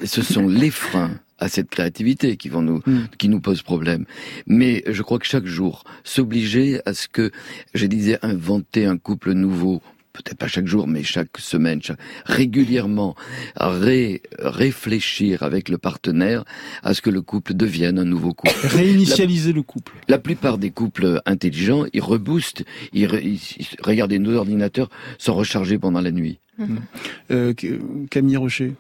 ce 0.05 0.23
sont 0.23 0.49
les 0.49 0.71
freins 0.71 1.11
à 1.39 1.49
cette 1.49 1.71
créativité 1.71 2.37
qui 2.37 2.49
vont 2.49 2.63
nous 2.63 2.83
mm. 2.87 3.09
qui 3.19 3.29
nous 3.29 3.41
pose 3.41 3.63
problème. 3.63 4.07
Mais 4.47 4.83
je 4.87 5.03
crois 5.03 5.19
que 5.19 5.27
chaque 5.27 5.47
jour 5.47 5.85
s'obliger 6.05 6.81
à 6.87 6.95
ce 6.95 7.09
que 7.09 7.31
je 7.75 7.87
disais 7.87 8.19
inventer 8.23 8.87
un 8.87 8.97
couple 8.97 9.33
nouveau 9.33 9.83
peut-être 10.23 10.39
pas 10.39 10.49
chaque 10.49 10.67
jour, 10.67 10.87
mais 10.87 11.03
chaque 11.03 11.39
semaine, 11.39 11.81
régulièrement, 12.27 13.15
réfléchir 14.39 15.43
avec 15.43 15.69
le 15.69 15.79
partenaire 15.79 16.45
à 16.83 16.95
ce 16.95 17.03
que 17.03 17.11
le 17.11 17.23
couple 17.23 17.55
devienne 17.55 17.99
un 17.99 18.05
nouveau 18.05 18.35
couple. 18.35 18.55
Réinitialiser 18.65 19.53
le 19.53 19.63
couple. 19.63 19.95
La 20.09 20.19
plupart 20.19 20.59
des 20.59 20.71
couples 20.71 21.21
intelligents, 21.27 21.85
ils 21.93 22.01
reboostent, 22.01 22.65
ils, 22.93 23.09
regardez, 23.83 24.19
nos 24.19 24.35
ordinateurs 24.35 24.89
sont 25.19 25.35
rechargés 25.35 25.79
pendant 25.79 26.01
la 26.01 26.11
nuit. 26.11 26.39
Euh, 27.31 27.53
Camille 28.11 28.37
Rocher. 28.37 28.75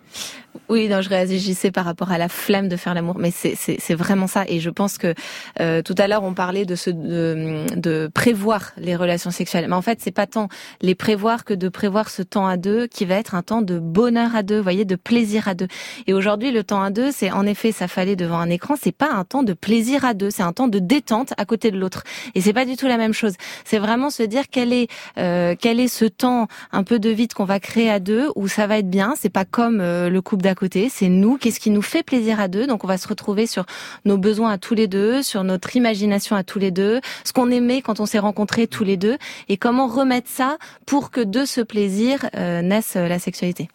Oui, 0.69 0.89
non, 0.89 1.01
je 1.01 1.09
réagissais 1.09 1.71
par 1.71 1.85
rapport 1.85 2.11
à 2.11 2.19
la 2.19 2.29
flemme 2.29 2.69
de 2.69 2.77
faire 2.77 2.93
l'amour, 2.93 3.17
mais 3.19 3.31
c'est 3.31 3.95
vraiment 3.95 4.27
ça. 4.27 4.45
Et 4.49 4.61
je 4.61 4.71
pense 4.71 4.99
que 4.99 5.15
euh, 5.61 5.83
tout 5.83 5.95
à 5.97 6.09
l'heure 6.09 6.25
on 6.25 6.35
parlait 6.35 6.67
de, 6.67 6.75
ce, 6.75 6.91
de, 6.91 7.65
de 7.77 8.11
prévoir 8.13 8.73
les 8.77 8.97
relations 8.97 9.31
sexuelles, 9.31 9.67
mais 9.69 9.75
en 9.75 9.83
fait 9.83 10.01
c'est 10.03 10.11
pas 10.11 10.27
tant 10.27 10.49
les 10.83 10.95
prévoir 10.95 11.45
que 11.45 11.55
de 11.55 11.69
prévoir 11.69 12.11
ce 12.11 12.23
temps 12.23 12.47
à 12.47 12.57
deux 12.57 12.87
qui 12.87 13.05
va 13.05 13.15
être 13.15 13.35
un 13.35 13.43
temps 13.43 13.63
de 13.63 13.79
bonheur 13.79 14.35
à 14.35 14.43
deux, 14.43 14.59
vous 14.59 14.63
voyez, 14.63 14.85
de 14.85 14.97
plaisir 14.97 15.49
à 15.49 15.55
deux. 15.55 15.69
Et 16.07 16.13
aujourd'hui 16.13 16.51
le 16.51 16.65
temps 16.65 16.83
à 16.83 16.91
deux, 16.91 17.13
c'est 17.13 17.31
en 17.31 17.47
effet 17.47 17.73
ça 17.73 17.89
fallait 17.89 18.17
devant 18.17 18.39
un 18.39 18.51
écran, 18.51 18.75
c'est 18.81 18.93
pas 18.93 19.11
un 19.13 19.25
temps 19.25 19.43
de 19.43 19.55
plaisir 19.55 20.05
à 20.05 20.13
deux, 20.13 20.31
c'est 20.31 20.43
un 20.43 20.53
temps 20.53 20.69
de 20.69 20.79
détente 20.79 21.33
à 21.39 21.45
côté 21.45 21.71
de 21.71 21.79
l'autre. 21.79 22.03
Et 22.35 22.41
c'est 22.41 22.53
pas 22.53 22.67
du 22.67 22.77
tout 22.77 22.87
la 22.87 22.99
même 22.99 23.15
chose. 23.15 23.35
C'est 23.65 23.79
vraiment 23.79 24.11
se 24.11 24.23
dire 24.23 24.45
quel 24.51 24.73
est 24.73 24.89
euh, 25.19 25.55
quel 25.59 25.81
est 25.81 25.89
ce 25.89 26.05
temps 26.05 26.49
un 26.73 26.83
peu 26.83 26.99
de 26.99 27.11
vide 27.11 27.33
qu'on 27.33 27.45
va 27.45 27.61
créer 27.61 27.68
à 27.77 28.01
deux 28.01 28.29
où 28.35 28.49
ça 28.49 28.67
va 28.67 28.79
être 28.79 28.91
bien. 28.91 29.15
C'est 29.17 29.29
pas 29.29 29.45
comme 29.45 29.81
euh, 29.81 30.09
le 30.09 30.23
couple 30.23 30.43
d'à 30.43 30.55
côté, 30.55 30.89
c'est 30.89 31.09
nous. 31.09 31.37
Qu'est-ce 31.37 31.61
qui 31.61 31.71
nous 31.71 31.83
fait 31.83 32.03
plaisir 32.03 32.41
à 32.41 32.49
deux? 32.49 32.67
Donc 32.67 32.83
on 32.85 32.87
va 32.87 32.99
se 32.99 33.07
retrouver 33.07 33.47
sur 33.47 33.67
nos 34.05 34.17
besoins 34.17 34.51
à 34.51 34.59
tous 34.59 34.75
les 34.75 34.89
deux, 34.89 35.23
sur 35.23 35.45
notre 35.45 35.77
imagination 35.77 36.35
à 36.35 36.43
tous 36.43 36.59
les 36.59 36.71
deux, 36.71 37.01
ce 37.25 37.33
qu'on 37.33 37.51
aimait 37.51 37.83
quand 37.83 38.01
on 38.01 38.07
s'est 38.07 38.19
rencontrés 38.19 38.67
tous 38.67 38.85
les 38.85 38.97
deux, 38.97 39.19
et 39.49 39.57
comment 39.57 39.87
remettre 39.87 40.29
ça 40.29 40.57
pour 40.87 41.11
que 41.11 41.21
de 41.21 41.45
ce 41.45 41.61
plaisir 41.61 42.29
euh, 42.35 42.63
naisse 42.63 42.97
euh, 42.97 43.07
la 43.07 43.19
sexualité. 43.19 43.69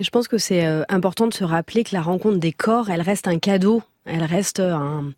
Je 0.00 0.10
pense 0.10 0.28
que 0.28 0.38
c'est 0.38 0.64
important 0.88 1.26
de 1.26 1.34
se 1.34 1.42
rappeler 1.42 1.82
que 1.82 1.92
la 1.92 2.02
rencontre 2.02 2.38
des 2.38 2.52
corps, 2.52 2.88
elle 2.88 3.00
reste 3.00 3.26
un 3.26 3.40
cadeau, 3.40 3.82
elle 4.04 4.22
reste 4.22 4.60
un, 4.60 5.12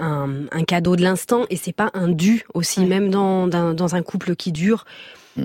un, 0.00 0.64
cadeau 0.66 0.96
de 0.96 1.02
l'instant 1.02 1.44
et 1.48 1.54
c'est 1.54 1.72
pas 1.72 1.90
un 1.94 2.08
dû 2.08 2.42
aussi, 2.52 2.84
même 2.86 3.08
dans, 3.08 3.46
dans, 3.46 3.94
un 3.94 4.02
couple 4.02 4.34
qui 4.34 4.50
dure. 4.50 4.84
Mm. 5.36 5.44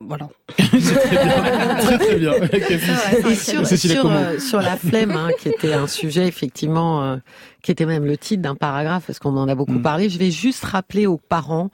Voilà. 0.00 0.28
très, 0.58 1.98
très 1.98 2.18
bien. 2.18 2.34
Et 2.34 3.34
sur, 3.34 3.66
sur, 3.66 4.06
euh, 4.06 4.38
sur, 4.38 4.60
la 4.60 4.76
flemme, 4.76 5.12
hein, 5.12 5.30
qui 5.40 5.48
était 5.48 5.72
un 5.72 5.86
sujet 5.86 6.28
effectivement, 6.28 7.02
euh, 7.02 7.16
qui 7.62 7.70
était 7.70 7.86
même 7.86 8.04
le 8.04 8.18
titre 8.18 8.42
d'un 8.42 8.54
paragraphe, 8.54 9.06
parce 9.06 9.18
qu'on 9.18 9.36
en 9.38 9.48
a 9.48 9.54
beaucoup 9.54 9.72
mm. 9.72 9.82
parlé, 9.82 10.10
je 10.10 10.18
vais 10.18 10.30
juste 10.30 10.64
rappeler 10.64 11.06
aux 11.06 11.16
parents 11.16 11.70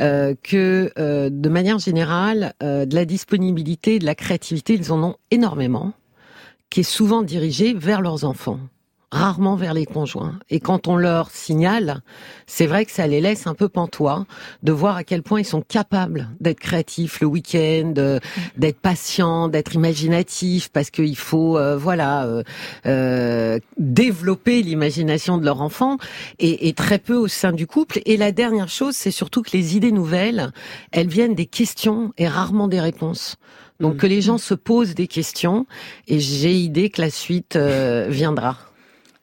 euh, 0.00 0.34
que 0.42 0.92
de 0.96 1.48
manière 1.48 1.78
générale, 1.78 2.54
de 2.60 2.94
la 2.94 3.04
disponibilité, 3.04 4.00
de 4.00 4.04
la 4.04 4.16
créativité, 4.16 4.74
ils 4.74 4.92
en 4.92 5.02
ont 5.02 5.16
énormément, 5.30 5.92
qui 6.70 6.80
est 6.80 6.84
souvent 6.84 7.22
dirigée 7.22 7.72
vers 7.72 8.00
leurs 8.00 8.24
enfants. 8.24 8.58
Rarement 9.12 9.56
vers 9.56 9.74
les 9.74 9.86
conjoints. 9.86 10.38
Et 10.50 10.60
quand 10.60 10.86
on 10.86 10.96
leur 10.96 11.30
signale, 11.30 12.02
c'est 12.46 12.66
vrai 12.66 12.84
que 12.84 12.92
ça 12.92 13.06
les 13.06 13.20
laisse 13.20 13.46
un 13.46 13.54
peu 13.54 13.68
pantois 13.68 14.24
de 14.62 14.72
voir 14.72 14.96
à 14.96 15.04
quel 15.04 15.22
point 15.22 15.40
ils 15.40 15.44
sont 15.44 15.62
capables 15.62 16.28
d'être 16.40 16.60
créatifs 16.60 17.20
le 17.20 17.26
week-end, 17.26 17.92
d'être 18.56 18.78
patients, 18.80 19.48
d'être 19.48 19.74
imaginatifs, 19.74 20.68
parce 20.68 20.90
qu'il 20.90 21.16
faut, 21.16 21.58
euh, 21.58 21.76
voilà, 21.76 22.24
euh, 22.24 22.42
euh, 22.86 23.58
développer 23.78 24.62
l'imagination 24.62 25.38
de 25.38 25.44
leur 25.44 25.60
enfant, 25.60 25.96
et, 26.38 26.68
et 26.68 26.72
très 26.72 26.98
peu 26.98 27.16
au 27.16 27.28
sein 27.28 27.52
du 27.52 27.66
couple. 27.66 28.00
Et 28.06 28.16
la 28.16 28.30
dernière 28.30 28.68
chose, 28.68 28.94
c'est 28.94 29.10
surtout 29.10 29.42
que 29.42 29.50
les 29.52 29.76
idées 29.76 29.92
nouvelles, 29.92 30.52
elles 30.92 31.08
viennent 31.08 31.34
des 31.34 31.46
questions 31.46 32.12
et 32.16 32.28
rarement 32.28 32.68
des 32.68 32.80
réponses. 32.80 33.36
Donc 33.80 33.96
que 33.96 34.06
les 34.06 34.20
gens 34.20 34.36
se 34.36 34.52
posent 34.52 34.94
des 34.94 35.06
questions, 35.08 35.66
et 36.06 36.20
j'ai 36.20 36.54
idée 36.54 36.90
que 36.90 37.00
la 37.00 37.10
suite 37.10 37.56
viendra. 37.56 38.69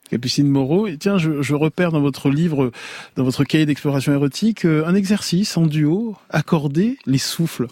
Capucine 0.10 0.48
Moreau. 0.48 0.88
Et 0.88 0.98
tiens, 0.98 1.18
je, 1.18 1.42
je, 1.42 1.56
repère 1.56 1.92
dans 1.92 2.02
votre 2.02 2.30
livre, 2.30 2.72
dans 3.16 3.24
votre 3.24 3.44
cahier 3.44 3.66
d'exploration 3.66 4.14
érotique, 4.14 4.66
euh, 4.66 4.86
un 4.86 4.96
exercice 4.96 5.58
en 5.58 5.66
duo, 5.66 6.16
accorder 6.30 6.98
les 7.06 7.18
souffles 7.18 7.68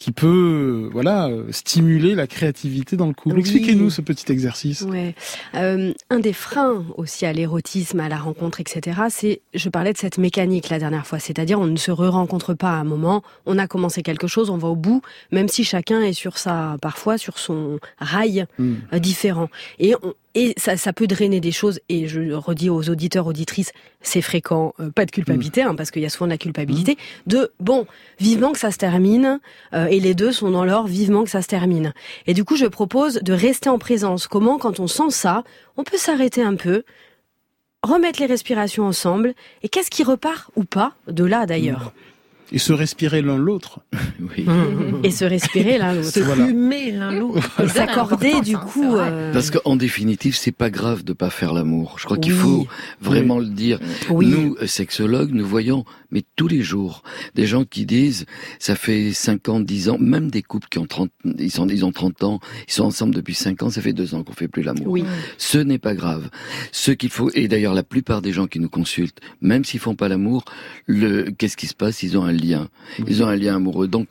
qui 0.00 0.12
peut 0.12 0.88
voilà 0.92 1.28
stimuler 1.50 2.14
la 2.14 2.26
créativité 2.26 2.96
dans 2.96 3.06
le 3.06 3.12
couple. 3.12 3.38
Expliquez-nous 3.38 3.90
ce 3.90 4.00
petit 4.00 4.32
exercice. 4.32 4.80
Ouais. 4.80 5.14
Euh, 5.54 5.92
un 6.08 6.18
des 6.18 6.32
freins 6.32 6.86
aussi 6.96 7.26
à 7.26 7.34
l'érotisme, 7.34 8.00
à 8.00 8.08
la 8.08 8.16
rencontre, 8.16 8.60
etc. 8.60 8.98
C'est, 9.10 9.42
je 9.52 9.68
parlais 9.68 9.92
de 9.92 9.98
cette 9.98 10.16
mécanique 10.16 10.70
la 10.70 10.78
dernière 10.78 11.06
fois, 11.06 11.18
c'est-à-dire 11.18 11.60
on 11.60 11.66
ne 11.66 11.76
se 11.76 11.90
re-rencontre 11.90 12.54
pas 12.54 12.70
à 12.70 12.76
un 12.76 12.84
moment, 12.84 13.22
on 13.44 13.58
a 13.58 13.66
commencé 13.66 14.02
quelque 14.02 14.26
chose, 14.26 14.48
on 14.48 14.56
va 14.56 14.68
au 14.68 14.74
bout, 14.74 15.02
même 15.32 15.48
si 15.48 15.64
chacun 15.64 16.00
est 16.00 16.14
sur 16.14 16.38
sa, 16.38 16.78
parfois 16.80 17.18
sur 17.18 17.38
son 17.38 17.78
rail 17.98 18.46
hmm. 18.58 18.76
euh, 18.94 18.98
différent. 18.98 19.50
Et 19.78 19.94
on, 20.02 20.14
et 20.34 20.54
ça, 20.56 20.76
ça, 20.76 20.92
peut 20.92 21.06
drainer 21.06 21.40
des 21.40 21.52
choses. 21.52 21.80
Et 21.88 22.06
je 22.06 22.32
redis 22.32 22.70
aux 22.70 22.88
auditeurs, 22.88 23.26
auditrices, 23.26 23.72
c'est 24.00 24.22
fréquent, 24.22 24.74
euh, 24.78 24.90
pas 24.90 25.04
de 25.04 25.10
culpabilité, 25.10 25.62
hein, 25.62 25.74
parce 25.74 25.90
qu'il 25.90 26.02
y 26.02 26.06
a 26.06 26.10
souvent 26.10 26.26
de 26.26 26.32
la 26.32 26.38
culpabilité, 26.38 26.96
de 27.26 27.52
bon, 27.58 27.86
vivement 28.18 28.52
que 28.52 28.58
ça 28.58 28.70
se 28.70 28.78
termine, 28.78 29.40
euh, 29.74 29.86
et 29.86 29.98
les 29.98 30.14
deux 30.14 30.32
sont 30.32 30.50
dans 30.50 30.64
l'or, 30.64 30.86
vivement 30.86 31.24
que 31.24 31.30
ça 31.30 31.42
se 31.42 31.48
termine. 31.48 31.92
Et 32.26 32.34
du 32.34 32.44
coup, 32.44 32.56
je 32.56 32.66
propose 32.66 33.14
de 33.14 33.32
rester 33.32 33.68
en 33.68 33.78
présence. 33.78 34.26
Comment, 34.28 34.58
quand 34.58 34.80
on 34.80 34.86
sent 34.86 35.10
ça, 35.10 35.42
on 35.76 35.84
peut 35.84 35.98
s'arrêter 35.98 36.42
un 36.42 36.54
peu, 36.54 36.84
remettre 37.82 38.20
les 38.20 38.26
respirations 38.26 38.84
ensemble, 38.86 39.34
et 39.62 39.68
qu'est-ce 39.68 39.90
qui 39.90 40.04
repart 40.04 40.50
ou 40.54 40.64
pas 40.64 40.94
de 41.08 41.24
là 41.24 41.46
d'ailleurs? 41.46 41.92
Et 42.52 42.58
se 42.58 42.72
respirer 42.72 43.22
l'un 43.22 43.36
l'autre. 43.36 43.80
oui. 44.20 44.46
Et 45.04 45.10
se 45.10 45.24
respirer 45.24 45.78
l'un 45.78 45.94
l'autre. 45.94 46.10
Se 46.10 46.20
fumer 46.20 46.90
l'un 46.92 47.12
l'autre. 47.12 47.66
S'accorder 47.68 48.40
du 48.40 48.56
coup. 48.56 48.96
Euh... 48.96 49.32
Parce 49.32 49.50
qu'en 49.50 49.76
définitive, 49.76 50.36
c'est 50.36 50.52
pas 50.52 50.70
grave 50.70 51.04
de 51.04 51.12
pas 51.12 51.30
faire 51.30 51.52
l'amour. 51.52 51.96
Je 51.98 52.04
crois 52.04 52.18
qu'il 52.18 52.32
faut 52.32 52.66
vraiment 53.00 53.38
le 53.38 53.46
dire. 53.46 53.78
Nous, 54.10 54.56
sexologues, 54.66 55.32
nous 55.32 55.46
voyons, 55.46 55.84
mais 56.10 56.22
tous 56.36 56.48
les 56.48 56.62
jours, 56.62 57.02
des 57.34 57.46
gens 57.46 57.64
qui 57.64 57.86
disent, 57.86 58.26
ça 58.58 58.74
fait 58.74 59.12
5 59.12 59.48
ans, 59.48 59.60
10 59.60 59.90
ans, 59.90 59.98
même 59.98 60.30
des 60.30 60.42
couples 60.42 60.68
qui 60.68 60.78
ont 60.78 60.86
30, 60.86 61.10
ils, 61.38 61.50
sont, 61.50 61.68
ils 61.68 61.84
ont 61.84 61.92
30 61.92 62.24
ans, 62.24 62.40
ils 62.68 62.72
sont 62.72 62.84
ensemble 62.84 63.14
depuis 63.14 63.34
5 63.34 63.62
ans, 63.62 63.70
ça 63.70 63.80
fait 63.80 63.92
2 63.92 64.14
ans 64.14 64.22
qu'on 64.22 64.32
fait 64.32 64.48
plus 64.48 64.62
l'amour. 64.62 64.88
Oui. 64.88 65.04
Ce 65.38 65.58
n'est 65.58 65.78
pas 65.78 65.94
grave. 65.94 66.30
Ce 66.72 66.90
qu'il 66.90 67.10
faut, 67.10 67.30
et 67.34 67.48
d'ailleurs 67.48 67.74
la 67.74 67.82
plupart 67.82 68.22
des 68.22 68.32
gens 68.32 68.46
qui 68.46 68.60
nous 68.60 68.68
consultent, 68.68 69.20
même 69.40 69.64
s'ils 69.64 69.80
font 69.80 69.94
pas 69.94 70.08
l'amour, 70.08 70.44
le, 70.86 71.30
qu'est-ce 71.30 71.56
qui 71.56 71.66
se 71.66 71.74
passe? 71.74 72.02
Ils 72.02 72.18
ont 72.18 72.24
un 72.24 72.32
lien. 72.40 72.68
Ils 73.06 73.22
ont 73.22 73.26
un 73.26 73.36
lien 73.36 73.56
amoureux. 73.56 73.88
Donc, 73.88 74.08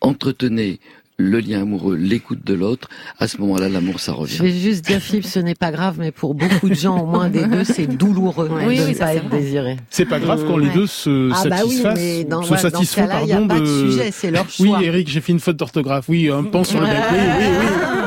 entretenez 0.00 0.80
le 1.18 1.40
lien 1.40 1.62
amoureux, 1.62 1.94
l'écoute 1.94 2.44
de 2.44 2.54
l'autre, 2.54 2.88
à 3.18 3.28
ce 3.28 3.38
moment-là, 3.38 3.68
l'amour, 3.68 4.00
ça 4.00 4.12
revient. 4.12 4.36
Je 4.36 4.42
vais 4.42 4.52
juste 4.52 4.84
dire, 4.84 4.98
Philippe, 4.98 5.26
ce 5.26 5.38
n'est 5.38 5.54
pas 5.54 5.70
grave, 5.70 5.96
mais 5.98 6.10
pour 6.10 6.34
beaucoup 6.34 6.68
de 6.68 6.74
gens, 6.74 7.02
au 7.02 7.06
moins 7.06 7.28
des 7.28 7.44
deux, 7.44 7.64
c'est 7.64 7.86
douloureux 7.86 8.50
oui, 8.66 8.78
de 8.78 8.88
ne 8.88 8.94
pas 8.94 9.14
être 9.14 9.28
désiré. 9.28 9.76
C'est 9.90 10.06
pas 10.06 10.18
grave 10.18 10.44
quand 10.46 10.56
les 10.56 10.70
deux 10.70 10.86
se 10.86 11.30
ah 11.32 11.48
bah 11.48 11.56
oui, 11.66 11.82
mais 11.94 12.24
dans, 12.24 12.42
se 12.42 12.56
satisfont, 12.56 13.06
pardon, 13.06 13.26
y 13.26 13.32
a 13.32 13.40
pas 13.40 13.60
de... 13.60 13.66
sujet, 13.66 14.10
c'est 14.10 14.30
leur 14.30 14.48
choix. 14.48 14.78
Oui, 14.78 14.84
Eric, 14.84 15.08
j'ai 15.08 15.20
fait 15.20 15.32
une 15.32 15.40
faute 15.40 15.56
d'orthographe. 15.56 16.08
Oui, 16.08 16.28
un 16.28 16.44
pan 16.44 16.64
sur 16.64 16.80
le 16.80 16.86
bec. 16.86 16.96
Oui, 17.12 17.18
oui, 17.38 17.46
oui. 17.60 18.01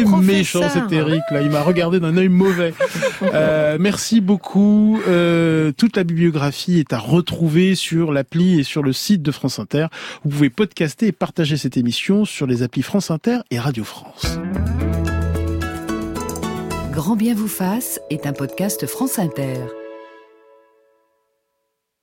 Il 0.00 0.14
est 0.14 0.20
méchant 0.20 0.68
cet 0.68 0.92
Eric 0.92 1.22
là, 1.30 1.42
il 1.42 1.50
m'a 1.50 1.62
regardé 1.62 2.00
d'un 2.00 2.16
œil 2.16 2.28
mauvais. 2.28 2.74
Euh, 3.22 3.76
merci 3.80 4.20
beaucoup. 4.20 5.00
Euh, 5.08 5.72
toute 5.72 5.96
la 5.96 6.04
bibliographie 6.04 6.78
est 6.78 6.92
à 6.92 6.98
retrouver 6.98 7.74
sur 7.74 8.12
l'appli 8.12 8.60
et 8.60 8.62
sur 8.62 8.82
le 8.82 8.92
site 8.92 9.22
de 9.22 9.30
France 9.30 9.58
Inter. 9.58 9.86
Vous 10.22 10.30
pouvez 10.30 10.50
podcaster 10.50 11.06
et 11.06 11.12
partager 11.12 11.56
cette 11.56 11.76
émission 11.76 12.24
sur 12.24 12.46
les 12.46 12.62
applis 12.62 12.82
France 12.82 13.10
Inter 13.10 13.38
et 13.50 13.58
Radio 13.58 13.84
France. 13.84 14.38
Grand 16.92 17.16
bien 17.16 17.34
vous 17.34 17.48
fasse 17.48 18.00
est 18.10 18.26
un 18.26 18.32
podcast 18.32 18.86
France 18.86 19.18
Inter. 19.18 19.60